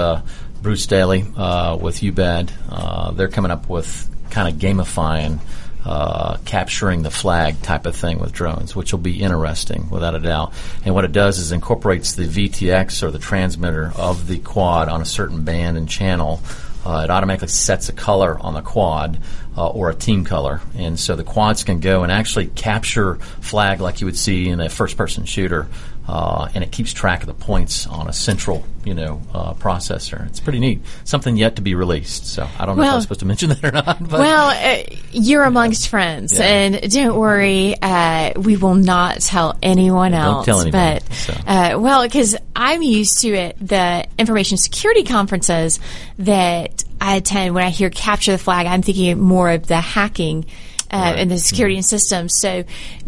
Bruce 0.61 0.87
Daly 0.87 1.22
with 1.22 2.00
UBAD, 2.00 3.16
they're 3.16 3.28
coming 3.28 3.52
up 3.52 3.68
with 3.68 4.11
kind 4.31 4.53
of 4.53 4.61
gamifying 4.61 5.41
uh, 5.85 6.37
capturing 6.45 7.03
the 7.03 7.11
flag 7.11 7.62
type 7.62 7.87
of 7.87 7.97
thing 7.97 8.19
with 8.19 8.33
drones, 8.33 8.77
which 8.77 8.93
will 8.93 8.99
be 8.99 9.23
interesting 9.23 9.88
without 9.91 10.14
a 10.14 10.19
doubt. 10.19 10.53
And 10.85 10.95
what 10.95 11.05
it 11.05 11.12
does 11.12 11.38
is 11.38 11.53
incorporates 11.53 12.14
the 12.14 12.25
VTX 12.25 13.03
or 13.03 13.11
the 13.11 13.19
transmitter 13.19 13.93
of 13.97 14.27
the 14.27 14.38
quad 14.38 14.88
on 14.88 15.01
a 15.01 15.07
certain 15.07 15.45
band 15.45 15.79
and 15.79 15.88
channel. 15.88 16.41
Uh, 16.85 17.03
it 17.05 17.11
automatically 17.11 17.49
sets 17.49 17.88
a 17.88 17.93
color 17.93 18.38
on 18.38 18.55
the 18.55 18.61
quad, 18.61 19.19
uh, 19.57 19.69
or 19.71 19.91
a 19.91 19.95
team 19.95 20.25
color. 20.25 20.61
And 20.77 20.99
so 20.99 21.17
the 21.17 21.25
quads 21.25 21.64
can 21.64 21.81
go 21.81 22.03
and 22.03 22.12
actually 22.12 22.47
capture 22.47 23.17
flag 23.41 23.81
like 23.81 24.01
you 24.01 24.07
would 24.07 24.17
see 24.17 24.49
in 24.49 24.61
a 24.61 24.69
first 24.69 24.97
person 24.97 25.25
shooter. 25.25 25.67
Uh, 26.11 26.49
and 26.55 26.64
it 26.64 26.73
keeps 26.73 26.94
track 26.94 27.21
of 27.21 27.27
the 27.27 27.35
points 27.35 27.87
on 27.87 28.09
a 28.09 28.12
central, 28.14 28.64
you 28.83 28.94
know, 28.94 29.21
uh, 29.35 29.53
processor. 29.53 30.27
It's 30.29 30.40
pretty 30.40 30.59
neat. 30.59 30.81
Something 31.05 31.37
yet 31.37 31.57
to 31.57 31.62
be 31.62 31.75
released. 31.75 32.27
So 32.29 32.49
I 32.59 32.64
don't 32.64 32.77
know 32.79 32.83
if 32.83 32.87
I 32.87 32.88
Well- 32.88 32.94
was 32.97 33.05
supposed 33.05 33.21
to 33.21 33.27
mention 33.27 33.49
that 33.51 33.62
or 33.62 33.73
not. 33.73 33.99
But 34.09 34.18
Well, 34.21 34.49
uh, 34.49 34.85
you're 35.12 35.44
amongst 35.44 35.88
friends, 35.88 36.33
Yeah. 36.38 36.44
and 36.47 36.90
don't 36.90 37.14
worry, 37.14 37.77
uh, 37.83 38.33
we 38.40 38.57
will 38.57 38.75
not 38.75 39.21
tell 39.21 39.59
anyone 39.62 40.12
Don't 40.12 40.21
else. 40.23 40.47
tell 40.47 40.61
anybody, 40.62 41.01
But 41.07 41.14
so. 41.14 41.33
uh, 41.47 41.79
well, 41.79 42.03
because 42.05 42.35
I'm 42.57 42.81
used 42.81 43.21
to 43.21 43.29
it, 43.35 43.57
the 43.61 44.07
information 44.18 44.57
security 44.57 45.05
conferences 45.05 45.79
that 46.21 46.85
I 47.03 47.16
attend. 47.16 47.55
When 47.55 47.64
I 47.64 47.68
hear 47.71 47.90
capture 47.90 48.33
the 48.33 48.38
flag, 48.38 48.66
I'm 48.66 48.81
thinking 48.81 49.21
more 49.21 49.51
of 49.51 49.66
the 49.66 49.77
hacking 49.81 50.47
uh, 50.90 50.97
and 51.18 51.31
the 51.31 51.37
security 51.38 51.75
Mm-hmm. 51.75 51.79
and 51.81 51.85
systems. 51.85 52.33
So, 52.40 52.64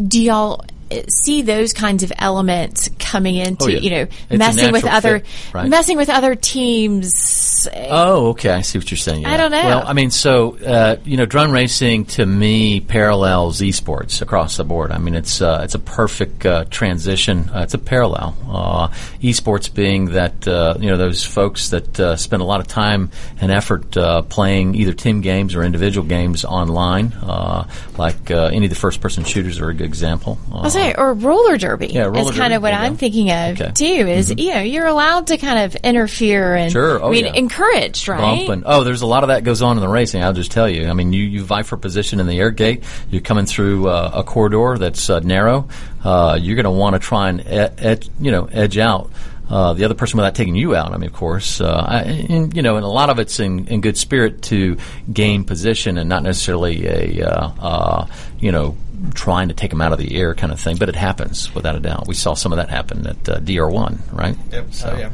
do 0.06 0.22
y'all? 0.22 0.64
See 1.08 1.42
those 1.42 1.72
kinds 1.72 2.02
of 2.02 2.12
elements 2.18 2.90
coming 2.98 3.36
into 3.36 3.64
Oh, 3.64 3.68
yeah. 3.68 3.78
you 3.78 3.90
know 3.90 4.06
It's 4.30 4.38
messing 4.38 4.72
with 4.72 4.84
other 4.86 5.20
fit, 5.20 5.54
right. 5.54 5.68
messing 5.68 5.96
with 5.96 6.08
other 6.10 6.34
teams. 6.34 7.68
Oh, 7.74 8.28
okay. 8.30 8.50
I 8.50 8.62
see 8.62 8.78
what 8.78 8.90
you're 8.90 8.98
saying. 8.98 9.26
I 9.26 9.36
don't 9.36 9.50
know. 9.50 9.62
Well, 9.64 9.84
I 9.86 9.92
mean, 9.92 10.10
so 10.10 10.56
uh, 10.58 10.96
you 11.04 11.16
know, 11.16 11.26
drone 11.26 11.50
racing 11.52 12.06
to 12.06 12.26
me 12.26 12.80
parallels 12.80 13.60
esports 13.60 14.22
across 14.22 14.56
the 14.56 14.64
board. 14.64 14.90
I 14.92 14.98
mean, 14.98 15.14
it's 15.14 15.40
uh, 15.42 15.60
it's 15.62 15.74
a 15.74 15.78
perfect 15.78 16.44
uh, 16.46 16.64
transition. 16.70 17.50
Uh, 17.50 17.60
it's 17.62 17.74
a 17.74 17.78
parallel. 17.78 18.36
Uh, 18.48 18.88
esports 19.22 19.72
being 19.72 20.06
that 20.12 20.46
uh, 20.48 20.76
you 20.80 20.88
know 20.90 20.96
those 20.96 21.24
folks 21.24 21.70
that 21.70 22.00
uh, 22.00 22.16
spend 22.16 22.42
a 22.42 22.44
lot 22.44 22.60
of 22.60 22.66
time 22.66 23.10
and 23.40 23.52
effort 23.52 23.96
uh, 23.96 24.22
playing 24.22 24.74
either 24.74 24.92
team 24.92 25.20
games 25.20 25.54
or 25.54 25.62
individual 25.62 26.06
games 26.06 26.44
online, 26.44 27.12
uh, 27.22 27.68
like 27.98 28.30
uh, 28.30 28.50
any 28.52 28.66
of 28.66 28.70
the 28.70 28.76
first-person 28.76 29.24
shooters 29.24 29.60
are 29.60 29.68
a 29.68 29.74
good 29.74 29.86
example. 29.86 30.38
Uh, 30.52 30.62
say, 30.82 30.94
or 30.96 31.14
roller 31.14 31.56
derby 31.56 31.88
Yeah, 31.88 32.02
roller 32.04 32.30
is 32.32 32.36
kind 32.38 32.52
of 32.52 32.62
what 32.62 32.72
I'm 32.74 32.96
thinking 32.96 33.30
of 33.30 33.60
Okay. 33.60 33.64
Mm-hmm. 33.64 33.72
too. 33.74 34.08
Is 34.10 34.34
you 34.36 34.54
know 34.54 34.60
you're 34.60 34.86
allowed 34.86 35.28
to 35.28 35.36
kind 35.38 35.58
of 35.60 35.74
interfere 35.76 36.54
and 36.54 36.72
Sure. 36.72 37.02
Oh, 37.02 37.08
I 37.08 37.10
mean 37.12 37.26
yeah. 37.26 37.32
encouraged, 37.34 38.08
right? 38.08 38.46
bump 38.46 38.48
and 38.50 38.62
oh, 38.66 38.84
there's 38.84 39.02
a 39.02 39.06
lot 39.06 39.22
of 39.24 39.28
that 39.28 39.44
goes 39.44 39.62
on 39.62 39.76
in 39.76 39.80
the 39.80 39.88
racing. 39.88 40.22
I'll 40.22 40.32
just 40.32 40.50
tell 40.50 40.68
you. 40.68 40.88
I 40.88 40.92
mean, 40.92 41.12
you 41.12 41.22
you 41.24 41.42
vie 41.44 41.62
for 41.62 41.76
position 41.76 42.20
in 42.20 42.26
the 42.26 42.38
air 42.38 42.50
gate. 42.50 42.82
You're 43.10 43.22
coming 43.22 43.46
through 43.46 43.88
uh, 43.88 44.10
a 44.14 44.22
corridor 44.24 44.76
that's 44.78 45.08
uh, 45.10 45.20
narrow. 45.20 45.68
Uh, 46.04 46.38
you're 46.40 46.56
going 46.56 46.64
to 46.64 46.70
want 46.70 46.94
to 46.94 46.98
try 46.98 47.28
and 47.28 47.40
ed- 47.46 47.74
ed- 47.78 48.08
you 48.20 48.30
know 48.30 48.46
edge 48.46 48.78
out. 48.78 49.10
Uh, 49.48 49.72
the 49.74 49.84
other 49.84 49.94
person 49.94 50.16
without 50.16 50.36
taking 50.36 50.54
you 50.54 50.76
out. 50.76 50.92
I 50.92 50.96
mean, 50.96 51.08
of 51.10 51.12
course, 51.12 51.60
uh, 51.60 51.84
I, 51.88 52.02
and, 52.02 52.54
you 52.54 52.62
know, 52.62 52.76
and 52.76 52.84
a 52.84 52.88
lot 52.88 53.10
of 53.10 53.18
it's 53.18 53.40
in, 53.40 53.66
in 53.66 53.80
good 53.80 53.98
spirit 53.98 54.42
to 54.42 54.76
gain 55.12 55.42
position 55.42 55.98
and 55.98 56.08
not 56.08 56.22
necessarily 56.22 56.86
a, 56.86 57.26
uh, 57.28 57.50
uh, 57.58 58.06
you 58.38 58.52
know, 58.52 58.76
trying 59.14 59.48
to 59.48 59.54
take 59.54 59.70
them 59.70 59.80
out 59.80 59.92
of 59.92 59.98
the 59.98 60.16
air 60.16 60.34
kind 60.34 60.52
of 60.52 60.60
thing. 60.60 60.76
But 60.76 60.88
it 60.88 60.96
happens 60.96 61.54
without 61.54 61.76
a 61.76 61.80
doubt. 61.80 62.06
We 62.06 62.14
saw 62.14 62.34
some 62.34 62.52
of 62.52 62.56
that 62.56 62.68
happen 62.70 63.06
at 63.06 63.28
uh, 63.28 63.38
DR1, 63.40 64.12
right? 64.12 64.36
Yep. 64.52 64.72
So, 64.74 64.90
oh, 64.94 64.98
yeah. 64.98 65.10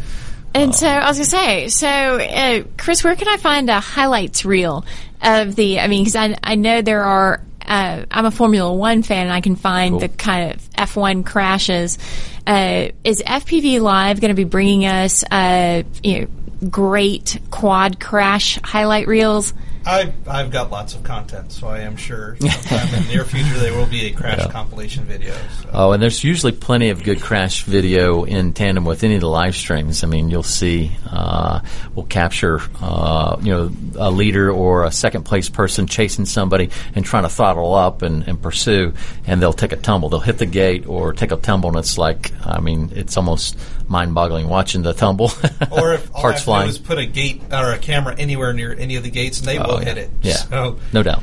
And 0.55 0.75
so 0.75 0.88
I 0.88 1.07
was 1.09 1.18
gonna 1.18 1.25
say, 1.27 1.68
so 1.68 1.87
uh, 1.88 2.62
Chris, 2.79 3.05
where 3.05 3.14
can 3.14 3.29
I 3.29 3.37
find 3.37 3.68
a 3.68 3.79
highlights 3.81 4.44
reel 4.44 4.85
of 5.22 5.55
the? 5.55 5.81
I 5.81 5.87
mean, 5.88 6.05
because 6.05 6.16
I 6.16 6.37
I 6.42 6.55
know 6.55 6.83
there 6.83 7.05
are. 7.05 7.42
Uh, 7.68 8.05
I'm 8.12 8.27
a 8.27 8.31
Formula 8.31 8.72
One 8.72 9.03
fan, 9.03 9.27
and 9.27 9.33
I 9.33 9.40
can 9.40 9.57
find 9.57 9.94
Cool. 9.94 9.99
the 10.01 10.09
kind 10.09 10.53
of 10.53 10.70
F1 10.70 11.27
crashes. 11.27 11.99
Uh, 12.46 12.90
is 13.03 13.20
FPV 13.27 13.81
Live 13.81 14.20
going 14.20 14.29
to 14.29 14.37
be 14.37 14.44
bringing 14.44 14.87
us, 14.87 15.25
uh, 15.25 15.83
you 16.01 16.20
know, 16.20 16.68
great 16.70 17.40
quad 17.51 17.99
crash 17.99 18.61
highlight 18.62 19.09
reels? 19.09 19.53
I've, 19.87 20.29
I've 20.29 20.51
got 20.51 20.70
lots 20.72 20.96
of 20.96 21.05
content, 21.05 21.53
so 21.53 21.68
I 21.68 21.81
am 21.81 21.96
sure 21.96 22.37
sometime 22.40 22.92
in 22.92 23.05
the 23.05 23.09
near 23.09 23.25
future 23.25 23.57
there 23.59 23.72
will 23.72 23.87
be 23.87 24.07
a 24.07 24.12
crash 24.12 24.44
compilation 24.49 25.05
video. 25.05 25.33
So. 25.33 25.70
Oh, 25.72 25.92
and 25.92 26.03
there's 26.03 26.25
usually 26.25 26.51
plenty 26.51 26.90
of 26.90 27.05
good 27.05 27.20
crash 27.20 27.62
video 27.62 28.25
in 28.25 28.53
tandem 28.53 28.85
with 28.85 29.05
any 29.05 29.14
of 29.14 29.20
the 29.20 29.29
live 29.29 29.55
streams. 29.55 30.03
I 30.03 30.09
mean, 30.09 30.29
you'll 30.29 30.42
see 30.42 30.90
uh, 31.09 31.61
we'll 31.94 32.07
capture 32.07 32.61
uh, 32.81 33.37
you 33.40 33.53
know 33.53 33.70
a 33.96 34.11
leader 34.11 34.51
or 34.51 34.85
a 34.85 34.90
second 34.90 35.22
place 35.22 35.49
person 35.49 35.87
chasing 35.87 36.25
somebody 36.25 36.70
and 36.96 37.05
trying 37.05 37.22
to 37.22 37.29
throttle 37.29 37.75
up 37.75 38.03
and, 38.03 38.27
and 38.27 38.42
pursue, 38.42 38.92
and 39.25 39.40
they'll 39.40 39.53
take 39.53 39.72
a 39.72 39.77
tumble. 39.77 40.09
They'll 40.09 40.18
hit 40.18 40.38
the 40.38 40.46
gate 40.46 40.88
or 40.88 41.12
take 41.12 41.31
a 41.31 41.37
tumble, 41.37 41.70
and 41.70 41.79
it's 41.79 41.96
like 41.96 42.33
I 42.44 42.59
mean, 42.59 42.90
it's 42.94 43.16
almost 43.16 43.57
mind-boggling 43.88 44.49
watching 44.49 44.83
the 44.83 44.92
tumble. 44.92 45.31
Or 45.70 45.92
if 45.94 46.11
all 46.14 46.18
I 46.18 46.22
parts 46.22 46.38
have 46.38 46.40
do 46.40 46.44
flying. 46.44 46.68
is 46.68 46.79
put 46.79 46.99
a 46.99 47.07
gate 47.07 47.42
or 47.53 47.72
a 47.72 47.79
camera 47.79 48.14
anywhere 48.16 48.53
near 48.53 48.72
any 48.75 48.96
of 48.96 49.03
the 49.03 49.11
gates, 49.11 49.38
and 49.40 49.49
they 49.49 49.59
will 49.59 49.72
Oh, 49.72 49.77
hit 49.79 49.99
it. 49.99 50.11
Yeah, 50.22 50.35
So 50.35 50.79
no 50.92 51.03
doubt. 51.03 51.22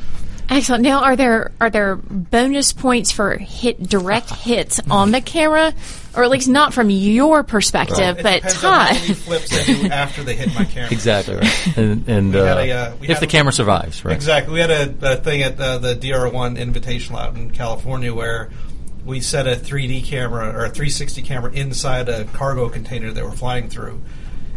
Excellent. 0.50 0.82
Now, 0.82 1.02
are 1.02 1.16
there 1.16 1.52
are 1.58 1.70
there 1.70 1.96
bonus 1.96 2.74
points 2.74 3.10
for 3.10 3.34
hit 3.38 3.82
direct 3.82 4.28
hits 4.44 4.78
on 4.90 5.10
the 5.10 5.22
camera, 5.22 5.72
or 6.14 6.22
at 6.22 6.28
least 6.30 6.48
not 6.48 6.74
from 6.74 6.90
your 6.90 7.42
perspective, 7.42 8.18
it 8.18 8.22
but 8.22 8.42
depends 8.42 8.60
Todd? 8.60 8.96
flips 8.96 9.48
they 9.48 9.64
do 9.74 9.86
after 9.88 10.22
they 10.22 10.34
hit 10.36 10.54
my 10.54 10.64
camera. 10.66 10.90
Exactly 10.92 11.36
right. 11.36 11.76
And, 11.78 12.06
and 12.08 12.36
uh, 12.36 12.38
a, 12.60 12.70
uh, 12.70 12.94
if 13.00 13.20
the 13.20 13.24
a- 13.26 13.28
camera 13.28 13.52
survives, 13.54 14.04
right? 14.04 14.14
Exactly. 14.14 14.52
We 14.52 14.60
had 14.60 14.70
a, 14.70 15.12
a 15.12 15.16
thing 15.16 15.42
at 15.42 15.58
uh, 15.58 15.78
the 15.78 15.94
DR1 15.96 16.58
Invitational 16.58 17.18
out 17.18 17.36
in 17.36 17.50
California 17.50 18.12
where 18.14 18.50
we 19.04 19.20
set 19.20 19.46
a 19.46 19.56
3D 19.56 20.04
camera 20.04 20.46
or 20.48 20.64
a 20.64 20.70
360 20.70 21.22
camera 21.22 21.52
inside 21.52 22.08
a 22.08 22.24
cargo 22.24 22.68
container 22.68 23.10
that 23.12 23.24
we're 23.24 23.30
flying 23.32 23.68
through, 23.68 24.00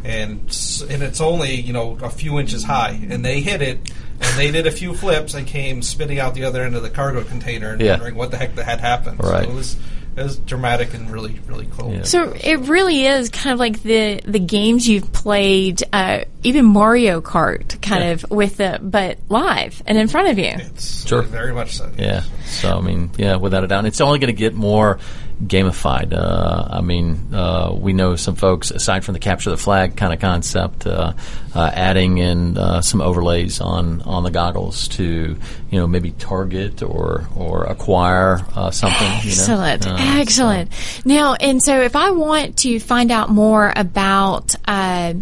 and 0.03 0.41
s- 0.47 0.83
and 0.89 1.03
it's 1.03 1.19
only 1.21 1.55
you 1.55 1.73
know 1.73 1.97
a 2.01 2.09
few 2.09 2.39
inches 2.39 2.63
high, 2.63 2.99
and 3.09 3.23
they 3.25 3.41
hit 3.41 3.61
it. 3.61 3.91
And 4.19 4.35
they 4.39 4.49
did 4.49 4.65
a 4.65 4.71
few 4.71 4.95
flips 4.95 5.35
and 5.35 5.45
came 5.45 5.83
spitting 5.83 6.17
out 6.19 6.33
the 6.33 6.43
other 6.45 6.63
end 6.63 6.73
of 6.75 6.81
the 6.81 6.89
cargo 6.89 7.23
container 7.23 7.69
and 7.73 7.79
Yeah. 7.81 7.91
wondering 7.91 8.15
what 8.15 8.31
the 8.31 8.37
heck 8.37 8.55
that 8.55 8.65
had 8.65 8.79
happened. 8.79 9.19
Right. 9.19 9.43
So 9.45 9.51
it 9.51 9.53
was 9.53 9.75
it 10.17 10.23
was 10.23 10.37
dramatic 10.37 10.93
and 10.95 11.09
really 11.11 11.39
really 11.47 11.67
cool. 11.77 11.93
Yeah. 11.93 12.03
So 12.03 12.33
it 12.33 12.61
really 12.67 13.05
is 13.05 13.29
kind 13.29 13.53
of 13.53 13.59
like 13.59 13.81
the 13.83 14.19
the 14.25 14.39
games 14.39 14.87
you've 14.87 15.13
played, 15.13 15.83
uh, 15.93 16.21
even 16.43 16.65
Mario 16.65 17.21
Kart, 17.21 17.79
kind 17.81 18.03
Yeah. 18.03 18.09
of 18.11 18.25
with 18.29 18.57
the 18.57 18.79
but 18.81 19.19
live 19.29 19.81
and 19.85 19.97
in 19.97 20.07
front 20.07 20.29
of 20.29 20.37
you. 20.39 20.51
It's 20.55 21.07
Sure. 21.07 21.21
very 21.21 21.53
much 21.53 21.77
so. 21.77 21.89
Yeah. 21.97 22.23
So 22.47 22.77
I 22.77 22.81
mean, 22.81 23.11
yeah, 23.17 23.35
without 23.35 23.63
a 23.63 23.67
doubt, 23.67 23.85
it's 23.85 24.01
only 24.01 24.19
going 24.19 24.33
to 24.33 24.33
get 24.39 24.53
more 24.55 24.99
gamified. 25.43 26.13
Uh, 26.13 26.67
I 26.71 26.81
mean, 26.81 27.33
uh, 27.33 27.71
we 27.73 27.93
know 27.93 28.15
some 28.15 28.35
folks 28.35 28.71
aside 28.71 29.05
from 29.05 29.13
the 29.13 29.19
capture 29.19 29.49
the 29.49 29.57
flag 29.57 29.95
kind 29.95 30.13
of 30.13 30.19
concept, 30.19 30.87
uh, 30.87 31.13
uh, 31.53 31.71
adding 31.73 32.17
in 32.17 32.57
uh, 32.57 32.81
some 32.81 33.01
overlays 33.01 33.61
on 33.61 34.01
on 34.01 34.23
the 34.23 34.31
goggles 34.31 34.87
to 34.89 35.37
you 35.69 35.79
know 35.79 35.87
maybe 35.87 36.11
target 36.11 36.81
or 36.81 37.27
or 37.35 37.65
acquire 37.65 38.39
uh, 38.55 38.71
something. 38.71 39.07
Excellent, 39.07 39.85
You 39.85 39.91
know? 39.91 39.97
Excellent. 39.99 40.71
Now, 41.05 41.35
and 41.35 41.61
so 41.61 41.81
if 41.81 41.95
I 41.95 42.11
want 42.11 42.57
to 42.59 42.79
find 42.79 43.11
out 43.11 43.29
more 43.29 43.71
about 43.75 44.55
uh, 44.67 45.13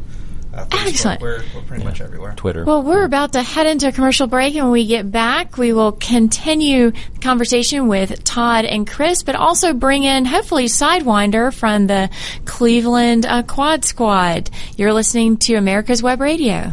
Uh, 0.56 0.64
Facebook. 0.66 0.88
Excellent. 0.88 1.20
We're, 1.20 1.42
we're 1.54 1.62
pretty 1.62 1.84
much 1.84 2.00
everywhere. 2.00 2.32
Twitter. 2.34 2.64
Well, 2.64 2.82
we're 2.82 3.04
about 3.04 3.34
to 3.34 3.42
head 3.42 3.66
into 3.66 3.88
a 3.88 3.92
commercial 3.92 4.26
break, 4.26 4.54
and 4.54 4.64
when 4.64 4.72
we 4.72 4.86
get 4.86 5.10
back, 5.10 5.58
we 5.58 5.72
will 5.72 5.92
continue 5.92 6.92
the 6.92 7.20
conversation 7.20 7.88
with 7.88 8.24
Todd 8.24 8.64
and 8.64 8.86
Chris, 8.86 9.22
but 9.22 9.34
also 9.34 9.74
bring 9.74 10.04
in 10.04 10.24
hopefully 10.24 10.66
Sidewinder 10.66 11.52
from 11.52 11.86
the 11.86 12.08
Cleveland 12.46 13.26
uh, 13.26 13.42
Quad 13.42 13.84
Squad. 13.84 14.48
You're 14.76 14.92
listening 14.92 15.36
to 15.38 15.54
America's 15.56 16.02
Web 16.02 16.20
Radio. 16.20 16.72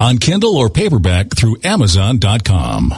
on 0.00 0.18
Kindle 0.18 0.56
or 0.56 0.68
paperback 0.68 1.34
through 1.36 1.56
Amazon.com. 1.64 2.94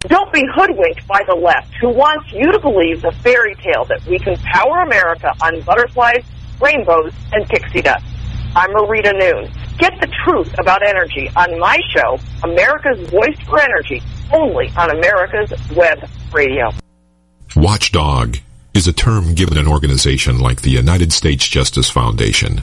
Don't 0.00 0.32
be 0.32 0.42
hoodwinked 0.52 1.06
by 1.06 1.22
the 1.28 1.34
left 1.34 1.72
who 1.74 1.90
wants 1.90 2.32
you 2.32 2.50
to 2.50 2.58
believe 2.58 3.02
the 3.02 3.12
fairy 3.22 3.54
tale 3.56 3.84
that 3.84 4.04
we 4.06 4.18
can 4.18 4.36
power 4.38 4.80
America 4.80 5.32
on 5.40 5.60
butterflies, 5.60 6.24
rainbows, 6.60 7.12
and 7.32 7.46
pixie 7.48 7.82
dust. 7.82 8.04
I'm 8.56 8.70
Marita 8.70 9.12
Noon. 9.16 9.50
Get 9.78 10.00
the 10.00 10.08
truth 10.24 10.52
about 10.58 10.86
energy 10.86 11.30
on 11.36 11.58
my 11.58 11.78
show, 11.94 12.18
America's 12.42 13.08
Voice 13.10 13.38
for 13.46 13.60
Energy, 13.60 14.02
only 14.32 14.70
on 14.76 14.90
America's 14.90 15.52
Web 15.76 15.98
Radio. 16.32 16.70
Watchdog 17.54 18.38
is 18.74 18.88
a 18.88 18.92
term 18.92 19.34
given 19.34 19.56
an 19.56 19.68
organization 19.68 20.38
like 20.38 20.62
the 20.62 20.70
United 20.70 21.12
States 21.12 21.46
Justice 21.46 21.90
Foundation, 21.90 22.62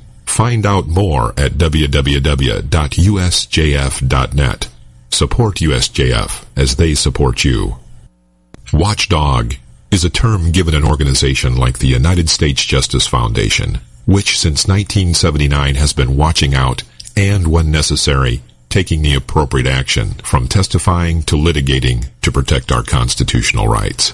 Find 0.31 0.65
out 0.65 0.87
more 0.87 1.33
at 1.37 1.51
www.usjf.net. 1.57 2.69
Support 5.09 5.55
USJF 5.57 6.45
as 6.55 6.77
they 6.77 6.95
support 6.95 7.43
you. 7.43 7.75
Watchdog 8.71 9.55
is 9.91 10.05
a 10.05 10.09
term 10.09 10.51
given 10.53 10.73
an 10.73 10.85
organization 10.85 11.57
like 11.57 11.79
the 11.79 11.87
United 11.87 12.29
States 12.29 12.63
Justice 12.63 13.07
Foundation, 13.07 13.81
which 14.05 14.39
since 14.39 14.69
1979 14.69 15.75
has 15.75 15.91
been 15.91 16.15
watching 16.15 16.55
out 16.55 16.83
and, 17.17 17.47
when 17.47 17.69
necessary, 17.69 18.41
taking 18.69 19.01
the 19.01 19.15
appropriate 19.15 19.67
action 19.67 20.11
from 20.23 20.47
testifying 20.47 21.23
to 21.23 21.35
litigating 21.35 22.07
to 22.21 22.31
protect 22.31 22.71
our 22.71 22.83
constitutional 22.83 23.67
rights. 23.67 24.13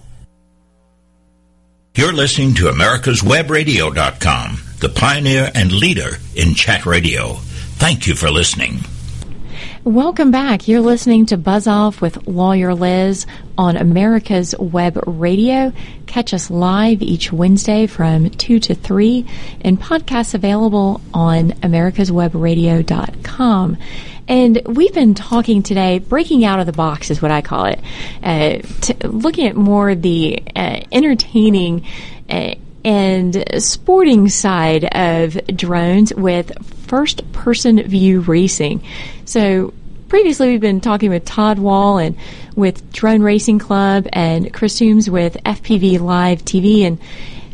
You're 1.93 2.13
listening 2.13 2.53
to 2.53 2.67
America'sWebRadio.com, 2.67 4.59
the 4.79 4.87
pioneer 4.87 5.51
and 5.53 5.73
leader 5.73 6.19
in 6.37 6.53
chat 6.53 6.85
radio. 6.85 7.33
Thank 7.33 8.07
you 8.07 8.15
for 8.15 8.31
listening. 8.31 8.79
Welcome 9.83 10.31
back. 10.31 10.69
You're 10.69 10.79
listening 10.79 11.25
to 11.25 11.35
Buzz 11.35 11.67
Off 11.67 11.99
with 11.99 12.27
Lawyer 12.27 12.73
Liz 12.73 13.25
on 13.57 13.75
America's 13.75 14.55
Web 14.57 15.03
Radio. 15.05 15.73
Catch 16.05 16.33
us 16.33 16.49
live 16.49 17.01
each 17.01 17.33
Wednesday 17.33 17.87
from 17.87 18.29
2 18.29 18.61
to 18.61 18.73
3 18.73 19.25
and 19.59 19.77
podcasts 19.77 20.33
available 20.33 21.01
on 21.13 21.51
americaswebradio.com. 21.51 23.77
And 24.31 24.61
we've 24.65 24.93
been 24.93 25.13
talking 25.13 25.61
today, 25.61 25.99
breaking 25.99 26.45
out 26.45 26.61
of 26.61 26.65
the 26.65 26.71
box 26.71 27.11
is 27.11 27.21
what 27.21 27.31
I 27.31 27.41
call 27.41 27.65
it, 27.65 27.81
uh, 28.23 28.59
looking 29.05 29.45
at 29.45 29.57
more 29.57 29.93
the 29.93 30.41
uh, 30.55 30.79
entertaining 30.89 31.85
uh, 32.29 32.55
and 32.85 33.61
sporting 33.61 34.29
side 34.29 34.85
of 34.85 35.37
drones 35.47 36.13
with 36.15 36.49
first 36.87 37.29
person 37.33 37.83
view 37.83 38.21
racing. 38.21 38.81
So 39.25 39.73
previously 40.07 40.51
we've 40.51 40.61
been 40.61 40.79
talking 40.79 41.09
with 41.09 41.25
Todd 41.25 41.59
Wall 41.59 41.97
and 41.97 42.15
with 42.55 42.89
Drone 42.93 43.23
Racing 43.23 43.59
Club 43.59 44.07
and 44.13 44.53
Chris 44.53 44.79
Humes 44.79 45.09
with 45.09 45.35
FPV 45.43 45.99
Live 45.99 46.45
TV 46.45 46.83
and 46.87 47.01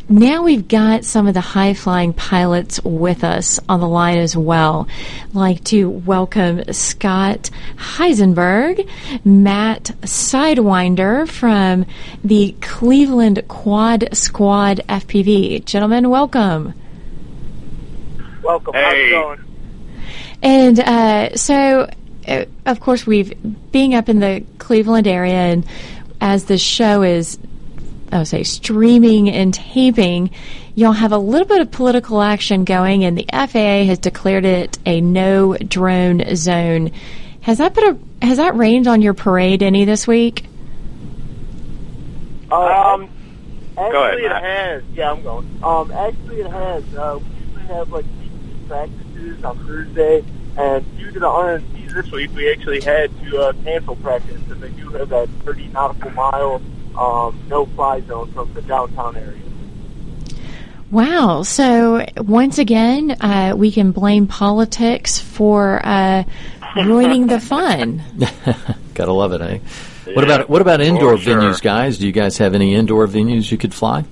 now 0.08 0.42
we've 0.42 0.66
got 0.66 1.04
some 1.04 1.26
of 1.26 1.34
the 1.34 1.40
high 1.40 1.74
flying 1.74 2.12
pilots 2.12 2.82
with 2.82 3.24
us 3.24 3.60
on 3.68 3.80
the 3.80 3.88
line 3.88 4.18
as 4.18 4.36
well. 4.36 4.88
I'd 5.24 5.34
like 5.34 5.64
to 5.64 5.88
welcome 5.88 6.72
Scott 6.72 7.50
Heisenberg, 7.76 8.88
Matt 9.24 9.84
Sidewinder 10.02 11.28
from 11.28 11.84
the 12.24 12.54
Cleveland 12.60 13.42
Quad 13.48 14.08
Squad 14.16 14.80
FPV. 14.88 15.64
Gentlemen, 15.64 16.08
welcome. 16.08 16.72
Welcome. 18.42 18.74
Hey. 18.74 18.82
How's 18.82 18.94
it 18.94 19.10
going? 19.10 19.44
And 20.42 20.80
uh, 20.80 21.36
so, 21.36 21.90
uh, 22.26 22.44
of 22.64 22.80
course, 22.80 23.06
we've 23.06 23.34
being 23.72 23.94
up 23.94 24.08
in 24.08 24.20
the 24.20 24.44
Cleveland 24.58 25.06
area, 25.06 25.34
and 25.34 25.66
as 26.20 26.44
the 26.44 26.58
show 26.58 27.02
is 27.02 27.38
I 28.10 28.18
would 28.18 28.28
say 28.28 28.42
streaming 28.42 29.28
and 29.28 29.52
taping, 29.52 30.30
you'll 30.74 30.92
have 30.92 31.12
a 31.12 31.18
little 31.18 31.46
bit 31.46 31.60
of 31.60 31.70
political 31.70 32.22
action 32.22 32.64
going, 32.64 33.04
and 33.04 33.18
the 33.18 33.26
FAA 33.30 33.84
has 33.84 33.98
declared 33.98 34.44
it 34.44 34.78
a 34.86 35.00
no 35.00 35.56
drone 35.56 36.36
zone. 36.36 36.92
Has 37.42 37.58
that 37.58 37.74
been 37.74 38.00
a 38.20 38.26
has 38.26 38.38
that 38.38 38.56
rained 38.56 38.88
on 38.88 39.02
your 39.02 39.14
parade 39.14 39.62
any 39.62 39.84
this 39.84 40.06
week? 40.06 40.44
Um, 42.50 43.08
actually 43.76 44.24
ahead, 44.24 44.32
it 44.32 44.32
has. 44.32 44.82
Yeah, 44.94 45.12
I'm 45.12 45.22
going. 45.22 45.60
Um, 45.62 45.90
actually 45.92 46.40
it 46.40 46.50
has. 46.50 46.94
Uh, 46.94 47.18
we 47.20 47.46
usually 47.46 47.74
have 47.74 47.90
like 47.90 48.06
practices 48.66 49.44
on 49.44 49.66
Thursday, 49.66 50.24
and 50.56 50.98
due 50.98 51.10
to 51.10 51.20
the 51.20 51.26
RNCs 51.26 51.92
this 51.94 52.10
week, 52.10 52.30
we 52.34 52.50
actually 52.50 52.80
had 52.80 53.10
to 53.24 53.38
uh, 53.38 53.52
cancel 53.64 53.96
practice 53.96 54.40
because 54.42 54.60
they 54.60 54.70
do 54.70 54.88
have 54.90 55.10
that 55.10 55.28
30 55.44 55.68
nautical 55.68 56.10
mile 56.10 56.62
um, 56.98 57.40
no 57.48 57.66
fly 57.66 58.00
zone 58.02 58.32
from 58.32 58.52
the 58.54 58.62
downtown 58.62 59.16
area. 59.16 59.40
Wow. 60.90 61.42
So 61.42 62.04
once 62.16 62.58
again, 62.58 63.16
uh, 63.20 63.54
we 63.56 63.70
can 63.70 63.92
blame 63.92 64.26
politics 64.26 65.18
for 65.18 65.80
uh, 65.84 66.24
ruining 66.76 67.26
the 67.26 67.40
fun. 67.40 68.02
Gotta 68.94 69.12
love 69.12 69.32
it, 69.32 69.40
eh? 69.40 69.58
Yeah, 70.06 70.14
what 70.14 70.24
about 70.24 70.48
what 70.48 70.62
about 70.62 70.80
indoor 70.80 71.18
sure. 71.18 71.36
venues, 71.36 71.60
guys? 71.60 71.98
Do 71.98 72.06
you 72.06 72.12
guys 72.12 72.38
have 72.38 72.54
any 72.54 72.74
indoor 72.74 73.06
venues 73.06 73.50
you 73.50 73.58
could 73.58 73.74
fly? 73.74 74.04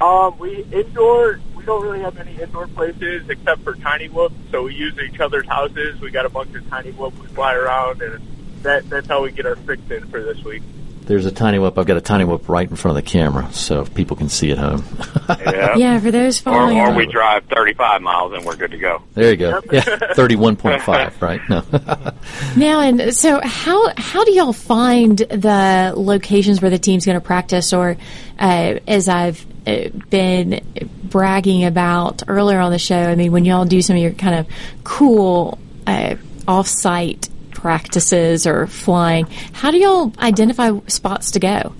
Um, 0.00 0.38
we 0.38 0.64
indoor 0.70 1.40
we 1.56 1.64
don't 1.64 1.82
really 1.82 2.00
have 2.00 2.18
any 2.18 2.40
indoor 2.40 2.66
places 2.66 3.28
except 3.30 3.62
for 3.62 3.74
tiny 3.76 4.08
whoop. 4.08 4.32
So 4.50 4.64
we 4.64 4.74
use 4.74 4.98
each 4.98 5.20
other's 5.20 5.46
houses. 5.48 6.00
We 6.00 6.10
got 6.10 6.26
a 6.26 6.28
bunch 6.28 6.54
of 6.54 6.68
tiny 6.68 6.90
whoop 6.92 7.18
we 7.18 7.28
fly 7.28 7.54
around, 7.54 8.02
and 8.02 8.20
that 8.62 8.88
that's 8.90 9.06
how 9.06 9.22
we 9.22 9.32
get 9.32 9.46
our 9.46 9.56
fix 9.56 9.82
in 9.90 10.06
for 10.08 10.22
this 10.22 10.44
week. 10.44 10.62
There's 11.04 11.26
a 11.26 11.32
tiny 11.32 11.58
whoop. 11.58 11.78
I've 11.78 11.86
got 11.86 11.96
a 11.96 12.00
tiny 12.00 12.24
whoop 12.24 12.48
right 12.48 12.68
in 12.68 12.76
front 12.76 12.96
of 12.96 13.04
the 13.04 13.10
camera, 13.10 13.52
so 13.52 13.84
people 13.84 14.16
can 14.16 14.28
see 14.28 14.52
at 14.52 14.58
home. 14.58 14.84
yeah. 15.28 15.76
yeah, 15.76 15.98
for 15.98 16.10
those 16.10 16.38
following. 16.38 16.78
Or, 16.78 16.92
or 16.92 16.94
we 16.94 17.06
drive 17.06 17.44
35 17.46 18.02
miles 18.02 18.32
and 18.32 18.44
we're 18.44 18.56
good 18.56 18.70
to 18.70 18.78
go. 18.78 19.02
There 19.14 19.30
you 19.30 19.36
go. 19.36 19.60
Yeah, 19.70 19.82
31.5, 20.14 21.20
right? 21.20 21.40
No. 21.48 21.64
now, 22.56 22.80
and 22.80 23.14
so 23.14 23.40
how 23.42 23.92
how 23.96 24.24
do 24.24 24.32
y'all 24.32 24.52
find 24.52 25.18
the 25.18 25.92
locations 25.96 26.62
where 26.62 26.70
the 26.70 26.78
team's 26.78 27.04
going 27.04 27.18
to 27.18 27.24
practice, 27.24 27.72
or 27.72 27.96
uh, 28.38 28.78
as 28.86 29.08
I've 29.08 29.44
uh, 29.66 29.88
been 30.08 30.64
bragging 31.02 31.64
about 31.64 32.22
earlier 32.28 32.60
on 32.60 32.70
the 32.70 32.78
show? 32.78 32.96
I 32.96 33.16
mean, 33.16 33.32
when 33.32 33.44
y'all 33.44 33.64
do 33.64 33.82
some 33.82 33.96
of 33.96 34.02
your 34.02 34.12
kind 34.12 34.36
of 34.36 34.46
cool 34.84 35.58
uh, 35.86 36.14
off-site 36.46 37.28
practices 37.62 38.46
or 38.46 38.66
flying. 38.66 39.26
How 39.52 39.70
do 39.70 39.78
y'all 39.78 40.12
identify 40.18 40.76
spots 40.88 41.30
to 41.30 41.40
go? 41.40 41.72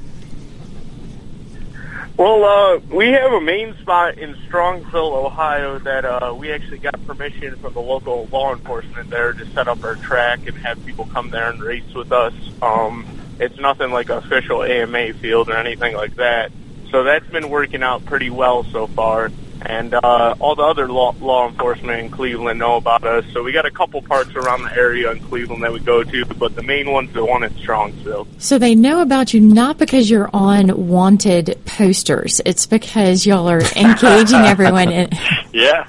Well, 2.16 2.44
uh, 2.44 2.78
we 2.94 3.08
have 3.08 3.32
a 3.32 3.40
main 3.40 3.76
spot 3.78 4.16
in 4.18 4.34
Strongsville, 4.46 5.24
Ohio, 5.26 5.80
that 5.80 6.04
uh, 6.04 6.32
we 6.38 6.52
actually 6.52 6.78
got 6.78 7.04
permission 7.04 7.56
from 7.56 7.72
the 7.72 7.80
local 7.80 8.28
law 8.30 8.52
enforcement 8.52 9.10
there 9.10 9.32
to 9.32 9.46
set 9.48 9.66
up 9.66 9.82
our 9.82 9.96
track 9.96 10.46
and 10.46 10.56
have 10.58 10.84
people 10.86 11.06
come 11.06 11.30
there 11.30 11.50
and 11.50 11.60
race 11.60 11.92
with 11.94 12.12
us. 12.12 12.34
Um, 12.62 13.04
it's 13.40 13.58
nothing 13.58 13.90
like 13.90 14.08
official 14.08 14.62
AMA 14.62 15.14
field 15.14 15.48
or 15.50 15.56
anything 15.56 15.96
like 15.96 16.14
that. 16.16 16.52
So 16.92 17.02
that's 17.02 17.26
been 17.26 17.50
working 17.50 17.82
out 17.82 18.04
pretty 18.04 18.30
well 18.30 18.62
so 18.64 18.86
far. 18.86 19.32
And 19.66 19.94
uh, 19.94 20.34
all 20.38 20.54
the 20.54 20.62
other 20.62 20.88
law, 20.88 21.14
law 21.20 21.48
enforcement 21.48 22.00
in 22.00 22.10
Cleveland 22.10 22.58
know 22.58 22.76
about 22.76 23.04
us. 23.04 23.24
So 23.32 23.42
we 23.42 23.52
got 23.52 23.66
a 23.66 23.70
couple 23.70 24.02
parks 24.02 24.34
around 24.34 24.62
the 24.64 24.72
area 24.72 25.10
in 25.10 25.20
Cleveland 25.20 25.62
that 25.62 25.72
we 25.72 25.80
go 25.80 26.02
to, 26.02 26.24
but 26.24 26.54
the 26.54 26.62
main 26.62 26.90
one's 26.90 27.12
the 27.12 27.24
one 27.24 27.42
in 27.42 27.50
Strongsville. 27.54 28.26
So 28.38 28.58
they 28.58 28.74
know 28.74 29.00
about 29.00 29.34
you 29.34 29.40
not 29.40 29.78
because 29.78 30.10
you're 30.10 30.30
on 30.32 30.88
wanted 30.88 31.58
posters. 31.64 32.40
It's 32.44 32.66
because 32.66 33.26
y'all 33.26 33.48
are 33.48 33.62
engaging 33.76 34.40
everyone 34.40 34.90
in. 34.90 35.10
Yeah. 35.52 35.86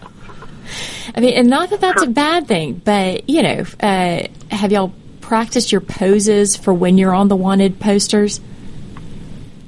I 1.15 1.21
mean, 1.21 1.36
and 1.36 1.49
not 1.49 1.69
that 1.69 1.80
that's 1.80 2.03
a 2.03 2.07
bad 2.07 2.47
thing, 2.47 2.82
but 2.84 3.30
you 3.30 3.43
know, 3.43 3.65
uh, 3.80 4.28
have 4.51 4.71
y'all 4.74 4.93
practiced 5.21 5.71
your 5.71 5.80
poses 5.80 6.57
for 6.57 6.74
when 6.74 6.97
you're 6.97 7.13
on 7.13 7.30
the 7.30 7.36
wanted 7.36 7.80
posters? 7.80 8.41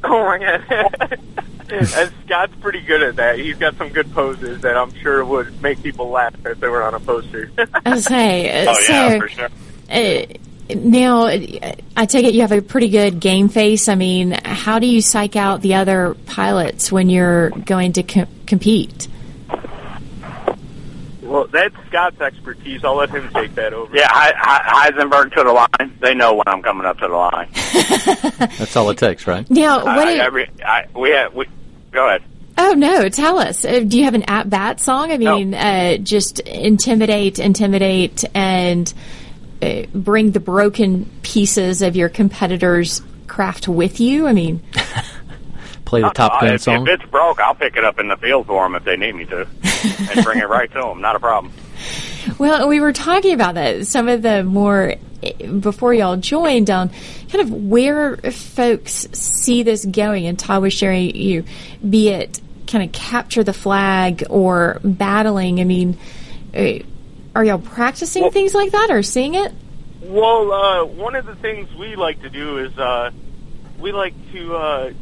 Oh 0.03 0.25
my 0.25 0.37
god. 0.37 1.19
and 1.69 2.13
Scott's 2.25 2.53
pretty 2.61 2.81
good 2.81 3.01
at 3.03 3.15
that. 3.17 3.39
He's 3.39 3.57
got 3.57 3.75
some 3.77 3.89
good 3.89 4.11
poses 4.13 4.61
that 4.61 4.77
I'm 4.77 4.93
sure 4.95 5.23
would 5.25 5.61
make 5.61 5.81
people 5.81 6.09
laugh 6.09 6.33
if 6.45 6.59
they 6.59 6.67
were 6.67 6.83
on 6.83 6.93
a 6.93 6.99
poster. 6.99 7.49
I 7.85 7.99
say, 7.99 8.65
uh, 8.65 8.71
Oh, 8.71 8.73
so 8.81 8.93
yeah, 8.93 9.19
for 9.19 9.27
sure. 9.29 9.49
uh, 9.89 10.25
now 10.75 11.25
I 11.27 12.05
take 12.07 12.25
it 12.25 12.33
you 12.33 12.41
have 12.41 12.51
a 12.51 12.61
pretty 12.61 12.89
good 12.89 13.19
game 13.19 13.49
face. 13.49 13.87
I 13.87 13.95
mean, 13.95 14.31
how 14.31 14.79
do 14.79 14.87
you 14.87 15.01
psych 15.01 15.35
out 15.35 15.61
the 15.61 15.75
other 15.75 16.15
pilots 16.25 16.91
when 16.91 17.09
you're 17.09 17.49
going 17.51 17.93
to 17.93 18.03
co- 18.03 18.27
compete? 18.47 19.07
Well, 21.25 21.47
that's 21.47 21.75
Scott's 21.87 22.21
expertise. 22.21 22.83
I'll 22.83 22.95
let 22.95 23.09
him 23.09 23.29
take 23.33 23.55
that 23.55 23.73
over. 23.73 23.95
Yeah, 23.95 24.07
He- 24.13 24.33
He- 24.33 24.99
Heisenberg 24.99 25.33
to 25.33 25.43
the 25.43 25.51
line. 25.51 25.97
They 25.99 26.13
know 26.13 26.35
when 26.35 26.47
I'm 26.47 26.61
coming 26.61 26.85
up 26.85 26.97
to 26.99 27.07
the 27.07 27.15
line. 27.15 27.49
That's 28.57 28.75
all 28.75 28.89
it 28.89 28.97
takes, 28.97 29.27
right? 29.27 29.49
Now, 29.49 29.83
what? 29.83 30.07
I, 30.07 30.15
do- 30.15 30.21
every, 30.21 30.49
I, 30.63 30.85
we 30.95 31.09
have, 31.11 31.33
we, 31.33 31.45
go 31.91 32.07
ahead. 32.07 32.21
oh 32.57 32.73
no, 32.73 33.09
tell 33.09 33.39
us. 33.39 33.65
Uh, 33.65 33.79
do 33.79 33.97
you 33.97 34.05
have 34.05 34.13
an 34.13 34.23
at 34.27 34.49
bat 34.49 34.79
song? 34.79 35.11
I 35.11 35.17
mean, 35.17 35.53
uh, 35.53 35.97
just 35.97 36.39
intimidate, 36.39 37.39
intimidate, 37.39 38.23
and 38.33 38.93
uh, 39.61 39.83
bring 39.93 40.31
the 40.31 40.39
broken 40.39 41.09
pieces 41.23 41.81
of 41.81 41.95
your 41.95 42.09
competitors' 42.09 43.01
craft 43.27 43.67
with 43.67 43.99
you. 43.99 44.27
I 44.27 44.33
mean, 44.33 44.61
Play 45.85 46.01
the 46.01 46.09
Top 46.09 46.33
Uh, 46.33 46.41
Gun 46.41 46.53
if, 46.55 46.61
song. 46.61 46.87
if 46.87 46.99
it's 46.99 47.09
broke, 47.11 47.39
I'll 47.39 47.55
pick 47.55 47.77
it 47.77 47.83
up 47.83 47.99
in 47.99 48.07
the 48.07 48.17
field 48.17 48.47
for 48.47 48.63
them 48.63 48.75
if 48.75 48.83
they 48.83 48.97
need 48.97 49.15
me 49.15 49.25
to, 49.25 49.47
and 50.11 50.23
bring 50.23 50.39
it 50.39 50.49
right 50.49 50.71
to 50.71 50.79
them. 50.79 51.01
Not 51.01 51.15
a 51.15 51.19
problem. 51.19 51.53
Well, 52.39 52.67
we 52.67 52.79
were 52.79 52.91
talking 52.91 53.35
about 53.35 53.53
that. 53.53 53.85
Some 53.85 54.09
of 54.09 54.23
the 54.23 54.43
more 54.43 54.95
before 55.59 55.93
y'all 55.93 56.17
joined 56.17 56.71
on 56.71 56.89
kind 57.31 57.41
of 57.41 57.51
where 57.51 58.17
folks 58.17 59.07
see 59.13 59.61
this 59.61 59.85
going, 59.85 60.25
and 60.25 60.37
Todd 60.37 60.63
was 60.63 60.73
sharing 60.73 61.15
you, 61.15 61.43
be 61.87 62.09
it 62.09 62.41
kind 62.65 62.83
of 62.83 62.91
capture 62.91 63.43
the 63.43 63.53
flag 63.53 64.23
or 64.27 64.79
battling. 64.83 65.59
I 65.61 65.65
mean, 65.65 65.99
uh, 66.55 66.79
are 67.35 67.43
y'all 67.45 67.59
practicing 67.59 68.31
things 68.31 68.55
like 68.55 68.71
that 68.71 68.89
or 68.89 69.03
seeing 69.03 69.35
it? 69.35 69.53
Well, 70.01 70.51
uh, 70.51 70.85
one 70.85 71.15
of 71.15 71.27
the 71.27 71.35
things 71.35 71.71
we 71.75 71.95
like 71.95 72.21
to 72.23 72.29
do 72.31 72.57
is 72.57 72.75
uh, 72.77 73.11
we 73.77 73.91
like 73.91 74.13
to 74.31 74.55
uh, 74.55 74.93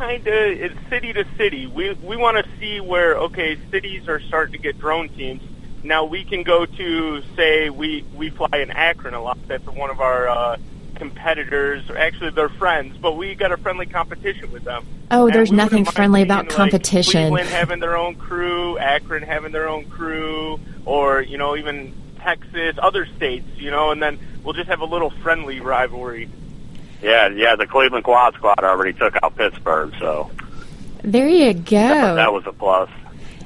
kind 0.00 0.26
of 0.26 0.34
it's 0.34 0.88
city 0.88 1.12
to 1.12 1.26
city. 1.36 1.66
We 1.66 1.92
we 1.92 2.16
want 2.16 2.42
to 2.42 2.50
see 2.58 2.80
where 2.80 3.18
okay 3.18 3.58
cities 3.70 4.08
are 4.08 4.18
starting 4.18 4.52
to 4.52 4.58
get 4.58 4.78
drone 4.78 5.10
teams. 5.10 5.42
Now 5.84 6.06
we 6.06 6.24
can 6.24 6.42
go 6.42 6.64
to 6.64 7.22
say 7.36 7.68
we 7.68 8.02
we 8.14 8.30
fly 8.30 8.48
in 8.54 8.70
Akron 8.70 9.12
a 9.12 9.22
lot. 9.22 9.38
That's 9.46 9.66
one 9.66 9.90
of 9.90 10.00
our 10.00 10.26
uh, 10.26 10.56
competitors. 10.94 11.82
Actually, 11.94 12.30
they're 12.30 12.48
friends, 12.48 12.96
but 12.96 13.18
we 13.18 13.34
got 13.34 13.52
a 13.52 13.58
friendly 13.58 13.84
competition 13.84 14.50
with 14.50 14.64
them. 14.64 14.86
Oh, 15.10 15.26
And 15.26 15.34
there's 15.34 15.52
nothing 15.52 15.84
friendly 15.84 16.22
about 16.22 16.46
like, 16.46 16.56
competition. 16.56 17.28
Cleveland 17.28 17.50
having 17.50 17.80
their 17.80 17.96
own 17.96 18.14
crew, 18.14 18.78
Akron 18.78 19.22
having 19.22 19.52
their 19.52 19.68
own 19.68 19.84
crew, 19.90 20.58
or 20.86 21.20
you 21.20 21.36
know 21.36 21.56
even 21.58 21.92
Texas, 22.20 22.74
other 22.82 23.04
states, 23.16 23.46
you 23.56 23.70
know, 23.70 23.90
and 23.90 24.02
then 24.02 24.18
we'll 24.42 24.54
just 24.54 24.68
have 24.70 24.80
a 24.80 24.86
little 24.86 25.10
friendly 25.10 25.60
rivalry. 25.60 26.30
Yeah, 27.02 27.28
yeah. 27.28 27.56
The 27.56 27.66
Cleveland 27.66 28.04
Quad 28.04 28.34
Squad 28.34 28.58
already 28.62 28.92
took 28.92 29.14
out 29.22 29.36
Pittsburgh, 29.36 29.92
so 29.98 30.30
There 31.02 31.28
you 31.28 31.54
go. 31.54 32.14
that 32.16 32.32
was 32.32 32.44
a 32.46 32.52
plus. 32.52 32.90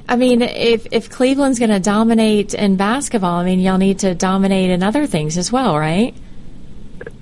I 0.07 0.17
mean, 0.17 0.41
if 0.41 0.87
if 0.91 1.09
Cleveland's 1.09 1.57
going 1.57 1.71
to 1.71 1.79
dominate 1.79 2.53
in 2.53 2.75
basketball, 2.75 3.39
I 3.39 3.45
mean, 3.45 3.59
y'all 3.59 3.77
need 3.77 3.99
to 3.99 4.13
dominate 4.13 4.69
in 4.69 4.83
other 4.83 5.07
things 5.07 5.37
as 5.37 5.51
well, 5.51 5.77
right? 5.79 6.13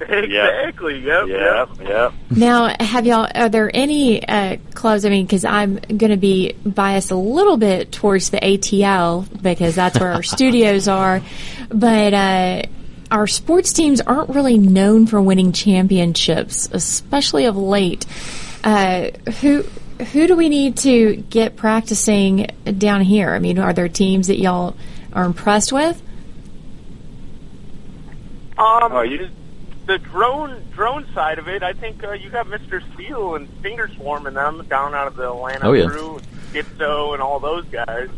Exactly. 0.02 1.00
Yep. 1.00 1.28
Yep. 1.28 1.70
Yep. 1.82 2.14
Now, 2.32 2.76
have 2.80 3.06
y'all? 3.06 3.28
Are 3.34 3.50
there 3.50 3.72
any 3.74 4.26
uh, 4.28 4.58
clubs? 4.74 5.06
I 5.06 5.10
mean, 5.10 5.26
because 5.26 5.46
I'm 5.46 5.76
going 5.76 6.12
to 6.12 6.18
be 6.18 6.54
biased 6.66 7.12
a 7.12 7.16
little 7.16 7.58
bit 7.58 7.92
towards 7.92 8.30
the 8.30 8.38
ATL 8.38 9.42
because 9.42 9.76
that's 9.76 10.00
where 10.00 10.12
our 10.12 10.24
studios 10.38 10.88
are, 10.88 11.22
but 11.70 12.14
uh, 12.14 12.64
our 13.14 13.28
sports 13.28 13.72
teams 13.72 14.02
aren't 14.02 14.30
really 14.32 14.58
known 14.58 15.06
for 15.08 15.22
winning 15.22 15.52
championships, 15.54 16.68
especially 16.74 17.46
of 17.46 17.56
late. 17.56 18.06
Uh, 18.64 19.12
who 19.42 19.62
who 20.12 20.28
do 20.28 20.36
we 20.36 20.50
need 20.50 20.76
to 20.78 21.16
get 21.30 21.56
practicing 21.56 22.48
down 22.78 23.02
here? 23.02 23.30
I 23.30 23.40
mean, 23.40 23.60
are 23.60 23.72
there 23.72 23.88
teams 23.88 24.28
that 24.28 24.40
y'all 24.40 24.76
are 25.14 25.24
impressed 25.26 25.72
with? 25.72 26.02
Um, 28.58 28.92
Oh, 28.92 29.02
you- 29.02 29.30
the 29.86 29.98
drone 30.00 30.64
drone 30.74 31.06
side 31.14 31.40
of 31.40 31.48
it, 31.48 31.62
I 31.62 31.74
think 31.74 32.04
uh, 32.04 32.14
you 32.14 32.30
got 32.30 32.48
Mr. 32.48 32.82
Steele 32.94 33.36
and 33.36 33.48
Stinger 33.60 33.90
Swarm 33.96 34.26
and 34.28 34.36
them 34.36 34.66
down 34.70 34.96
out 34.96 35.08
of 35.08 35.16
the 35.18 35.30
Atlanta 35.30 35.68
Oh, 35.68 35.74
yeah. 35.74 35.88
crew, 35.88 36.20
Schizo 36.54 37.14
and 37.14 37.22
all 37.22 37.40
those 37.40 37.66
guys. 37.66 38.10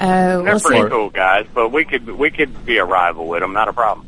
Oh, 0.00 0.06
They're 0.06 0.42
well, 0.44 0.60
pretty 0.60 0.82
see- 0.82 0.88
cool 0.88 1.10
guys, 1.10 1.46
but 1.52 1.70
we 1.70 1.84
could 1.84 2.08
we 2.08 2.30
could 2.30 2.64
be 2.64 2.78
a 2.78 2.84
rival 2.84 3.26
with 3.26 3.40
them. 3.40 3.52
Not 3.52 3.68
a 3.68 3.72
problem. 3.72 4.06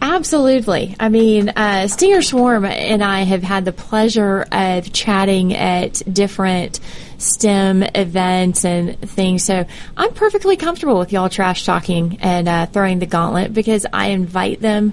Absolutely. 0.00 0.94
I 1.00 1.08
mean, 1.08 1.48
uh, 1.50 1.88
Stinger 1.88 2.22
Swarm 2.22 2.64
and 2.64 3.02
I 3.02 3.22
have 3.22 3.42
had 3.42 3.64
the 3.64 3.72
pleasure 3.72 4.46
of 4.50 4.92
chatting 4.92 5.54
at 5.54 6.02
different 6.12 6.80
STEM 7.18 7.82
events 7.82 8.64
and 8.64 8.98
things. 9.00 9.44
So 9.44 9.64
I'm 9.96 10.12
perfectly 10.14 10.56
comfortable 10.56 10.98
with 10.98 11.12
y'all 11.12 11.28
trash 11.28 11.64
talking 11.64 12.18
and 12.20 12.48
uh, 12.48 12.66
throwing 12.66 13.00
the 13.00 13.06
gauntlet 13.06 13.52
because 13.52 13.86
I 13.92 14.08
invite 14.08 14.60
them 14.60 14.92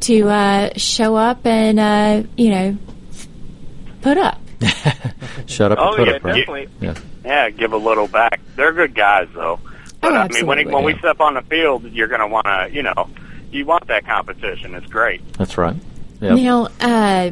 to 0.00 0.28
uh, 0.28 0.70
show 0.76 1.16
up 1.16 1.46
and, 1.46 1.78
uh, 1.78 2.22
you 2.36 2.50
know, 2.50 2.78
put 4.02 4.16
up. 4.18 4.40
Shut 5.46 5.72
up 5.72 5.78
Oh, 5.80 5.88
and 5.88 5.96
put 5.96 6.08
yeah, 6.08 6.14
up, 6.14 6.24
right? 6.24 6.34
definitely. 6.46 6.68
Yeah. 6.80 6.94
Yeah, 7.24 7.50
give 7.50 7.72
a 7.72 7.76
little 7.76 8.08
back. 8.08 8.40
They're 8.56 8.72
good 8.72 8.94
guys, 8.94 9.28
though. 9.34 9.60
But 10.00 10.12
Oh, 10.12 10.16
I 10.16 10.28
mean, 10.28 10.46
when, 10.46 10.58
absolutely. 10.58 10.74
when 10.74 10.84
we 10.84 10.98
step 10.98 11.20
on 11.20 11.34
the 11.34 11.42
field, 11.42 11.84
you're 11.92 12.08
going 12.08 12.20
to 12.20 12.26
want 12.28 12.46
to, 12.46 12.68
you 12.72 12.82
know, 12.82 13.08
you 13.50 13.64
want 13.66 13.86
that 13.88 14.04
competition. 14.06 14.74
It's 14.74 14.86
great. 14.86 15.20
That's 15.34 15.56
right. 15.58 15.76
Yeah. 16.20 16.34
Now, 16.34 16.68
uh, 16.80 17.30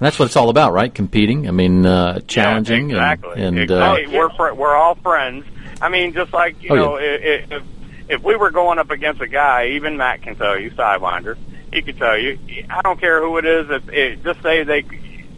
That's 0.00 0.18
what 0.18 0.26
it's 0.26 0.36
all 0.36 0.48
about, 0.50 0.72
right? 0.72 0.92
Competing. 0.94 1.48
I 1.48 1.50
mean, 1.52 1.84
uh, 1.86 2.20
challenging 2.20 2.90
Yeah, 2.90 2.96
exactly. 3.12 3.42
and, 3.42 3.58
and 3.58 3.70
uh, 3.70 3.94
Exactly. 3.98 4.18
we're 4.18 4.30
fr- 4.30 4.54
we're 4.54 4.74
all 4.74 4.94
friends. 4.96 5.44
I 5.80 5.88
mean, 5.88 6.12
just 6.14 6.32
like 6.32 6.62
you 6.62 6.70
Oh, 6.70 6.74
know, 6.76 6.96
i 6.96 7.00
i 7.02 7.46
if 7.56 7.62
if 8.08 8.22
we 8.22 8.36
were 8.36 8.50
going 8.50 8.78
up 8.78 8.90
against 8.90 9.20
a 9.20 9.26
guy, 9.26 9.68
even 9.70 9.96
Matt 9.96 10.22
can 10.22 10.36
tell 10.36 10.58
you, 10.58 10.70
Sidewinder, 10.70 11.36
he 11.72 11.82
could 11.82 11.98
tell 11.98 12.16
you. 12.16 12.38
I 12.70 12.80
don't 12.82 13.00
care 13.00 13.20
who 13.20 13.36
it 13.38 13.44
is. 13.44 13.66
If 13.70 13.88
it, 13.88 14.22
just 14.24 14.42
say 14.42 14.62
they 14.62 14.82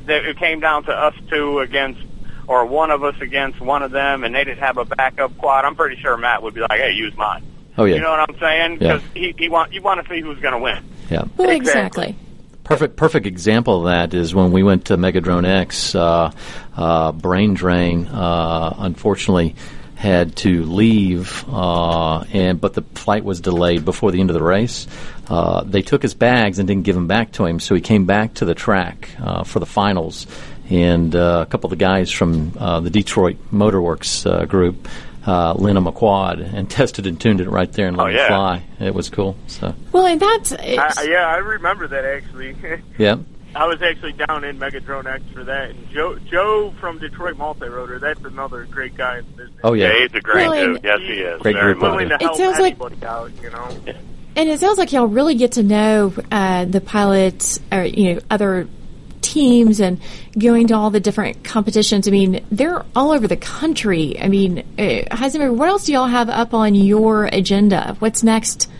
that 0.07 0.25
it 0.25 0.39
came 0.39 0.61
down 0.61 0.85
to 0.85 0.93
us 0.93 1.15
two 1.31 1.59
against 1.61 2.01
or 2.47 2.65
one 2.67 2.91
of 2.91 3.03
us 3.05 3.15
against 3.21 3.61
one 3.61 3.83
of 3.83 3.91
them, 3.91 4.23
and 4.25 4.35
they 4.35 4.45
didn't 4.45 4.61
have 4.61 4.77
a 4.79 4.85
backup 4.85 5.37
quad. 5.39 5.65
I'm 5.65 5.75
pretty 5.77 5.97
sure 6.01 6.17
Matt 6.17 6.43
would 6.43 6.55
be 6.55 6.61
like, 6.61 6.79
"Hey, 6.81 6.93
use 6.93 7.17
mine." 7.17 7.43
Oh, 7.79 7.85
yeah. 7.85 7.97
You 7.97 8.01
know 8.03 8.11
what 8.11 8.29
I'm 8.29 8.39
saying? 8.39 8.79
Yeah. 8.81 8.97
Because 8.97 9.11
he, 9.15 9.35
he 9.39 9.49
want 9.49 9.73
you 9.73 9.81
want 9.81 10.05
to 10.05 10.13
see 10.13 10.21
who's 10.21 10.39
going 10.41 10.53
to 10.53 10.59
win. 10.59 10.85
yeah. 11.11 11.25
well, 11.37 11.51
exactly. 11.51 12.17
Perfect, 12.65 12.97
perfect 12.97 13.27
example 13.27 13.79
of 13.79 13.85
that 13.87 14.13
is 14.13 14.35
when 14.35 14.53
we 14.53 14.63
went 14.63 14.87
to 14.87 14.99
Megadrone 14.99 15.47
X. 15.47 15.95
Uh, 15.95 16.33
uh, 16.77 17.13
Brain 17.13 17.55
Drain, 17.55 18.07
uh, 18.09 18.75
unfortunately, 18.79 19.55
had 19.95 20.37
to 20.37 20.65
leave, 20.65 21.45
uh, 21.49 22.21
and 22.33 22.61
but 22.61 22.75
the 22.75 22.83
flight 22.83 23.25
was 23.25 23.41
delayed 23.41 23.85
before 23.85 24.13
the 24.13 24.21
end 24.21 24.31
of 24.31 24.35
the 24.35 24.43
race. 24.43 24.87
Uh, 25.29 25.65
they 25.65 25.83
took 25.83 26.03
his 26.03 26.15
bags 26.15 26.59
and 26.59 26.69
didn't 26.69 26.85
give 26.85 26.95
them 26.95 27.07
back 27.07 27.33
to 27.33 27.47
him, 27.47 27.59
so 27.59 27.75
he 27.75 27.81
came 27.81 28.07
back 28.07 28.35
to 28.35 28.45
the 28.45 28.55
track 28.55 29.09
uh, 29.21 29.45
for 29.45 29.61
the 29.61 29.67
finals. 29.67 30.27
And 30.71 31.17
uh, 31.17 31.45
a 31.47 31.51
couple 31.51 31.69
of 31.69 31.71
the 31.71 31.85
guys 31.85 32.13
from 32.13 32.53
uh, 32.59 32.81
the 32.81 32.91
Detroit 32.91 33.39
Multirotor 33.51 34.27
uh, 34.31 34.45
group 34.45 34.87
uh, 35.29 35.53
lent 35.55 35.77
him 35.77 35.87
a 35.87 35.93
quad 35.93 36.41
and 36.41 36.71
tested 36.79 37.07
and 37.07 37.21
tuned 37.21 37.41
it 37.41 37.49
right 37.51 37.71
there 37.73 37.87
and 37.89 37.97
let 37.97 38.05
Oh, 38.05 38.09
him 38.11 38.17
yeah. 38.17 38.29
fly. 38.29 38.63
It 38.81 38.95
was 38.95 39.11
cool. 39.11 39.37
So 39.47 39.75
Well, 39.93 40.07
and 40.07 40.21
that's 40.21 40.53
I, 40.53 41.05
yeah, 41.09 41.27
I 41.27 41.37
remember 41.37 41.87
that 41.89 42.05
actually. 42.05 42.57
yeah. 42.99 43.17
I 43.55 43.67
was 43.67 43.81
actually 43.83 44.13
down 44.13 44.45
in 44.45 44.59
Megadrone 44.59 45.07
X 45.07 45.23
for 45.33 45.43
that. 45.45 45.71
And 45.71 45.89
Joe, 45.91 46.19
Joe 46.19 46.73
from 46.81 46.99
Detroit 46.99 47.37
Multirotor, 47.39 47.99
that's 48.01 48.21
another 48.25 48.65
great 48.67 48.95
guy 48.95 49.19
in 49.19 49.25
the 49.27 49.33
business. 49.45 49.61
Oh, 49.65 49.73
yeah. 49.73 49.89
Yeah, 49.93 50.01
he's 50.03 50.15
a 50.15 50.21
great 50.21 50.49
Well, 50.49 50.67
dude. 50.75 50.85
Yes, 50.85 50.99
he 51.01 51.13
is. 51.15 51.41
Great 51.43 51.55
Very 51.57 51.73
group 51.75 51.83
over 51.85 51.87
much. 51.89 51.93
willing 51.97 52.09
to 52.11 52.15
It 52.17 52.23
help 52.23 52.37
sounds 52.37 52.59
like- 52.61 53.03
out, 53.03 53.31
you 53.43 53.51
know. 53.51 53.69
And 54.37 54.49
it 54.51 54.61
sounds 54.61 54.79
like 54.79 54.93
y'all 54.93 55.07
really 55.07 55.35
get 55.35 55.53
to 55.53 55.63
know 55.63 56.13
uh, 56.31 56.67
the 56.67 56.81
pilots, 56.83 57.59
or 57.73 57.83
you 57.85 58.15
know, 58.15 58.21
other 58.31 58.69
teams 59.29 59.81
and 59.81 60.01
going 60.39 60.69
to 60.69 60.75
all 60.75 60.91
the 60.91 61.01
different 61.01 61.45
competitions. 61.45 62.09
I 62.09 62.11
mean, 62.11 62.45
they're 62.51 62.85
all 62.97 63.11
over 63.11 63.29
the 63.29 63.37
country. 63.37 64.19
I 64.19 64.29
mean, 64.29 64.61
uh, 64.79 65.05
Heisenberg, 65.15 65.55
what 65.55 65.69
else 65.69 65.85
do 65.85 65.93
y'all 65.93 66.07
have 66.07 66.31
up 66.31 66.55
on 66.55 66.75
your 66.75 67.27
agenda? 67.27 67.97
What's 67.99 68.23
next 68.23 68.71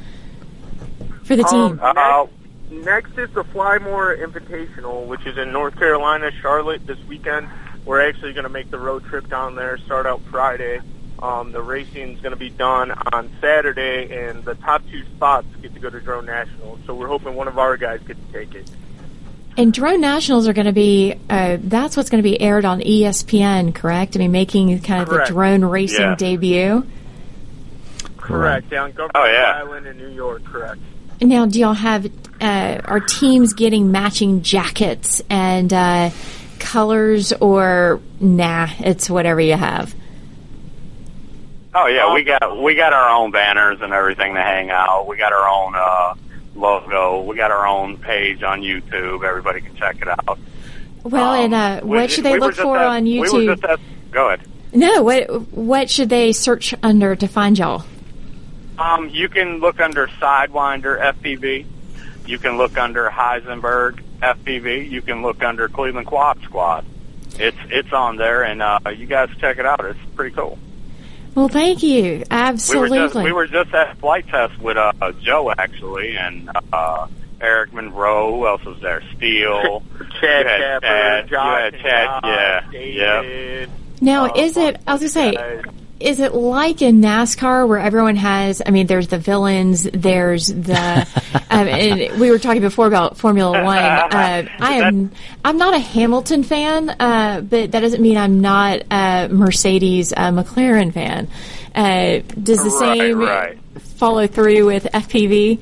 for 1.25 1.37
the 1.37 1.45
team? 1.45 1.79
Um, 1.81 2.31
next, 2.71 3.15
next 3.15 3.19
is 3.19 3.31
the 3.35 3.45
Flymore 3.45 4.19
Invitational, 4.19 5.07
which 5.07 5.27
is 5.27 5.37
in 5.37 5.53
North 5.53 5.77
Carolina, 5.77 6.31
Charlotte, 6.41 6.87
this 6.87 6.99
weekend. 7.07 7.49
We're 7.85 8.09
actually 8.09 8.33
going 8.33 8.45
to 8.45 8.51
make 8.51 8.71
the 8.71 8.79
road 8.79 9.05
trip 9.05 9.29
down 9.29 9.55
there, 9.55 9.77
start 9.79 10.07
out 10.07 10.23
Friday. 10.31 10.81
Um, 11.21 11.53
the 11.53 11.63
racing 11.63 12.15
is 12.15 12.21
going 12.21 12.33
to 12.33 12.39
be 12.39 12.51
done 12.51 12.93
on 13.13 13.31
Saturday, 13.41 14.15
and 14.17 14.45
the 14.45 14.55
top 14.55 14.83
two 14.91 15.05
spots 15.17 15.47
get 15.61 15.75
to 15.75 15.81
go 15.81 15.91
to 15.91 16.01
Drone 16.01 16.27
Nationals. 16.27 16.79
So 16.87 16.95
we're 16.95 17.09
hoping 17.09 17.35
one 17.35 17.49
of 17.49 17.59
our 17.59 17.77
guys 17.77 18.01
gets 18.07 18.21
to 18.25 18.33
take 18.33 18.55
it. 18.55 18.71
And 19.59 19.73
Drone 19.73 20.01
Nationals 20.01 20.47
are 20.47 20.53
going 20.53 20.67
to 20.69 20.73
be, 20.73 21.15
uh, 21.29 21.59
that's 21.61 21.97
what's 21.97 22.11
going 22.11 22.23
to 22.23 22.29
be 22.29 22.41
aired 22.41 22.65
on 22.65 22.81
ESPN, 22.81 23.75
correct? 23.75 24.15
I 24.15 24.21
mean, 24.21 24.31
making 24.31 24.79
kind 24.83 25.03
of 25.03 25.09
Correct. 25.09 25.29
the 25.29 25.35
drone 25.35 25.65
racing 25.65 26.01
Yeah. 26.01 26.15
debut. 26.15 26.87
Correct. 28.17 28.71
Down 28.71 28.93
Governor 28.93 29.11
Oh, 29.17 29.25
yeah. 29.25 29.59
Island 29.59 29.87
in 29.89 29.97
New 29.99 30.11
York, 30.11 30.45
correct. 30.45 30.79
Now, 31.21 31.47
do 31.47 31.59
y'all 31.59 31.73
have, 31.75 32.07
uh, 32.41 32.81
are 32.85 33.01
teams 33.01 33.53
getting 33.53 33.91
matching 33.91 34.43
jackets 34.43 35.21
and 35.29 35.73
uh, 35.73 36.11
colors, 36.61 37.33
or 37.33 38.01
nah, 38.21 38.69
it's 38.79 39.11
whatever 39.11 39.41
you 39.41 39.55
have? 39.55 39.93
Oh 41.75 41.87
yeah, 41.87 42.13
we 42.15 42.23
got 42.25 42.61
we 42.63 42.75
got 42.75 42.93
our 42.93 43.11
own 43.11 43.31
banners 43.31 43.81
and 43.83 43.93
everything 43.93 44.35
to 44.35 44.41
hang 44.41 44.71
out. 44.71 45.07
We 45.07 45.17
got 45.17 45.33
our 45.33 45.49
own 45.49 45.75
uh, 45.77 46.15
logo. 46.59 47.23
We 47.23 47.37
got 47.37 47.51
our 47.51 47.67
own 47.67 47.97
page 47.99 48.43
on 48.43 48.63
YouTube. 48.63 49.25
Everybody 49.25 49.61
can 49.61 49.75
check 49.77 50.01
it 50.03 50.09
out. 50.09 50.39
Well, 51.05 51.33
and 51.33 51.55
uh, 51.55 51.81
We- 51.83 51.97
what 51.99 52.11
should 52.11 52.25
they 52.25 52.35
we 52.35 52.41
look 52.41 52.55
for 52.55 52.77
at- 52.79 52.87
on 52.87 53.05
We 53.05 53.21
YouTube? 53.21 53.47
just 53.47 53.65
at, 53.65 53.81
go 54.11 54.29
ahead. 54.29 54.41
No, 54.73 55.03
what 55.03 55.31
what 55.53 55.89
should 55.89 56.11
they 56.11 56.33
search 56.33 56.75
under 56.83 57.17
to 57.17 57.27
find 57.27 57.59
y'all? 57.59 57.85
Um, 58.79 59.09
you 59.09 59.29
can 59.29 59.59
look 59.61 59.81
under 59.81 60.07
Sidewinder 60.07 61.01
FPV. 61.01 61.65
You 62.27 62.39
can 62.39 62.59
look 62.59 62.77
under 62.77 63.09
Heisenberg 63.09 64.01
FPV. 64.23 64.91
You 64.91 65.01
can 65.01 65.23
look 65.23 65.43
under 65.43 65.69
Cleveland 65.69 66.07
Quad 66.07 66.43
Squad. 66.43 66.85
It's 67.39 67.57
it's 67.71 67.93
on 67.93 68.17
there, 68.17 68.43
and 68.43 68.61
uh, 68.61 68.79
you 68.95 69.07
guys 69.07 69.31
check 69.41 69.59
it 69.59 69.65
out. 69.65 69.83
It's 69.85 69.99
pretty 70.15 70.35
cool. 70.37 70.59
Well, 71.39 71.47
thank 71.47 71.85
you. 71.85 72.03
We 72.03 72.19
were 72.19 72.25
Absolutely. 72.33 72.99
just 72.99 73.15
we 73.15 73.31
were 73.31 73.47
just 73.47 73.73
at 73.73 73.97
flight 73.99 74.27
test 74.27 74.59
with 74.59 74.77
uh, 74.77 75.13
Joe 75.23 75.53
actually, 75.57 76.17
and 76.17 76.51
uh, 76.73 77.07
Eric 77.41 77.73
Monroe. 77.73 78.35
Who 78.35 78.45
else 78.49 78.65
was 78.65 78.81
there? 78.81 79.05
Steele. 79.17 79.85
Chad 80.21 80.47
you 80.47 80.51
had 80.51 80.83
Kapper, 80.83 81.29
Chad. 81.29 81.29
Josh 81.29 81.73
you 81.73 81.79
had 81.79 81.81
Chad. 81.81 82.23
Josh, 82.25 82.75
yeah. 82.75 83.23
David. 83.23 83.71
now, 84.01 84.25
uh, 84.25 84.33
is 84.35 84.57
it? 84.57 84.81
I 84.85 84.93
was 84.95 85.01
gonna 85.01 85.09
say, 85.11 85.63
is 86.01 86.21
it 86.21 86.33
like 86.35 86.81
in 86.83 87.01
NASCAR 87.01 87.67
where 87.67 87.79
everyone 87.79 88.17
has? 88.17 88.63
I 88.65 88.71
mean, 88.71 88.87
there's 88.87 89.09
the 89.09 89.19
villains. 89.19 89.83
There's 89.83 90.47
the. 90.47 90.77
um, 91.51 91.67
and 91.69 92.21
we 92.21 92.31
were 92.31 92.39
talking 92.39 92.61
before 92.63 92.87
about 92.87 93.17
Formula 93.19 93.65
One. 93.65 93.79
Uh, 94.19 94.45
I 94.61 94.75
am. 94.75 95.11
I'm 95.45 95.59
not 95.59 95.75
a 95.75 95.79
Hamilton 95.79 96.43
fan, 96.45 96.89
uh, 96.91 97.41
but 97.41 97.73
that 97.73 97.81
doesn't 97.81 98.01
mean 98.03 98.17
I'm 98.17 98.41
not 98.41 98.83
a 98.91 99.29
Mercedes 99.31 100.13
uh, 100.13 100.31
McLaren 100.31 100.93
fan. 100.93 101.29
Uh, 101.75 102.21
does 102.43 102.59
the 102.59 102.71
Right, 102.71 102.99
same 102.99 103.19
right. 103.19 103.59
follow 103.97 104.27
through 104.27 104.67
with 104.67 104.85
FPV? 104.85 105.61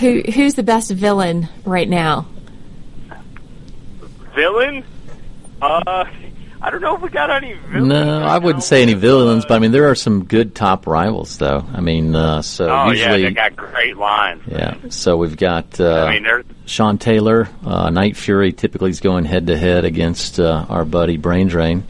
Who 0.00 0.22
who's 0.22 0.54
the 0.54 0.62
best 0.62 0.90
villain 0.90 1.48
right 1.64 1.88
now? 1.88 2.26
Villain? 4.34 4.84
Uh, 5.62 6.04
I 6.66 6.70
don't 6.70 6.80
know 6.80 6.96
if 6.96 7.02
we 7.02 7.10
got 7.10 7.30
any 7.30 7.52
villains. 7.52 7.88
No, 7.88 8.22
I 8.22 8.38
wouldn't 8.38 8.64
say 8.64 8.80
any 8.80 8.94
villains, 8.94 9.44
but 9.44 9.54
I 9.54 9.58
mean 9.58 9.70
there 9.70 9.90
are 9.90 9.94
some 9.94 10.24
good 10.24 10.54
top 10.54 10.86
rivals, 10.86 11.36
though. 11.36 11.62
I 11.72 11.80
mean, 11.82 12.14
uh, 12.14 12.40
so 12.40 12.68
Oh 12.70 12.90
usually, 12.90 13.22
yeah, 13.22 13.28
they 13.28 13.34
got 13.34 13.54
great 13.54 13.96
lines. 13.98 14.42
yeah. 14.48 14.76
So 14.88 15.18
we've 15.18 15.36
got 15.36 15.78
uh, 15.78 16.04
I 16.06 16.18
mean, 16.18 16.44
Sean 16.64 16.96
Taylor, 16.96 17.48
uh, 17.66 17.90
Night 17.90 18.16
Fury. 18.16 18.52
Typically, 18.52 18.88
is 18.90 19.00
going 19.00 19.26
head 19.26 19.46
to 19.48 19.58
head 19.58 19.84
against 19.84 20.40
uh, 20.40 20.64
our 20.70 20.86
buddy 20.86 21.18
Brain 21.18 21.48
Drain, 21.48 21.84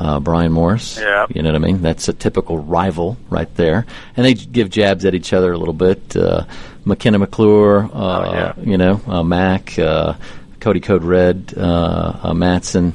uh, 0.00 0.18
Brian 0.20 0.50
Morris. 0.52 0.98
Yeah. 0.98 1.26
You 1.28 1.42
know 1.42 1.50
what 1.52 1.56
I 1.62 1.66
mean? 1.66 1.82
That's 1.82 2.08
a 2.08 2.14
typical 2.14 2.56
rival 2.56 3.18
right 3.28 3.54
there, 3.56 3.84
and 4.16 4.24
they 4.24 4.32
give 4.32 4.70
jabs 4.70 5.04
at 5.04 5.14
each 5.14 5.34
other 5.34 5.52
a 5.52 5.58
little 5.58 5.74
bit. 5.74 6.16
Uh, 6.16 6.44
McKenna 6.86 7.18
McClure, 7.18 7.84
uh, 7.84 7.88
Oh, 7.92 8.32
yeah. 8.32 8.52
you 8.62 8.78
know, 8.78 9.00
uh, 9.06 9.22
Mac, 9.22 9.78
uh, 9.78 10.14
Cody 10.60 10.80
Code 10.80 11.04
Red, 11.04 11.52
uh, 11.56 12.16
uh, 12.22 12.32
Matson. 12.34 12.94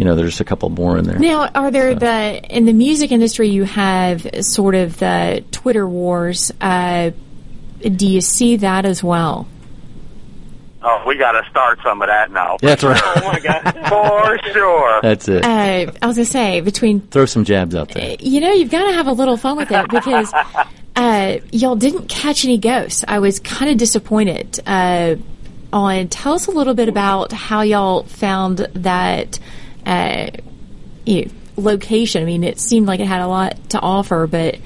You 0.00 0.06
know, 0.06 0.16
there's 0.16 0.40
a 0.40 0.44
couple 0.44 0.70
more 0.70 0.96
in 0.96 1.04
there. 1.04 1.18
Now, 1.18 1.50
are 1.54 1.70
there 1.70 1.94
the 1.94 2.40
in 2.48 2.64
the 2.64 2.72
music 2.72 3.12
industry? 3.12 3.50
You 3.50 3.64
have 3.64 4.26
sort 4.40 4.74
of 4.74 4.98
the 4.98 5.44
Twitter 5.50 5.86
wars. 5.86 6.50
Uh, 6.58 7.10
do 7.82 8.08
you 8.08 8.22
see 8.22 8.56
that 8.56 8.86
as 8.86 9.04
well? 9.04 9.46
oh, 10.82 11.04
we 11.06 11.18
got 11.18 11.32
to 11.32 11.46
start 11.50 11.80
some 11.82 12.00
of 12.00 12.08
that 12.08 12.30
now. 12.30 12.56
That's 12.62 12.82
right. 12.82 12.98
Oh 13.04 13.20
my 13.30 13.40
god. 13.40 13.62
For 13.90 14.52
sure. 14.52 15.00
That's 15.02 15.28
it. 15.28 15.44
Uh, 15.44 15.92
I 16.00 16.06
was 16.06 16.16
gonna 16.16 16.24
say 16.24 16.62
between 16.62 17.02
Throw 17.02 17.26
some 17.26 17.44
jabs 17.44 17.74
out 17.74 17.90
there. 17.90 18.16
you 18.20 18.40
know 18.40 18.52
you've 18.52 18.70
got 18.70 18.86
to 18.88 18.94
have 18.94 19.06
a 19.06 19.12
little 19.12 19.36
fun 19.36 19.58
with 19.58 19.70
it 19.70 19.90
because 19.90 20.32
uh, 20.96 21.40
y'all 21.52 21.76
didn't 21.76 22.08
catch 22.08 22.46
any 22.46 22.56
ghosts. 22.56 23.04
I 23.06 23.18
was 23.18 23.38
kind 23.38 23.70
of 23.70 23.76
disappointed. 23.76 24.60
Uh, 24.66 25.16
on 25.74 26.08
tell 26.08 26.32
us 26.32 26.46
a 26.46 26.50
little 26.50 26.72
bit 26.74 26.88
about 26.88 27.32
how 27.32 27.60
y'all 27.60 28.04
found 28.04 28.58
that 28.72 29.38
uh, 29.86 30.30
you 31.06 31.24
know, 31.24 31.30
location. 31.56 32.22
I 32.22 32.26
mean, 32.26 32.44
it 32.44 32.58
seemed 32.58 32.86
like 32.86 33.00
it 33.00 33.06
had 33.06 33.22
a 33.22 33.28
lot 33.28 33.70
to 33.70 33.80
offer, 33.80 34.26
but 34.26 34.58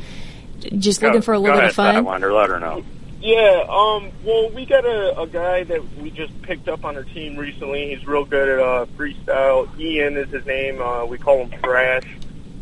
just 0.78 1.02
looking 1.02 1.22
for 1.22 1.34
a 1.34 1.38
little 1.38 1.56
go 1.56 1.60
bit 1.60 1.70
ahead, 1.76 1.94
of 1.94 2.04
fun. 2.04 2.04
Sidewinder, 2.04 2.34
let 2.34 2.50
her 2.50 2.60
know. 2.60 2.84
Yeah, 3.20 3.64
um, 3.70 4.10
well, 4.22 4.50
we 4.50 4.66
got 4.66 4.84
a, 4.84 5.18
a 5.18 5.26
guy 5.26 5.64
that 5.64 5.96
we 5.96 6.10
just 6.10 6.42
picked 6.42 6.68
up 6.68 6.84
on 6.84 6.96
our 6.96 7.04
team 7.04 7.36
recently. 7.36 7.94
He's 7.94 8.06
real 8.06 8.26
good 8.26 8.48
at 8.50 8.58
uh, 8.58 8.86
freestyle. 8.98 9.66
Ian 9.80 10.18
is 10.18 10.28
his 10.28 10.44
name. 10.44 10.80
Uh, 10.80 11.06
we 11.06 11.16
call 11.16 11.46
him 11.46 11.58
Thrash. 11.60 12.04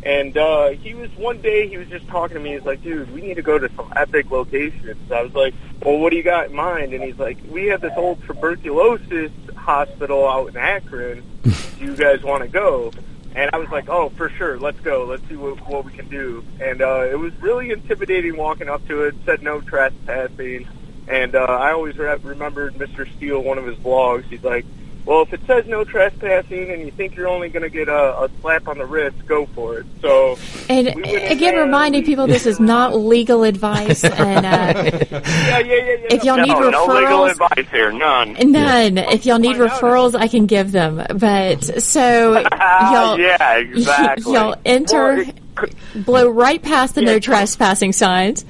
And 0.02 0.36
uh, 0.36 0.70
he 0.70 0.94
was 0.94 1.10
one 1.16 1.40
day 1.40 1.68
he 1.68 1.78
was 1.78 1.88
just 1.88 2.08
talking 2.08 2.36
to 2.36 2.42
me. 2.42 2.54
He's 2.54 2.64
like, 2.64 2.82
"Dude, 2.82 3.12
we 3.12 3.20
need 3.20 3.34
to 3.34 3.42
go 3.42 3.58
to 3.58 3.70
some 3.76 3.92
epic 3.94 4.30
locations." 4.30 5.12
I 5.12 5.22
was 5.22 5.32
like, 5.34 5.54
"Well, 5.80 5.98
what 5.98 6.10
do 6.10 6.16
you 6.16 6.24
got 6.24 6.46
in 6.50 6.56
mind?" 6.56 6.92
And 6.92 7.04
he's 7.04 7.18
like, 7.18 7.38
"We 7.48 7.66
have 7.66 7.80
this 7.80 7.92
old 7.96 8.20
tuberculosis 8.26 9.30
hospital 9.54 10.28
out 10.28 10.48
in 10.48 10.56
Akron. 10.56 11.22
do 11.42 11.52
you 11.78 11.94
guys 11.94 12.22
want 12.22 12.42
to 12.42 12.48
go?" 12.48 12.92
And 13.36 13.50
I 13.52 13.58
was 13.58 13.68
like, 13.70 13.88
"Oh, 13.88 14.08
for 14.10 14.28
sure, 14.28 14.58
let's 14.58 14.80
go. 14.80 15.04
Let's 15.04 15.26
see 15.28 15.36
what, 15.36 15.64
what 15.68 15.84
we 15.84 15.92
can 15.92 16.08
do." 16.08 16.44
And 16.60 16.82
uh, 16.82 17.06
it 17.08 17.18
was 17.18 17.32
really 17.40 17.70
intimidating 17.70 18.36
walking 18.36 18.68
up 18.68 18.86
to 18.88 19.04
it. 19.04 19.14
Said 19.24 19.42
no 19.42 19.60
trespassing, 19.60 20.66
and 21.06 21.36
uh, 21.36 21.44
I 21.44 21.72
always 21.72 21.96
re- 21.96 22.16
remembered 22.24 22.74
Mr. 22.74 23.10
Steele, 23.16 23.40
one 23.40 23.58
of 23.58 23.66
his 23.66 23.76
blogs. 23.76 24.24
He's 24.24 24.42
like, 24.42 24.66
"Well, 25.04 25.22
if 25.22 25.32
it 25.32 25.40
says 25.46 25.66
no 25.66 25.84
trespassing, 25.84 26.70
and 26.70 26.82
you 26.82 26.90
think 26.90 27.16
you're 27.16 27.28
only 27.28 27.48
going 27.48 27.62
to 27.62 27.70
get 27.70 27.88
a, 27.88 28.24
a 28.24 28.30
slap 28.40 28.68
on 28.68 28.78
the 28.78 28.86
wrist, 28.86 29.26
go 29.26 29.46
for 29.46 29.78
it." 29.78 29.86
So, 30.00 30.38
And 30.68 30.94
we 30.96 31.16
again, 31.16 31.56
reminding 31.56 32.04
people 32.04 32.26
this 32.26 32.46
is 32.46 32.60
not 32.60 32.96
legal 32.96 33.42
advice, 33.42 34.04
and 34.04 34.46
uh, 34.46 34.50
yeah, 34.50 35.12
yeah, 35.12 35.58
yeah, 35.58 35.58
yeah. 35.60 36.06
if 36.10 36.24
y'all 36.24 36.36
no, 36.36 36.42
need 36.44 36.70
no 36.70 36.86
legal 36.86 36.86
referrals, 36.86 37.30
advice 37.30 37.68
here, 37.70 37.92
none. 37.92 38.32
None. 38.34 38.98
If 38.98 39.26
y'all 39.26 39.38
need 39.38 39.56
referrals, 39.56 40.14
I 40.14 40.28
can 40.28 40.46
give 40.46 40.72
them. 40.72 41.04
But 41.16 41.82
so 41.82 42.32
y'all, 42.60 43.18
yeah, 43.18 43.58
exactly. 43.58 44.32
y'all 44.32 44.56
enter, 44.64 45.26
blow 45.94 46.28
right 46.28 46.62
past 46.62 46.94
the 46.94 47.02
no 47.02 47.18
trespassing 47.18 47.92
signs. 47.92 48.44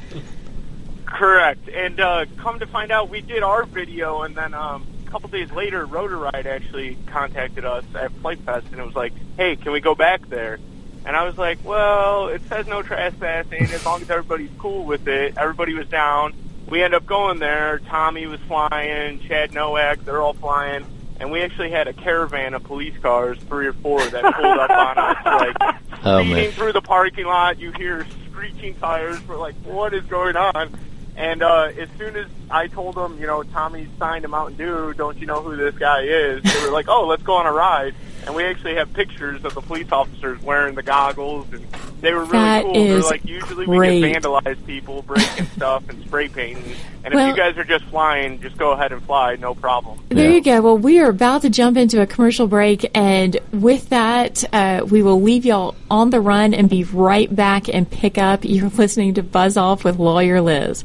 Correct. 1.12 1.68
And 1.68 2.00
uh, 2.00 2.24
come 2.38 2.59
to 2.59 2.66
find 2.66 2.90
out, 2.90 3.11
we 3.11 3.20
did 3.20 3.42
our 3.42 3.64
video, 3.64 4.22
and 4.22 4.34
then 4.34 4.55
um, 4.55 4.86
a 5.01 5.01
couple 5.12 5.28
days 5.28 5.52
later, 5.52 5.84
Rotor 5.84 6.16
Riot 6.18 6.46
actually 6.46 6.96
contacted 7.06 7.64
us 7.64 7.84
at 7.94 8.10
Flight 8.12 8.40
Fest, 8.40 8.66
and 8.72 8.80
it 8.80 8.84
was 8.86 8.94
like, 8.96 9.12
"Hey, 9.36 9.56
can 9.56 9.72
we 9.72 9.80
go 9.80 9.94
back 9.94 10.26
there?" 10.28 10.58
And 11.04 11.14
I 11.16 11.24
was 11.24 11.36
like, 11.36 11.58
"Well, 11.64 12.28
it 12.28 12.40
says 12.48 12.66
no 12.66 12.80
trespassing. 12.82 13.62
As 13.64 13.84
long 13.84 14.00
as 14.02 14.08
everybody's 14.10 14.50
cool 14.58 14.84
with 14.84 15.06
it, 15.08 15.34
everybody 15.36 15.74
was 15.74 15.86
down." 15.88 16.32
We 16.68 16.82
end 16.82 16.94
up 16.94 17.04
going 17.04 17.38
there. 17.40 17.80
Tommy 17.88 18.26
was 18.26 18.40
flying, 18.48 19.20
Chad 19.28 19.52
Nowak, 19.52 20.04
they're 20.06 20.22
all 20.22 20.32
flying. 20.32 20.86
And 21.20 21.30
we 21.30 21.42
actually 21.42 21.70
had 21.70 21.86
a 21.88 21.92
caravan 21.92 22.54
of 22.54 22.64
police 22.64 22.96
cars, 23.02 23.36
three 23.48 23.66
or 23.66 23.74
four, 23.74 24.00
that 24.02 24.22
pulled 24.34 24.58
up 24.58 24.70
on 24.70 24.96
us, 24.98 25.16
like 25.60 25.74
Oh, 26.04 26.20
speeding 26.20 26.34
man. 26.36 26.50
through 26.52 26.72
the 26.72 26.80
parking 26.80 27.26
lot. 27.26 27.58
You 27.58 27.72
hear 27.72 28.06
screeching 28.30 28.74
tires. 28.76 29.20
We're 29.28 29.36
like, 29.36 29.54
what 29.64 29.92
is 29.92 30.04
going 30.06 30.36
on? 30.36 30.76
And 31.16 31.42
uh, 31.42 31.70
as 31.78 31.88
soon 31.98 32.16
as 32.16 32.26
I 32.50 32.68
told 32.68 32.94
them, 32.94 33.18
you 33.20 33.26
know, 33.26 33.42
Tommy 33.42 33.86
signed 33.98 34.24
a 34.24 34.28
Mountain 34.28 34.56
Dew. 34.56 34.94
Don't 34.94 35.18
you 35.18 35.26
know 35.26 35.42
who 35.42 35.56
this 35.56 35.76
guy 35.76 36.02
is? 36.02 36.42
They 36.42 36.64
were 36.64 36.72
like, 36.72 36.88
oh, 36.88 37.06
let's 37.06 37.22
go 37.22 37.34
on 37.34 37.46
a 37.46 37.52
ride. 37.52 37.94
And 38.24 38.34
we 38.34 38.44
actually 38.44 38.76
have 38.76 38.92
pictures 38.92 39.44
of 39.44 39.52
the 39.54 39.60
police 39.60 39.90
officers 39.90 40.40
wearing 40.42 40.74
the 40.76 40.82
goggles, 40.82 41.52
and 41.52 41.66
they 42.00 42.12
were 42.14 42.20
really 42.20 42.32
That 42.38 42.62
cool. 42.62 42.72
They're 42.72 43.00
like, 43.00 43.24
usually 43.24 43.66
great. 43.66 44.00
we 44.00 44.12
get 44.12 44.22
vandalize 44.22 44.64
people, 44.64 45.02
breaking 45.02 45.46
stuff, 45.56 45.88
and 45.88 46.02
spray 46.04 46.28
painting. 46.28 46.76
And 47.04 47.12
Well- 47.14 47.28
if 47.30 47.36
you 47.36 47.42
guys 47.42 47.58
are 47.58 47.64
just 47.64 47.84
flying, 47.86 48.40
just 48.40 48.56
go 48.56 48.70
ahead 48.72 48.92
and 48.92 49.02
fly, 49.02 49.34
no 49.36 49.54
problem. 49.56 49.98
There 50.08 50.30
you 50.30 50.40
go. 50.40 50.60
Well, 50.62 50.78
we 50.78 51.00
are 51.00 51.10
about 51.10 51.42
to 51.42 51.50
jump 51.50 51.76
into 51.76 52.00
a 52.00 52.06
commercial 52.06 52.46
break, 52.46 52.88
and 52.96 53.36
with 53.52 53.88
that, 53.88 54.44
uh, 54.54 54.86
we 54.88 55.02
will 55.02 55.20
leave 55.20 55.44
y'all 55.44 55.74
on 55.90 56.10
the 56.10 56.20
run 56.20 56.54
and 56.54 56.70
be 56.70 56.84
right 56.84 57.34
back 57.34 57.68
and 57.68 57.90
pick 57.90 58.18
up. 58.18 58.44
You're 58.44 58.68
listening 58.70 59.14
to 59.14 59.22
Buzz 59.24 59.56
Off 59.56 59.82
with 59.84 59.98
Lawyer 59.98 60.40
Liz. 60.40 60.84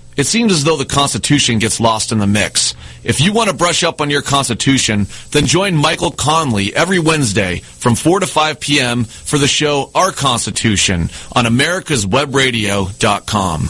it 0.17 0.25
seems 0.25 0.51
as 0.51 0.63
though 0.63 0.77
the 0.77 0.85
Constitution 0.85 1.59
gets 1.59 1.79
lost 1.79 2.11
in 2.11 2.17
the 2.19 2.27
mix. 2.27 2.75
If 3.03 3.21
you 3.21 3.33
want 3.33 3.49
to 3.49 3.55
brush 3.55 3.83
up 3.83 4.01
on 4.01 4.09
your 4.09 4.21
Constitution, 4.21 5.07
then 5.31 5.45
join 5.45 5.75
Michael 5.75 6.11
Conley 6.11 6.75
every 6.75 6.99
Wednesday 6.99 7.59
from 7.59 7.95
4 7.95 8.21
to 8.21 8.27
5 8.27 8.59
p.m. 8.59 9.03
for 9.05 9.37
the 9.37 9.47
show 9.47 9.89
Our 9.95 10.11
Constitution 10.11 11.09
on 11.33 11.45
americaswebradio.com. 11.45 13.69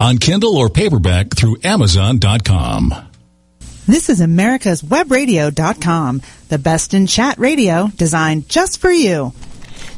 on 0.00 0.18
Kindle 0.18 0.56
or 0.56 0.68
paperback 0.68 1.34
through 1.36 1.58
Amazon.com. 1.62 2.94
This 3.86 4.08
is 4.08 4.20
America's 4.20 4.82
Webradio.com, 4.82 6.22
the 6.48 6.58
best 6.58 6.94
in 6.94 7.06
chat 7.06 7.38
radio 7.38 7.88
designed 7.96 8.48
just 8.48 8.80
for 8.80 8.90
you. 8.90 9.32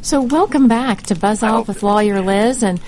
So, 0.03 0.21
welcome 0.21 0.67
back 0.67 1.03
to 1.03 1.15
Buzz 1.15 1.43
Off 1.43 1.69
with 1.69 1.81
Lawyer 1.81 2.19
Liz. 2.19 2.61
And 2.61 2.81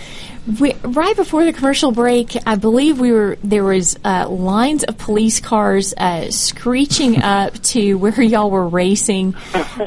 we, 0.59 0.73
right 0.83 1.15
before 1.15 1.45
the 1.45 1.53
commercial 1.53 1.93
break, 1.93 2.35
I 2.45 2.55
believe 2.55 2.99
we 2.99 3.13
were 3.13 3.37
there 3.41 3.63
was 3.63 3.97
uh, 4.03 4.27
lines 4.27 4.83
of 4.83 4.97
police 4.97 5.39
cars 5.39 5.93
uh, 5.93 6.29
screeching 6.29 7.21
up 7.23 7.53
to 7.53 7.93
where 7.93 8.21
y'all 8.21 8.51
were 8.51 8.67
racing. 8.67 9.33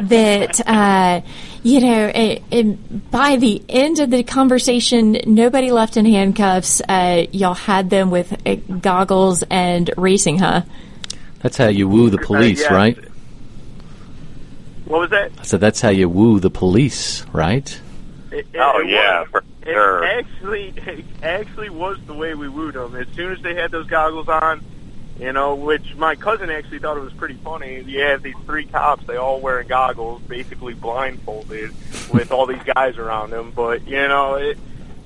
That 0.01 0.59
uh, 0.66 1.20
you 1.62 1.81
know, 1.81 2.11
it, 2.14 2.43
it, 2.51 3.11
by 3.11 3.37
the 3.37 3.62
end 3.68 4.01
of 4.01 4.09
the 4.09 4.22
conversation, 4.22 5.20
nobody 5.26 5.70
left 5.70 5.99
in 5.99 6.07
handcuffs. 6.07 6.81
Uh, 6.81 7.26
y'all 7.31 7.53
had 7.53 7.91
them 7.91 8.11
with 8.11 8.35
uh, 8.47 8.55
goggles 8.55 9.45
and 9.51 9.91
racing, 9.99 10.39
huh? 10.39 10.62
That's 11.43 11.59
how 11.59 11.68
you 11.68 11.89
woo 11.89 12.09
the 12.09 12.16
police, 12.16 12.62
yeah. 12.62 12.74
right? 12.74 13.08
What 14.89 15.01
was 15.03 15.11
that? 15.11 15.47
So 15.47 15.59
that's 15.59 15.80
how 15.80 15.91
you 15.91 16.09
woo 16.09 16.41
the 16.41 16.51
police, 16.51 17.24
right? 17.32 17.80
It, 18.32 18.47
it, 18.53 18.59
Oh, 18.59 18.80
it 18.80 18.89
yeah, 18.91 19.20
was, 19.20 19.28
for 19.30 19.39
it 19.62 19.72
sure. 19.72 20.05
actually, 20.05 20.68
it 20.76 21.05
actually 21.22 21.70
was 21.70 21.99
the 22.07 22.14
way 22.14 22.34
we 22.34 22.49
wooed 22.49 22.74
them. 22.74 22.97
As 22.97 23.07
soon 23.14 23.32
as 23.32 23.41
they 23.43 23.55
had 23.55 23.70
those 23.70 23.86
goggles 23.86 24.28
on, 24.28 24.62
you 25.18 25.32
know, 25.32 25.55
which 25.57 25.95
my 25.97 26.14
cousin 26.14 26.49
actually 26.51 26.78
thought 26.78 26.97
it 26.97 27.01
was 27.01 27.12
pretty 27.14 27.34
funny. 27.45 27.80
You 27.80 28.03
have 28.03 28.22
these 28.22 28.36
three 28.47 28.66
cops, 28.66 29.05
they 29.07 29.16
all 29.16 29.41
wearing 29.41 29.66
goggles, 29.68 30.22
basically 30.22 30.74
blindfolded, 30.74 31.72
with 32.12 32.30
all 32.32 32.47
these 32.47 32.62
guys 32.74 32.97
around 32.99 33.30
them. 33.30 33.53
But 33.55 33.86
you 33.89 34.07
know, 34.09 34.34
it, 34.36 34.59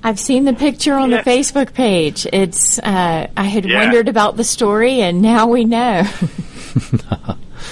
I've 0.03 0.19
seen 0.19 0.45
the 0.45 0.53
picture 0.53 0.93
on 0.93 1.09
Yeah. 1.11 1.21
the 1.21 1.29
Facebook 1.29 1.73
page. 1.73 2.27
It's 2.31 2.77
uh, 2.79 3.27
I 3.35 3.43
had 3.43 3.65
Yeah. 3.65 3.79
wondered 3.83 4.07
about 4.07 4.37
the 4.37 4.43
story, 4.43 5.01
and 5.01 5.21
now 5.21 5.47
we 5.47 5.65
know. 5.65 6.03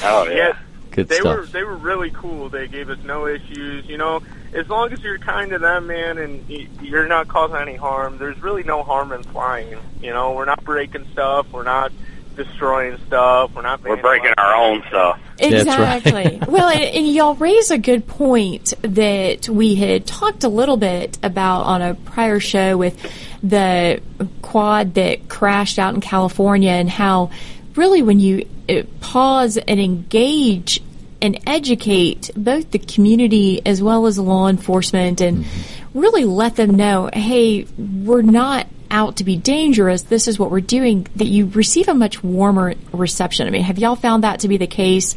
Oh 0.03 0.27
yeah. 0.29 0.57
Good 0.91 1.07
they 1.07 1.19
stuff. 1.19 1.37
were 1.37 1.45
they 1.45 1.63
were 1.63 1.75
really 1.75 2.11
cool. 2.11 2.49
They 2.49 2.67
gave 2.67 2.89
us 2.89 2.99
no 3.03 3.25
issues. 3.25 3.85
You 3.85 3.97
know, 3.97 4.21
as 4.53 4.67
long 4.69 4.91
as 4.91 5.01
you're 5.01 5.17
kind 5.17 5.51
to 5.51 5.59
them, 5.59 5.87
man, 5.87 6.17
and 6.17 6.49
you're 6.81 7.07
not 7.07 7.27
causing 7.27 7.57
any 7.57 7.75
harm. 7.75 8.17
There's 8.17 8.41
really 8.41 8.63
no 8.63 8.83
harm 8.83 9.11
in 9.13 9.23
flying. 9.23 9.77
You 10.01 10.11
know, 10.11 10.33
we're 10.33 10.45
not 10.45 10.63
breaking 10.63 11.07
stuff. 11.13 11.51
We're 11.51 11.63
not 11.63 11.91
destroying 12.35 12.97
stuff. 13.07 13.53
We're 13.55 13.61
not. 13.61 13.83
We're 13.83 14.01
breaking 14.01 14.33
our 14.37 14.53
own 14.53 14.83
stuff. 14.89 15.19
Exactly. 15.39 16.41
well, 16.47 16.69
and, 16.69 16.83
and 16.83 17.07
y'all 17.07 17.35
raise 17.35 17.71
a 17.71 17.77
good 17.77 18.07
point 18.07 18.73
that 18.81 19.47
we 19.47 19.75
had 19.75 20.05
talked 20.05 20.43
a 20.43 20.49
little 20.49 20.77
bit 20.77 21.17
about 21.23 21.61
on 21.63 21.81
a 21.81 21.93
prior 21.95 22.39
show 22.39 22.77
with 22.77 23.01
the 23.41 24.01
quad 24.41 24.93
that 24.95 25.27
crashed 25.29 25.79
out 25.79 25.93
in 25.93 26.01
California 26.01 26.71
and 26.71 26.89
how 26.89 27.31
really 27.75 28.01
when 28.01 28.19
you 28.19 28.47
uh, 28.69 28.83
pause 28.99 29.57
and 29.57 29.79
engage 29.79 30.81
and 31.21 31.39
educate 31.45 32.31
both 32.35 32.71
the 32.71 32.79
community 32.79 33.61
as 33.65 33.81
well 33.81 34.07
as 34.07 34.17
law 34.17 34.47
enforcement 34.47 35.21
and 35.21 35.45
really 35.93 36.25
let 36.25 36.55
them 36.55 36.75
know, 36.75 37.09
hey, 37.13 37.63
we're 37.77 38.23
not 38.23 38.67
out 38.89 39.17
to 39.17 39.23
be 39.23 39.37
dangerous. 39.37 40.03
This 40.03 40.27
is 40.27 40.37
what 40.37 40.51
we're 40.51 40.59
doing. 40.59 41.07
That 41.15 41.27
you 41.27 41.47
receive 41.47 41.87
a 41.87 41.93
much 41.93 42.23
warmer 42.23 42.73
reception. 42.91 43.47
I 43.47 43.51
mean, 43.51 43.63
have 43.63 43.77
y'all 43.77 43.95
found 43.95 44.23
that 44.23 44.41
to 44.41 44.47
be 44.47 44.57
the 44.57 44.67
case? 44.67 45.15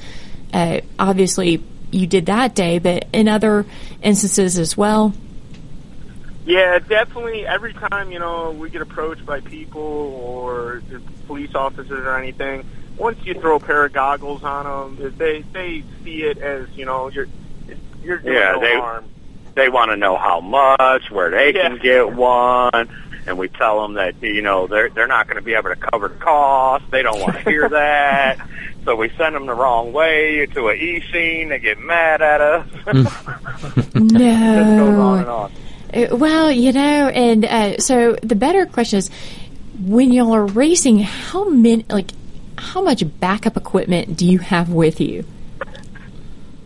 Uh, 0.53 0.81
obviously, 0.99 1.63
you 1.91 2.07
did 2.07 2.27
that 2.27 2.55
day, 2.55 2.79
but 2.79 3.07
in 3.13 3.29
other 3.29 3.67
instances 4.03 4.59
as 4.59 4.77
well. 4.77 5.13
Yeah, 6.45 6.79
definitely. 6.79 7.47
Every 7.47 7.73
time 7.73 8.13
you 8.13 8.19
know 8.19 8.51
we 8.51 8.69
get 8.71 8.83
approached 8.83 9.25
by 9.25 9.41
people 9.41 9.81
or 9.81 10.83
the 10.91 11.01
police 11.27 11.55
officers 11.55 11.91
or 12.05 12.19
anything, 12.19 12.65
once 12.99 13.19
you 13.25 13.35
throw 13.35 13.57
a 13.57 13.61
pair 13.61 13.85
of 13.87 13.93
goggles 13.93 14.45
on 14.45 14.97
them, 14.99 15.15
they 15.17 15.41
they 15.41 15.83
see 16.05 16.23
it 16.23 16.39
as 16.39 16.69
you 16.77 16.85
know 16.85 17.09
you're 17.09 17.29
you're 18.03 18.19
doing 18.19 18.35
Yeah, 18.35 18.53
no 18.53 18.61
they 18.61 18.75
harm. 18.79 19.05
they 19.55 19.69
want 19.71 19.91
to 19.91 19.97
know 19.97 20.17
how 20.17 20.41
much, 20.41 21.11
where 21.11 21.31
they 21.31 21.53
can 21.55 21.79
get 21.79 22.13
one, 22.15 22.91
and 23.27 23.39
we 23.39 23.49
tell 23.49 23.81
them 23.83 23.95
that 23.95 24.23
you 24.23 24.43
know 24.43 24.67
they're 24.67 24.91
they're 24.91 25.07
not 25.07 25.27
going 25.27 25.37
to 25.39 25.43
be 25.43 25.55
able 25.55 25.71
to 25.71 25.77
cover 25.77 26.09
the 26.09 26.15
cost. 26.17 26.85
They 26.91 27.03
don't 27.03 27.21
want 27.21 27.37
to 27.37 27.43
hear 27.43 27.67
that, 27.71 28.37
so 28.85 28.97
we 28.97 29.09
send 29.17 29.35
them 29.35 29.47
the 29.47 29.55
wrong 29.55 29.95
way 29.95 30.45
to 30.45 30.69
a 30.69 30.75
e 30.75 31.03
scene. 31.11 31.49
They 31.49 31.59
get 31.59 31.79
mad 31.79 32.21
at 32.21 32.43
us. 32.43 32.67
Just 32.85 34.77
goes 34.77 34.99
on 34.99 35.19
and 35.21 35.27
No. 35.27 35.35
on. 35.37 35.53
Uh, 35.95 36.17
Well, 36.17 36.51
you 36.51 36.73
know, 36.73 37.09
and 37.09 37.45
uh, 37.45 37.79
so 37.79 38.17
the 38.23 38.35
better 38.35 38.67
question 38.67 38.99
is, 38.99 39.11
when 39.81 40.13
y'all 40.13 40.35
are 40.35 40.47
racing, 40.47 40.99
how 40.99 41.49
many, 41.49 41.85
like, 41.89 42.11
how 42.57 42.83
much 42.83 43.03
backup 43.21 43.57
equipment 43.57 44.17
do 44.17 44.27
you 44.27 44.39
have 44.39 44.71
with 44.71 45.01
you? 45.01 45.25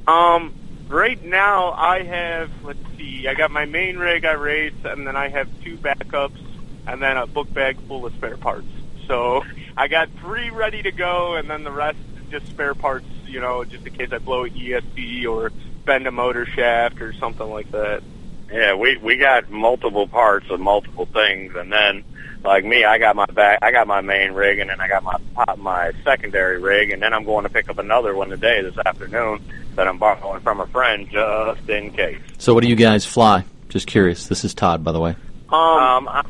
Um, 0.06 0.54
right 0.88 1.22
now 1.22 1.72
I 1.72 2.02
have 2.02 2.50
let's 2.64 2.78
see, 2.96 3.28
I 3.28 3.34
got 3.34 3.50
my 3.50 3.66
main 3.66 3.98
rig 3.98 4.24
I 4.24 4.32
race, 4.32 4.72
and 4.84 5.06
then 5.06 5.16
I 5.16 5.28
have 5.28 5.48
two 5.62 5.76
backups, 5.76 6.40
and 6.86 7.02
then 7.02 7.16
a 7.16 7.26
book 7.26 7.52
bag 7.52 7.78
full 7.86 8.06
of 8.06 8.14
spare 8.14 8.36
parts. 8.36 8.68
So 9.06 9.44
I 9.76 9.88
got 9.88 10.08
three 10.20 10.50
ready 10.50 10.82
to 10.82 10.92
go, 10.92 11.36
and 11.36 11.48
then 11.48 11.64
the 11.64 11.72
rest 11.72 11.98
just 12.30 12.46
spare 12.46 12.74
parts. 12.74 13.06
You 13.26 13.40
know, 13.40 13.64
just 13.64 13.86
in 13.86 13.92
case 13.92 14.12
I 14.12 14.18
blow 14.18 14.44
an 14.44 14.50
ESC 14.50 15.26
or 15.26 15.52
bend 15.84 16.06
a 16.06 16.10
motor 16.10 16.46
shaft 16.46 17.02
or 17.02 17.12
something 17.14 17.48
like 17.48 17.70
that. 17.72 18.02
Yeah, 18.50 18.74
we 18.74 18.96
we 18.98 19.16
got 19.16 19.50
multiple 19.50 20.08
parts 20.08 20.50
of 20.50 20.60
multiple 20.60 21.06
things, 21.06 21.54
and 21.54 21.72
then 21.72 22.04
like 22.44 22.64
me, 22.64 22.84
I 22.84 22.98
got 22.98 23.16
my 23.16 23.26
back, 23.26 23.58
I 23.62 23.70
got 23.70 23.86
my 23.86 24.00
main 24.00 24.32
rig, 24.32 24.58
and 24.58 24.70
then 24.70 24.80
I 24.80 24.88
got 24.88 25.02
my 25.02 25.16
pop, 25.34 25.58
my 25.58 25.92
secondary 26.04 26.58
rig, 26.58 26.90
and 26.90 27.02
then 27.02 27.12
I'm 27.12 27.24
going 27.24 27.42
to 27.44 27.50
pick 27.50 27.68
up 27.68 27.78
another 27.78 28.14
one 28.14 28.30
today 28.30 28.62
this 28.62 28.78
afternoon 28.78 29.42
that 29.74 29.86
I'm 29.86 29.98
borrowing 29.98 30.40
from 30.40 30.60
a 30.60 30.66
friend 30.68 31.08
just 31.10 31.68
in 31.68 31.90
case. 31.90 32.18
So, 32.38 32.54
what 32.54 32.62
do 32.62 32.68
you 32.68 32.76
guys 32.76 33.04
fly? 33.04 33.44
Just 33.68 33.86
curious. 33.86 34.28
This 34.28 34.44
is 34.44 34.54
Todd, 34.54 34.82
by 34.82 34.92
the 34.92 35.00
way. 35.00 35.10
Um, 35.50 36.08
I, 36.08 36.24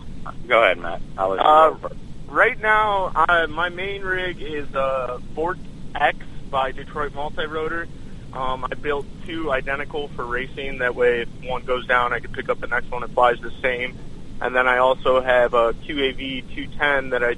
go 0.48 0.62
ahead, 0.62 0.78
Matt. 0.78 1.00
I'll 1.16 1.30
let 1.30 1.40
you 1.40 1.44
Uh, 1.44 1.88
right 2.28 2.60
now, 2.60 3.12
uh, 3.14 3.46
my 3.48 3.68
main 3.68 4.02
rig 4.02 4.42
is 4.42 4.72
uh, 4.74 5.20
Ford 5.34 5.58
X 5.94 6.18
by 6.50 6.72
Detroit 6.72 7.12
Multirotor. 7.12 7.86
Um, 8.32 8.64
I 8.64 8.74
built 8.74 9.06
two 9.26 9.50
identical 9.50 10.08
for 10.08 10.24
racing. 10.24 10.78
That 10.78 10.94
way, 10.94 11.22
if 11.22 11.28
one 11.44 11.62
goes 11.64 11.86
down, 11.86 12.12
I 12.12 12.20
can 12.20 12.32
pick 12.32 12.48
up 12.48 12.60
the 12.60 12.66
next 12.66 12.90
one 12.90 13.00
that 13.02 13.10
flies 13.10 13.40
the 13.40 13.50
same. 13.62 13.96
And 14.40 14.54
then 14.54 14.68
I 14.68 14.78
also 14.78 15.20
have 15.20 15.54
a 15.54 15.72
QAV 15.72 16.42
210 16.54 17.10
that 17.10 17.24
I 17.24 17.36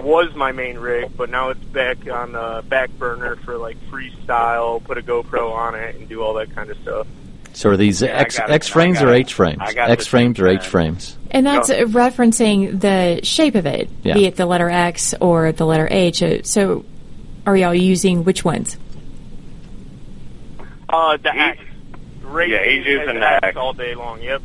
was 0.00 0.34
my 0.34 0.52
main 0.52 0.78
rig, 0.78 1.16
but 1.16 1.30
now 1.30 1.48
it's 1.48 1.64
back 1.64 2.08
on 2.08 2.32
the 2.32 2.62
back 2.68 2.90
burner 2.98 3.36
for 3.36 3.56
like 3.56 3.76
freestyle. 3.90 4.84
Put 4.84 4.98
a 4.98 5.02
GoPro 5.02 5.52
on 5.52 5.74
it 5.74 5.96
and 5.96 6.08
do 6.08 6.22
all 6.22 6.34
that 6.34 6.54
kind 6.54 6.70
of 6.70 6.76
stuff. 6.78 7.06
So, 7.54 7.70
are 7.70 7.76
these 7.78 8.02
Yeah, 8.02 8.08
I 8.18 8.20
X 8.20 8.38
got 8.38 8.50
it. 8.50 8.52
X 8.52 8.68
frames 8.68 9.00
or. 9.00 9.08
H 9.08 9.32
frames? 9.32 9.56
I 9.60 9.72
got 9.72 9.86
the 9.86 9.92
X 9.92 10.06
frames 10.06 10.38
or 10.38 10.46
H 10.46 10.66
frames? 10.66 11.16
And 11.30 11.46
that's 11.46 11.70
No. 11.70 11.86
referencing 11.86 12.78
the 12.78 13.20
shape 13.24 13.54
of 13.54 13.64
it, 13.64 13.88
Yeah. 14.02 14.12
be 14.14 14.26
it 14.26 14.36
the 14.36 14.44
letter 14.44 14.68
X 14.68 15.14
or 15.20 15.50
the 15.52 15.64
letter 15.64 15.88
H. 15.90 16.22
Uh, 16.22 16.42
So, 16.42 16.84
are 17.46 17.56
y'all 17.56 17.74
using 17.74 18.24
which 18.24 18.44
ones? 18.44 18.76
Uh, 20.88 21.16
the. 21.16 21.56
Racing 22.22 22.52
Yeah, 22.52 22.64
he's 22.64 22.86
using 22.86 23.20
the 23.20 23.44
X. 23.44 23.56
all 23.56 23.72
day 23.72 23.94
long. 23.94 24.20
Yep. 24.20 24.42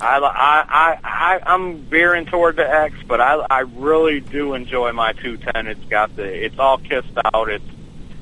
I, 0.00 0.18
I, 0.18 0.64
I, 0.68 0.98
I, 1.02 1.54
I'm 1.54 1.78
veering 1.78 2.26
toward 2.26 2.56
the 2.56 2.68
X, 2.68 2.94
but 3.06 3.20
I, 3.20 3.44
I 3.50 3.60
really 3.60 4.20
do 4.20 4.54
enjoy 4.54 4.92
my 4.92 5.12
210. 5.12 5.66
It's 5.66 5.84
got 5.86 6.14
the, 6.14 6.22
it's 6.22 6.58
all 6.58 6.78
kissed 6.78 7.18
out. 7.34 7.48
It's, 7.48 7.64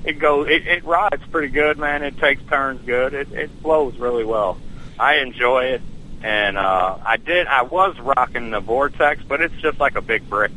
it 0.05 0.15
goes, 0.19 0.49
it, 0.49 0.67
it 0.67 0.85
rides 0.85 1.23
pretty 1.31 1.49
good, 1.49 1.79
man. 1.79 2.03
It 2.03 2.17
takes 2.19 2.43
turns 2.45 2.81
good. 2.87 3.13
It, 3.13 3.33
it 3.33 3.51
flows 3.63 3.97
really 3.97 4.25
well. 4.25 4.57
I 4.99 5.17
enjoy 5.17 5.65
it, 5.65 5.83
and 6.23 6.57
uh, 6.57 6.97
I 7.05 7.19
did. 7.19 7.47
I 7.47 7.63
was 7.63 7.99
rocking 7.99 8.51
the 8.51 8.61
Vortex, 8.61 9.23
but 9.25 9.43
it's 9.43 9.57
just 9.57 9.79
like 9.79 9.97
a 9.97 10.01
big 10.01 10.31
brick. 10.31 10.53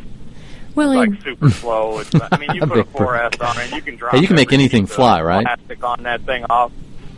Well, 0.76 0.90
like 0.94 1.22
super 1.24 1.50
slow. 1.50 2.00
It's, 2.00 2.12
I 2.14 2.38
mean, 2.38 2.52
you 2.56 2.62
put 2.68 2.72
a 2.80 2.84
big 2.84 2.94
brick. 2.94 3.10
4S 3.10 3.48
on 3.50 3.58
it, 3.60 3.64
and 3.66 3.74
you 3.74 3.82
can 3.82 3.96
drop. 3.96 4.14
Hey, 4.14 4.22
you 4.22 4.28
can 4.28 4.36
make 4.36 4.54
anything 4.54 4.86
fly, 4.86 5.22
right? 5.22 5.46
Plastic 5.46 5.84
on 5.84 6.04
that 6.04 6.22
thing 6.22 6.46
off, 6.50 6.72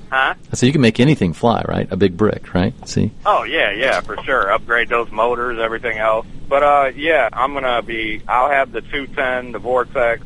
huh? 0.10 0.36
So 0.54 0.66
you 0.66 0.72
can 0.72 0.82
make 0.82 1.00
anything 1.00 1.34
fly, 1.34 1.64
right? 1.68 1.88
A 1.92 1.98
big 1.98 2.18
brick, 2.18 2.54
right? 2.54 2.74
See, 2.88 3.12
Oh 3.26 3.44
yeah, 3.44 3.72
yeah, 3.72 4.02
for 4.02 4.18
sure. 4.24 4.52
Upgrade 4.52 4.90
those 4.90 5.12
motors, 5.12 5.60
everything 5.60 5.98
else. 5.98 6.26
But 6.48 6.64
uh 6.64 6.92
yeah, 6.96 7.30
I'm 7.34 7.54
gonna 7.54 7.82
be 7.82 8.22
I'll 8.28 8.50
have 8.50 8.72
the 8.72 8.82
two 8.82 9.08
ten, 9.08 9.52
the 9.52 9.60
Vortex, 9.60 10.24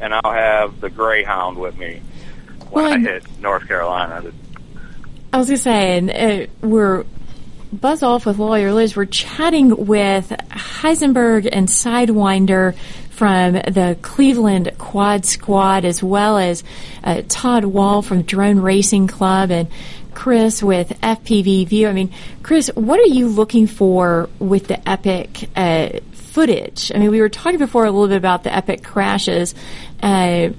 and 0.00 0.14
I'll 0.14 0.32
have 0.32 0.80
the 0.80 0.90
Greyhound 0.90 1.58
with 1.58 1.76
me 1.76 2.00
when 2.70 2.84
Well, 2.84 2.92
I 2.94 2.98
hit 2.98 3.40
North 3.40 3.66
Carolina. 3.66 4.30
I 5.32 5.38
was 5.38 5.48
to 5.48 5.58
say, 5.58 5.98
and 5.98 6.10
uh, 6.10 6.46
we're 6.66 7.04
buzz 7.72 8.02
off 8.02 8.26
with 8.26 8.38
lawyer 8.38 8.72
Liz. 8.72 8.96
We're 8.96 9.06
chatting 9.06 9.86
with 9.86 10.28
Heisenberg 10.50 11.48
and 11.50 11.68
Sidewinder 11.68 12.74
from 13.10 13.54
the 13.54 13.98
Cleveland 14.00 14.72
Quad 14.78 15.24
Squad, 15.24 15.84
as 15.84 16.02
well 16.02 16.38
as 16.38 16.62
uh, 17.02 17.22
Todd 17.28 17.64
Wall 17.64 18.02
from 18.02 18.22
Drone 18.22 18.60
Racing 18.60 19.08
Club 19.08 19.50
and 19.50 19.68
Chris 20.14 20.62
with 20.62 20.88
FPV 21.00 21.66
View. 21.68 21.88
I 21.88 21.92
mean, 21.92 22.12
Chris, 22.42 22.70
what 22.74 23.00
are 23.00 23.06
you 23.06 23.28
looking 23.28 23.66
for 23.66 24.28
with 24.38 24.68
the 24.68 24.88
Epic 24.88 25.48
uh, 25.56 26.00
footage? 26.12 26.92
I 26.94 26.98
mean, 26.98 27.10
we 27.10 27.20
were 27.20 27.28
talking 27.28 27.58
before 27.58 27.84
a 27.84 27.90
little 27.90 28.08
bit 28.08 28.16
about 28.16 28.44
the 28.44 28.54
Epic 28.54 28.84
crashes. 28.84 29.54
Uh, 30.02 30.50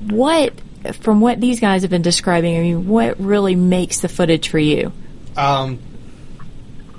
what 0.00 0.52
from 1.00 1.20
what 1.20 1.40
these 1.40 1.60
guys 1.60 1.82
have 1.82 1.90
been 1.92 2.02
describing, 2.02 2.56
I 2.56 2.60
mean, 2.60 2.88
what 2.88 3.20
really 3.20 3.54
makes 3.54 4.00
the 4.00 4.08
footage 4.08 4.48
for 4.48 4.58
you? 4.58 4.92
Um, 5.36 5.78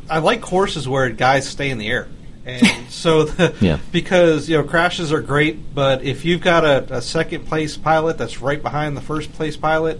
I 0.09 0.19
like 0.19 0.41
courses 0.41 0.87
where 0.87 1.09
guys 1.09 1.47
stay 1.47 1.69
in 1.69 1.77
the 1.77 1.87
air, 1.87 2.07
and 2.45 2.65
so 2.89 3.23
the, 3.23 3.55
Yeah. 3.61 3.79
because 3.91 4.49
you 4.49 4.57
know 4.57 4.63
crashes 4.63 5.11
are 5.11 5.21
great, 5.21 5.73
but 5.73 6.03
if 6.03 6.25
you've 6.25 6.41
got 6.41 6.65
a, 6.65 6.97
a 6.97 7.01
second 7.01 7.45
place 7.47 7.77
pilot 7.77 8.17
that's 8.17 8.41
right 8.41 8.61
behind 8.61 8.95
the 8.97 9.01
first 9.01 9.31
place 9.33 9.55
pilot, 9.57 9.99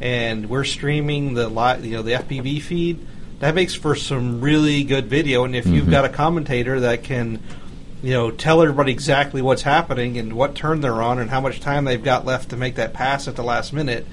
and 0.00 0.48
we're 0.48 0.64
streaming 0.64 1.34
the 1.34 1.48
li- 1.48 1.88
you 1.88 1.96
know 1.96 2.02
the 2.02 2.12
FPV 2.12 2.60
feed, 2.62 3.06
that 3.40 3.54
makes 3.54 3.74
for 3.74 3.94
some 3.94 4.40
really 4.40 4.84
good 4.84 5.06
video. 5.06 5.44
And 5.44 5.54
if 5.54 5.66
you've 5.66 5.86
Mhm. 5.86 5.90
got 5.90 6.04
a 6.04 6.08
commentator 6.08 6.80
that 6.80 7.02
can 7.04 7.40
you 8.02 8.10
know, 8.12 8.30
tell 8.30 8.60
everybody 8.60 8.92
exactly 8.92 9.40
what's 9.40 9.62
happening 9.62 10.18
and 10.18 10.34
what 10.34 10.54
turn 10.54 10.82
they're 10.82 11.00
on 11.00 11.18
and 11.18 11.30
how 11.30 11.40
much 11.40 11.58
time 11.58 11.86
they've 11.86 12.04
got 12.04 12.26
left 12.26 12.50
to 12.50 12.56
make 12.56 12.74
that 12.74 12.92
pass 12.92 13.26
at 13.26 13.34
the 13.34 13.42
last 13.42 13.72
minute. 13.72 14.06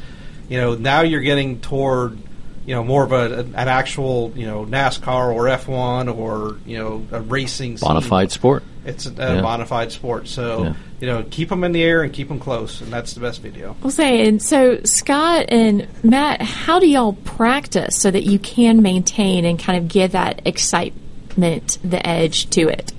You 0.47 0.57
know, 0.61 0.75
now 0.75 1.01
you're 1.01 1.19
getting 1.19 1.59
toward, 1.59 2.17
you 2.65 2.75
know, 2.75 2.83
more 2.83 3.03
of 3.03 3.11
a, 3.11 3.39
an 3.39 3.55
actual, 3.55 4.31
you 4.35 4.45
know, 4.45 4.65
NASCAR 4.65 5.33
or 5.33 5.45
F1 5.45 6.15
or, 6.15 6.57
you 6.65 6.77
know, 6.77 7.05
a 7.11 7.19
racing 7.21 7.77
scene. 7.77 8.29
sport. 8.29 8.63
It's 8.85 9.05
a, 9.05 9.11
Yeah. 9.11 9.33
a 9.33 9.41
bona 9.41 9.65
fide 9.65 9.91
sport. 9.91 10.27
So, 10.27 10.63
Yeah. 10.63 10.73
you 10.99 11.07
know, 11.07 11.23
keep 11.29 11.49
them 11.49 11.63
in 11.63 11.71
the 11.71 11.83
air 11.83 12.01
and 12.03 12.13
keep 12.13 12.27
them 12.27 12.39
close, 12.39 12.81
and 12.81 12.91
that's 12.93 13.13
the 13.13 13.19
best 13.19 13.41
video. 13.41 13.75
We'll 13.81 13.91
say, 13.91 14.27
and 14.27 14.41
so 14.41 14.79
Scott 14.83 15.45
and 15.49 15.87
Matt, 16.03 16.41
how 16.41 16.79
do 16.79 16.87
y'all 16.87 17.13
practice 17.13 17.95
so 17.99 18.11
that 18.11 18.23
you 18.23 18.37
can 18.39 18.81
maintain 18.81 19.45
and 19.45 19.57
kind 19.59 19.77
of 19.77 19.87
give 19.87 20.11
that 20.13 20.41
excitement 20.45 21.77
the 21.83 22.05
edge 22.07 22.49
to 22.51 22.67
it? 22.69 22.91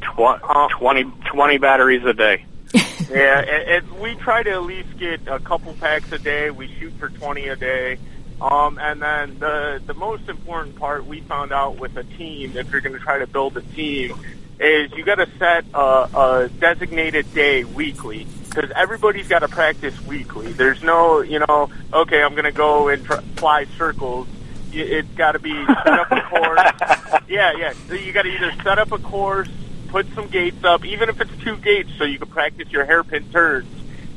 Tw- 0.00 0.20
uh, 0.20 0.68
20, 0.78 1.04
20 1.26 1.58
batteries 1.58 2.04
a 2.04 2.12
day. 2.14 2.44
yeah, 2.74 3.40
it, 3.40 3.68
it, 3.84 3.92
we 4.00 4.14
try 4.16 4.42
to 4.42 4.50
at 4.50 4.62
least 4.64 4.98
get 4.98 5.20
a 5.26 5.38
couple 5.38 5.72
packs 5.74 6.10
a 6.12 6.18
day. 6.18 6.50
We 6.50 6.68
shoot 6.78 6.92
for 6.98 7.08
20 7.08 7.48
a 7.48 7.56
day. 7.56 7.98
Um, 8.40 8.78
and 8.78 9.02
then 9.02 9.38
the 9.38 9.82
the 9.84 9.94
most 9.94 10.28
important 10.28 10.76
part 10.76 11.04
we 11.04 11.20
found 11.22 11.52
out 11.52 11.78
with 11.78 11.96
a 11.96 12.04
team, 12.04 12.56
if 12.56 12.70
you're 12.70 12.80
going 12.80 12.94
to 12.94 13.00
try 13.00 13.18
to 13.18 13.26
build 13.26 13.56
a 13.56 13.62
team, 13.62 14.18
is 14.60 14.92
you 14.92 15.04
got 15.04 15.16
to 15.16 15.28
set 15.38 15.64
a, 15.74 15.80
a 15.80 16.50
designated 16.60 17.32
day 17.34 17.64
weekly 17.64 18.26
because 18.48 18.70
everybody's 18.74 19.28
got 19.28 19.40
to 19.40 19.48
practice 19.48 20.00
weekly. 20.06 20.52
There's 20.52 20.82
no, 20.82 21.20
you 21.20 21.40
know, 21.40 21.70
okay, 21.92 22.22
I'm 22.22 22.32
going 22.32 22.44
to 22.44 22.52
go 22.52 22.88
and 22.88 23.04
tr- 23.04 23.20
fly 23.36 23.66
circles. 23.76 24.28
It's 24.72 25.08
got 25.14 25.32
to 25.32 25.38
be 25.38 25.52
set 25.66 25.86
up 25.86 26.10
a 26.12 26.20
course. 26.22 27.22
Yeah, 27.28 27.52
yeah. 27.58 27.74
So 27.88 27.94
you 27.94 28.12
got 28.12 28.22
to 28.22 28.30
either 28.30 28.52
set 28.62 28.78
up 28.78 28.90
a 28.90 28.98
course, 28.98 29.48
put 29.88 30.06
some 30.14 30.28
gates 30.28 30.64
up, 30.64 30.82
even 30.84 31.10
if 31.10 31.20
it's 31.20 31.30
two 31.44 31.58
gates, 31.58 31.90
so 31.98 32.04
you 32.04 32.18
can 32.18 32.28
practice 32.28 32.70
your 32.70 32.86
hairpin 32.86 33.30
turns. 33.30 33.68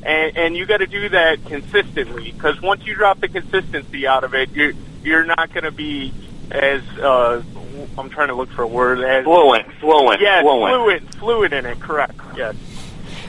And, 0.04 0.36
and 0.38 0.58
you 0.58 0.66
got 0.66 0.78
to 0.78 0.88
do 0.88 1.10
that 1.10 1.46
consistently 1.46 2.32
because 2.32 2.60
once 2.62 2.84
you 2.86 2.96
drop 2.96 3.20
the 3.20 3.28
consistency 3.28 4.08
out 4.08 4.24
of 4.24 4.34
it, 4.34 4.50
you're 4.52 4.74
you're 5.04 5.26
not 5.26 5.54
going 5.54 5.64
to 5.64 5.72
be 5.72 6.14
as 6.52 6.82
uh, 7.00 7.42
I'm 7.98 8.10
trying 8.10 8.28
to 8.30 8.36
look 8.36 8.50
for 8.50 8.64
a 8.64 8.68
word 8.68 9.00
as 9.02 9.24
Fluent, 9.24 9.72
fluent, 9.80 10.22
Yeah, 10.22 10.42
fluent. 10.42 10.74
fluent, 10.76 11.16
fluent 11.16 11.54
in 11.54 11.66
it. 11.66 11.80
Correct. 11.80 12.20
Yes. 12.36 12.56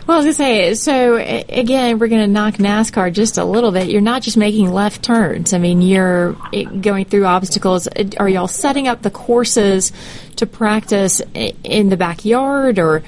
Well, 0.06 0.16
I 0.20 0.24
was 0.24 0.36
going 0.36 0.74
to 0.74 0.74
say, 0.74 0.74
so 0.74 1.16
again, 1.16 1.98
we're 2.00 2.08
going 2.08 2.22
to 2.22 2.26
knock 2.26 2.54
NASCAR 2.54 3.12
just 3.12 3.38
a 3.38 3.44
little 3.44 3.70
bit. 3.70 3.88
You're 3.88 4.00
not 4.00 4.22
just 4.22 4.36
making 4.36 4.72
left 4.72 5.02
turns. 5.04 5.52
I 5.52 5.58
mean, 5.58 5.80
you're 5.80 6.32
going 6.80 7.04
through 7.04 7.24
obstacles. 7.24 7.86
Are 8.18 8.28
y'all 8.28 8.48
setting 8.48 8.88
up 8.88 9.02
the 9.02 9.12
courses 9.12 9.92
to 10.36 10.46
practice 10.46 11.22
in 11.62 11.88
the 11.88 11.96
backyard, 11.96 12.80
or 12.80 13.04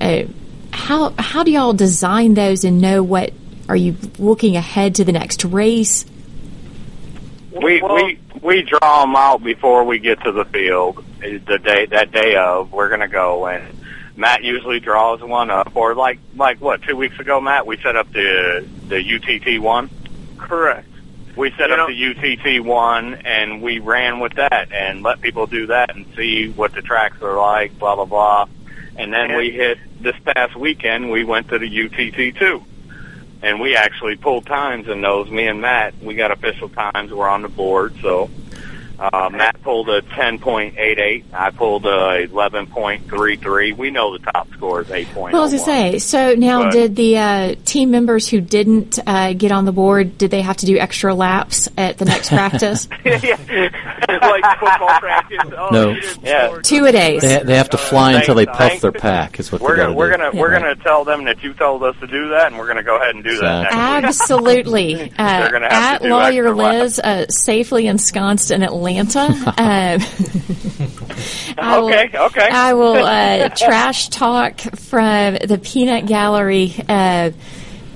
uh, 0.00 0.22
how 0.76 1.14
how 1.18 1.42
do 1.42 1.50
y'all 1.50 1.72
design 1.72 2.34
those 2.34 2.62
and 2.64 2.80
know 2.80 3.02
what 3.02 3.32
are 3.68 3.76
you 3.76 3.96
looking 4.18 4.56
ahead 4.56 4.94
to 4.96 5.04
the 5.04 5.12
next 5.12 5.44
race? 5.44 6.04
We 7.50 7.80
we 7.82 8.18
we 8.42 8.62
draw 8.62 9.00
them 9.00 9.16
out 9.16 9.42
before 9.42 9.84
we 9.84 9.98
get 9.98 10.22
to 10.24 10.32
the 10.32 10.44
field. 10.44 11.02
eh, 11.22 11.38
The 11.44 11.58
day 11.58 11.86
that 11.86 12.12
day 12.12 12.36
of, 12.36 12.72
we're 12.72 12.90
gonna 12.90 13.08
go, 13.08 13.46
and 13.46 13.64
Matt 14.16 14.44
usually 14.44 14.78
draws 14.78 15.22
one 15.22 15.50
up. 15.50 15.72
Or 15.74 15.94
like 15.94 16.18
like 16.36 16.60
what 16.60 16.82
two 16.82 16.96
weeks 16.96 17.18
ago, 17.18 17.40
Matt, 17.40 17.66
we 17.66 17.78
set 17.78 17.96
up 17.96 18.12
the 18.12 18.66
the 18.88 19.00
UTT 19.02 19.60
one. 19.62 19.88
Correct. 20.36 20.86
We 21.34 21.50
set 21.52 21.68
You 21.70 21.74
up 21.76 21.88
know- 21.88 21.94
the 21.94 21.94
UTT 22.58 22.60
one, 22.64 23.14
and 23.24 23.62
we 23.62 23.78
ran 23.78 24.20
with 24.20 24.34
that 24.34 24.70
and 24.72 25.02
let 25.02 25.20
people 25.22 25.46
do 25.46 25.66
that 25.68 25.94
and 25.96 26.06
see 26.16 26.48
what 26.50 26.72
the 26.74 26.82
tracks 26.82 27.20
are 27.22 27.36
like, 27.36 27.78
blah 27.78 27.94
blah 27.96 28.04
blah. 28.04 28.46
And 28.98 29.12
then 29.12 29.36
we 29.36 29.50
hit 29.50 29.78
this 30.00 30.16
past 30.24 30.56
weekend. 30.56 31.10
We 31.10 31.24
went 31.24 31.48
to 31.48 31.58
the 31.58 31.66
UTT 31.68 32.36
two, 32.38 32.64
and 33.42 33.60
we 33.60 33.76
actually 33.76 34.16
pulled 34.16 34.46
times 34.46 34.88
in 34.88 35.00
those. 35.02 35.30
Me 35.30 35.46
and 35.46 35.60
Matt, 35.60 35.94
we 36.02 36.14
got 36.14 36.30
official 36.30 36.68
times. 36.70 37.12
We're 37.12 37.28
on 37.28 37.42
the 37.42 37.48
board, 37.48 37.94
so 38.02 38.30
Uh, 38.98 39.28
Matt 39.30 39.60
pulled 39.62 39.90
a 39.90 40.00
10.88. 40.00 41.24
I 41.30 41.50
pulled 41.50 41.84
a 41.84 42.26
11.33. 42.28 43.76
We 43.76 43.90
know 43.90 44.16
the 44.16 44.24
top 44.32 44.48
score 44.54 44.80
is 44.80 44.90
8. 44.90 45.08
Well, 45.14 45.26
as 45.26 45.34
I 45.34 45.56
was 45.56 45.66
going 45.66 45.92
to 45.92 46.00
say, 46.00 46.32
so 46.32 46.34
now 46.34 46.62
But- 46.62 46.72
did 46.72 46.96
the 46.96 47.18
uh, 47.18 47.54
team 47.66 47.90
members 47.90 48.26
who 48.26 48.40
didn't 48.40 48.98
uh, 49.06 49.34
get 49.34 49.52
on 49.52 49.66
the 49.66 49.72
board, 49.72 50.16
did 50.16 50.30
they 50.30 50.40
have 50.40 50.56
to 50.56 50.66
do 50.66 50.78
extra 50.78 51.14
laps 51.14 51.68
at 51.76 51.98
the 51.98 52.06
next 52.06 52.30
practice? 52.30 52.88
like 54.30 54.58
football 54.58 54.98
practice. 55.00 55.38
Oh, 55.56 55.68
No. 55.70 55.88
you 55.90 56.00
didn't 56.00 56.24
Yeah. 56.24 56.58
Two 56.62 56.84
a 56.86 56.92
days. 56.92 57.22
They, 57.22 57.42
they 57.42 57.56
have 57.56 57.70
to 57.70 57.78
fly 57.78 58.14
Uh, 58.14 58.18
until 58.18 58.34
they 58.34 58.46
puff 58.46 58.58
thanks. 58.58 58.82
their 58.82 58.92
pack. 58.92 59.38
Is 59.40 59.50
what 59.52 59.60
We're 59.60 59.76
they 59.76 59.82
gonna 59.82 59.94
we're 59.94 60.10
do. 60.10 60.16
gonna 60.18 60.30
we're 60.40 60.50
gonna 60.52 60.76
tell 60.76 61.04
them 61.04 61.24
that 61.24 61.42
you 61.42 61.52
told 61.54 61.82
us 61.82 61.94
to 62.00 62.06
do 62.06 62.28
that, 62.30 62.48
and 62.48 62.58
we're 62.58 62.66
gonna 62.68 62.82
go 62.82 62.96
ahead 62.96 63.14
and 63.14 63.24
do 63.24 63.38
that. 63.40 63.62
Next. 63.64 63.74
Absolutely. 63.74 64.94
They're 64.94 65.10
Uh, 65.18 65.60
have 65.70 66.02
at 66.02 66.02
Lawyer. 66.02 66.54
Liz, 66.54 66.98
uh, 66.98 67.26
safely 67.28 67.86
ensconced 67.86 68.50
in 68.50 68.62
Atlanta. 68.62 69.26
Uh, 69.56 69.98
I 71.58 71.78
will- 71.78 71.86
Okay, 71.88 72.10
okay. 72.14 72.48
I 72.50 72.74
will 72.74 72.96
uh, 73.04 73.48
trash 73.56 74.08
talk 74.10 74.60
from 74.60 75.34
the 75.36 75.58
Peanut 75.62 76.06
Gallery. 76.06 76.74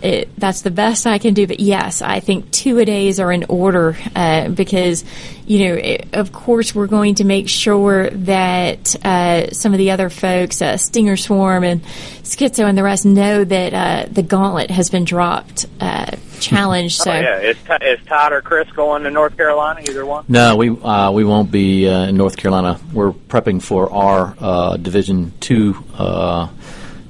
It, 0.02 0.34
that's 0.36 0.62
the 0.62 0.70
best 0.70 1.06
I 1.06 1.18
can 1.18 1.34
do. 1.34 1.46
But 1.46 1.60
yes, 1.60 2.02
I 2.02 2.20
think 2.20 2.50
two 2.50 2.78
a 2.78 2.84
days 2.84 3.20
are 3.20 3.30
in 3.30 3.44
order 3.48 3.96
uh, 4.14 4.48
because, 4.48 5.04
you 5.46 5.68
know, 5.68 5.74
it, 5.74 6.08
of 6.14 6.32
course, 6.32 6.74
we're 6.74 6.86
going 6.86 7.16
to 7.16 7.24
make 7.24 7.48
sure 7.48 8.10
that 8.10 8.96
uh, 9.04 9.50
some 9.50 9.72
of 9.72 9.78
the 9.78 9.90
other 9.90 10.10
folks, 10.10 10.62
uh, 10.62 10.76
Stinger 10.76 11.16
Swarm 11.16 11.64
and 11.64 11.82
Schizo 11.82 12.64
and 12.64 12.76
the 12.78 12.82
rest, 12.82 13.04
know 13.04 13.44
that 13.44 13.74
uh, 13.74 14.06
the 14.10 14.22
gauntlet 14.22 14.70
has 14.70 14.90
been 14.90 15.04
dropped. 15.04 15.66
Uh, 15.80 16.16
challenge. 16.40 16.98
So 17.00 17.10
Oh, 17.10 17.14
yeah, 17.20 17.38
is, 17.38 17.56
T- 17.66 17.86
is 17.86 17.98
Todd 18.06 18.32
or 18.32 18.42
Chris 18.42 18.70
going 18.72 19.04
to 19.04 19.10
North 19.10 19.36
Carolina? 19.36 19.80
Either 19.88 20.04
one. 20.04 20.24
No, 20.28 20.56
we 20.56 20.70
uh, 20.70 21.10
we 21.10 21.24
won't 21.24 21.50
be 21.50 21.88
uh, 21.88 22.06
in 22.08 22.16
North 22.16 22.36
Carolina. 22.36 22.78
We're 22.92 23.12
prepping 23.12 23.62
for 23.62 23.90
our 23.92 24.34
uh, 24.38 24.76
Division 24.76 25.32
Two, 25.40 25.82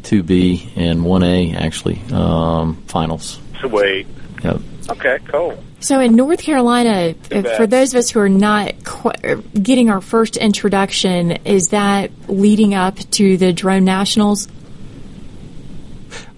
uh, 0.00 0.06
Two 0.06 0.22
B, 0.22 0.72
and 0.76 1.04
One 1.04 1.22
A 1.22 1.54
actually 1.54 2.00
um, 2.12 2.76
finals. 2.86 3.38
Sweet. 3.60 4.06
Yep. 4.42 4.60
Okay, 4.90 5.18
cool. 5.28 5.62
So 5.80 6.00
in 6.00 6.16
North 6.16 6.42
Carolina, 6.42 7.14
uh, 7.30 7.42
for 7.56 7.66
those 7.66 7.94
of 7.94 7.98
us 7.98 8.10
who 8.10 8.20
are 8.20 8.28
not 8.28 8.84
qu- 8.84 9.08
uh, 9.08 9.40
getting 9.54 9.88
our 9.88 10.00
first 10.00 10.36
introduction, 10.36 11.32
is 11.44 11.68
that 11.68 12.10
leading 12.28 12.74
up 12.74 12.98
to 13.12 13.36
the 13.36 13.52
drone 13.52 13.84
nationals? 13.84 14.48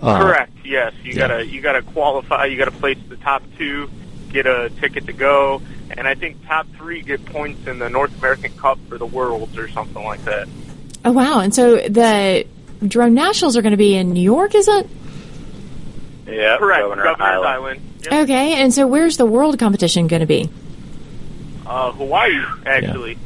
Uh, 0.00 0.20
Correct. 0.20 0.52
Yes, 0.64 0.92
you 1.02 1.14
gotta 1.14 1.46
you 1.46 1.60
gotta 1.60 1.82
qualify. 1.82 2.46
You 2.46 2.56
gotta 2.56 2.70
place 2.70 2.98
the 3.08 3.16
top 3.16 3.42
two, 3.58 3.90
get 4.30 4.46
a 4.46 4.70
ticket 4.80 5.06
to 5.06 5.12
go, 5.12 5.60
and 5.90 6.06
I 6.06 6.14
think 6.14 6.46
top 6.46 6.66
three 6.76 7.02
get 7.02 7.24
points 7.26 7.66
in 7.66 7.78
the 7.78 7.88
North 7.88 8.16
American 8.18 8.52
Cup 8.56 8.78
for 8.88 8.98
the 8.98 9.06
Worlds 9.06 9.56
or 9.58 9.68
something 9.68 10.02
like 10.02 10.24
that. 10.24 10.48
Oh 11.04 11.12
wow! 11.12 11.40
And 11.40 11.54
so 11.54 11.76
the 11.76 12.46
drone 12.87 13.14
nationals 13.14 13.57
are 13.57 13.62
going 13.62 13.72
to 13.72 13.76
be 13.76 13.95
in 13.95 14.12
New 14.12 14.22
York, 14.22 14.55
is 14.55 14.68
it? 14.68 14.89
Yeah, 16.26 16.57
Correct. 16.59 16.83
Governor 16.83 17.03
Governor's 17.05 17.20
Island. 17.20 17.47
Island. 17.49 17.80
Yep. 18.05 18.12
Okay. 18.24 18.53
And 18.62 18.72
so 18.74 18.87
where's 18.87 19.16
the 19.16 19.26
world 19.26 19.59
competition 19.59 20.07
going 20.07 20.20
to 20.20 20.26
be? 20.26 20.49
Uh, 21.66 21.93
Hawaii, 21.93 22.39
actually. 22.66 23.18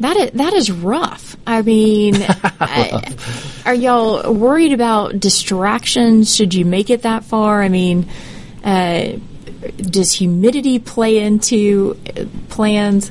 That 0.00 0.16
is 0.16 0.30
that 0.32 0.52
is 0.52 0.70
rough. 0.70 1.36
I 1.46 1.62
mean, 1.62 2.14
I- 2.18 3.14
are 3.66 3.74
y'all 3.74 4.32
worried 4.32 4.72
about 4.72 5.20
distractions? 5.20 6.34
Should 6.34 6.54
you 6.54 6.64
make 6.64 6.90
it 6.90 7.02
that 7.02 7.24
far? 7.24 7.62
I 7.62 7.68
mean, 7.68 8.08
uh, 8.64 9.12
does 9.76 10.12
humidity 10.12 10.78
play 10.80 11.18
into 11.18 11.96
uh, 12.16 12.24
plans? 12.48 13.10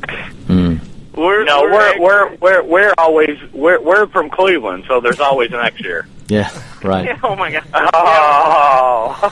We're, 1.22 1.44
no, 1.44 1.62
we're 1.62 2.00
we're 2.00 2.00
we're 2.00 2.38
we're 2.38 2.64
we're 2.64 2.94
always 2.98 3.38
we're 3.54 3.80
we're 3.80 4.08
from 4.08 4.32
Cleveland, 4.32 4.86
so 4.88 5.00
there's 5.00 5.20
always 5.20 5.52
an 5.52 5.60
next 5.60 5.82
year. 5.82 6.08
Yeah. 6.28 6.50
Right. 6.84 7.16
oh 7.24 7.36
my 7.36 7.52
god. 7.52 7.64
Oh. 7.94 9.30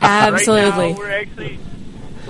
Absolutely. 0.00 0.70
Right 0.70 0.92
now, 0.92 0.98
we're 0.98 1.10
actually 1.10 1.58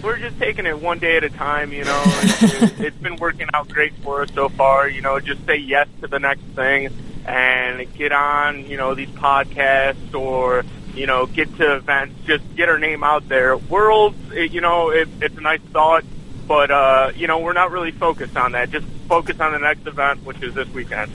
we're 0.02 0.18
just 0.18 0.38
taking 0.38 0.64
it 0.64 0.80
one 0.80 0.98
day 0.98 1.18
at 1.18 1.24
a 1.24 1.30
time. 1.30 1.72
You 1.72 1.84
know, 1.84 2.02
it's, 2.06 2.80
it's 2.80 2.96
been 2.96 3.16
working 3.16 3.48
out 3.52 3.68
great 3.68 3.92
for 3.96 4.22
us 4.22 4.30
so 4.34 4.48
far. 4.48 4.88
You 4.88 5.02
know, 5.02 5.20
just 5.20 5.44
say 5.44 5.56
yes 5.56 5.88
to 6.00 6.06
the 6.06 6.18
next 6.18 6.42
thing 6.54 6.88
and 7.26 7.92
get 7.94 8.12
on. 8.12 8.64
You 8.64 8.78
know, 8.78 8.94
these 8.94 9.10
podcasts 9.10 10.14
or 10.14 10.64
you 10.94 11.06
know 11.06 11.26
get 11.26 11.54
to 11.56 11.76
events. 11.76 12.14
Just 12.26 12.44
get 12.56 12.68
our 12.68 12.78
name 12.78 13.04
out 13.04 13.28
there. 13.28 13.56
Worlds, 13.56 14.16
it, 14.32 14.52
you 14.52 14.60
know, 14.60 14.90
it, 14.90 15.08
it's 15.20 15.36
a 15.36 15.42
nice 15.42 15.60
thought. 15.72 16.04
But 16.50 16.72
uh, 16.72 17.12
you 17.14 17.28
know, 17.28 17.38
we're 17.38 17.52
not 17.52 17.70
really 17.70 17.92
focused 17.92 18.36
on 18.36 18.52
that. 18.52 18.72
Just 18.72 18.84
focus 19.08 19.38
on 19.38 19.52
the 19.52 19.60
next 19.60 19.86
event, 19.86 20.24
which 20.24 20.42
is 20.42 20.52
this 20.52 20.68
weekend. 20.70 21.12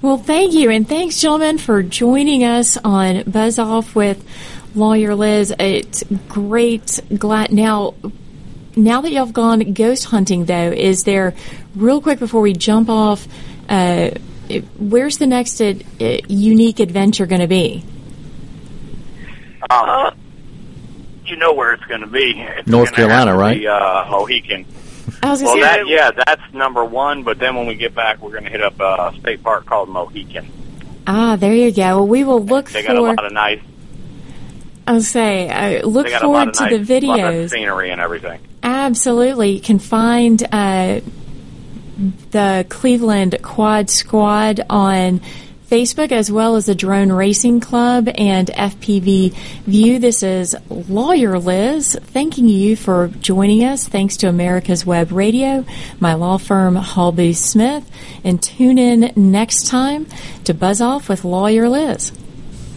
Well, 0.00 0.16
thank 0.16 0.54
you, 0.54 0.70
and 0.70 0.88
thanks, 0.88 1.20
gentlemen, 1.20 1.58
for 1.58 1.82
joining 1.82 2.42
us 2.42 2.78
on 2.78 3.24
Buzz 3.24 3.58
Off 3.58 3.94
with 3.94 4.26
Lawyer 4.74 5.14
Liz. 5.14 5.54
It's 5.58 6.04
great. 6.26 7.00
Glad 7.14 7.52
now. 7.52 7.92
Now 8.74 9.02
that 9.02 9.12
y'all 9.12 9.26
have 9.26 9.34
gone 9.34 9.74
ghost 9.74 10.06
hunting, 10.06 10.46
though, 10.46 10.72
is 10.72 11.04
there 11.04 11.34
real 11.76 12.00
quick 12.00 12.18
before 12.18 12.40
we 12.40 12.54
jump 12.54 12.88
off? 12.88 13.28
Uh, 13.68 14.12
where's 14.78 15.18
the 15.18 15.26
next 15.26 15.60
uh, 15.60 15.74
uh, 16.00 16.16
unique 16.28 16.80
adventure 16.80 17.26
going 17.26 17.42
to 17.42 17.46
be? 17.46 17.84
Um, 19.68 20.16
you 21.32 21.38
know 21.38 21.52
where 21.54 21.72
it's 21.72 21.84
going 21.86 22.02
to 22.02 22.06
be. 22.06 22.32
It's 22.38 22.68
North 22.68 22.92
Carolina, 22.92 23.34
right? 23.36 23.58
be, 23.58 23.66
uh, 23.66 24.04
Mohican. 24.10 24.66
I 25.22 25.30
was 25.30 25.42
Well, 25.42 25.58
that 25.58 25.86
yeah, 25.88 26.10
that's 26.12 26.42
number 26.54 26.84
one. 26.84 27.22
But 27.24 27.38
then 27.38 27.56
when 27.56 27.66
we 27.66 27.74
get 27.74 27.94
back, 27.94 28.20
we're 28.22 28.30
going 28.32 28.44
to 28.44 28.50
hit 28.50 28.62
up 28.62 28.78
a 28.80 29.12
state 29.18 29.42
park 29.42 29.66
called 29.66 29.88
Mohican. 29.88 30.46
ah, 31.06 31.36
there 31.36 31.54
you 31.54 31.72
go. 31.72 31.96
Well, 31.96 32.06
we 32.06 32.22
will 32.24 32.42
look 32.44 32.70
They 32.70 32.82
for. 32.82 32.88
got 32.88 32.96
a 32.96 33.00
lot 33.02 33.24
of 33.24 33.32
nice. 33.32 33.60
I'll 34.86 35.00
say, 35.00 35.48
uh, 35.48 35.86
look 35.86 36.06
they 36.06 36.12
got 36.12 36.22
a 36.22 36.28
lot 36.28 36.54
forward 36.56 36.70
to 36.70 36.76
nice, 36.78 36.86
the 36.88 37.06
lot 37.06 37.20
of 37.20 37.24
videos. 37.24 37.50
scenery 37.50 37.90
and 37.90 38.00
everything. 38.00 38.40
Absolutely. 38.64 39.50
You 39.52 39.60
can 39.60 39.78
find 39.78 40.42
uh, 40.52 41.00
the 42.30 42.66
Cleveland 42.68 43.38
Quad 43.42 43.90
Squad 43.90 44.60
on 44.68 45.20
Facebook 45.72 46.12
as 46.12 46.30
well 46.30 46.56
as 46.56 46.66
the 46.66 46.74
Drone 46.74 47.10
Racing 47.10 47.60
Club 47.60 48.06
and 48.16 48.48
FPV 48.48 49.32
View. 49.64 49.98
This 49.98 50.22
is 50.22 50.54
Lawyer 50.68 51.38
Liz 51.38 51.98
thanking 51.98 52.46
you 52.46 52.76
for 52.76 53.08
joining 53.08 53.64
us. 53.64 53.88
Thanks 53.88 54.18
to 54.18 54.28
America's 54.28 54.84
Web 54.84 55.12
Radio, 55.12 55.64
my 55.98 56.12
law 56.12 56.36
firm 56.36 56.74
Booth 56.74 57.38
Smith, 57.38 57.90
and 58.22 58.42
tune 58.42 58.76
in 58.76 59.14
next 59.16 59.68
time 59.68 60.06
to 60.44 60.52
Buzz 60.52 60.82
Off 60.82 61.08
with 61.08 61.24
Lawyer 61.24 61.70
Liz. 61.70 62.12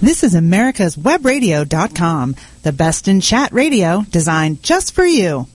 This 0.01 0.23
is 0.23 0.33
America's 0.33 0.95
Webradio.com, 0.95 2.35
the 2.63 2.71
best 2.71 3.09
in 3.09 3.19
chat 3.19 3.51
radio 3.51 4.05
designed 4.09 4.63
just 4.63 4.95
for 4.95 5.05
you. 5.05 5.47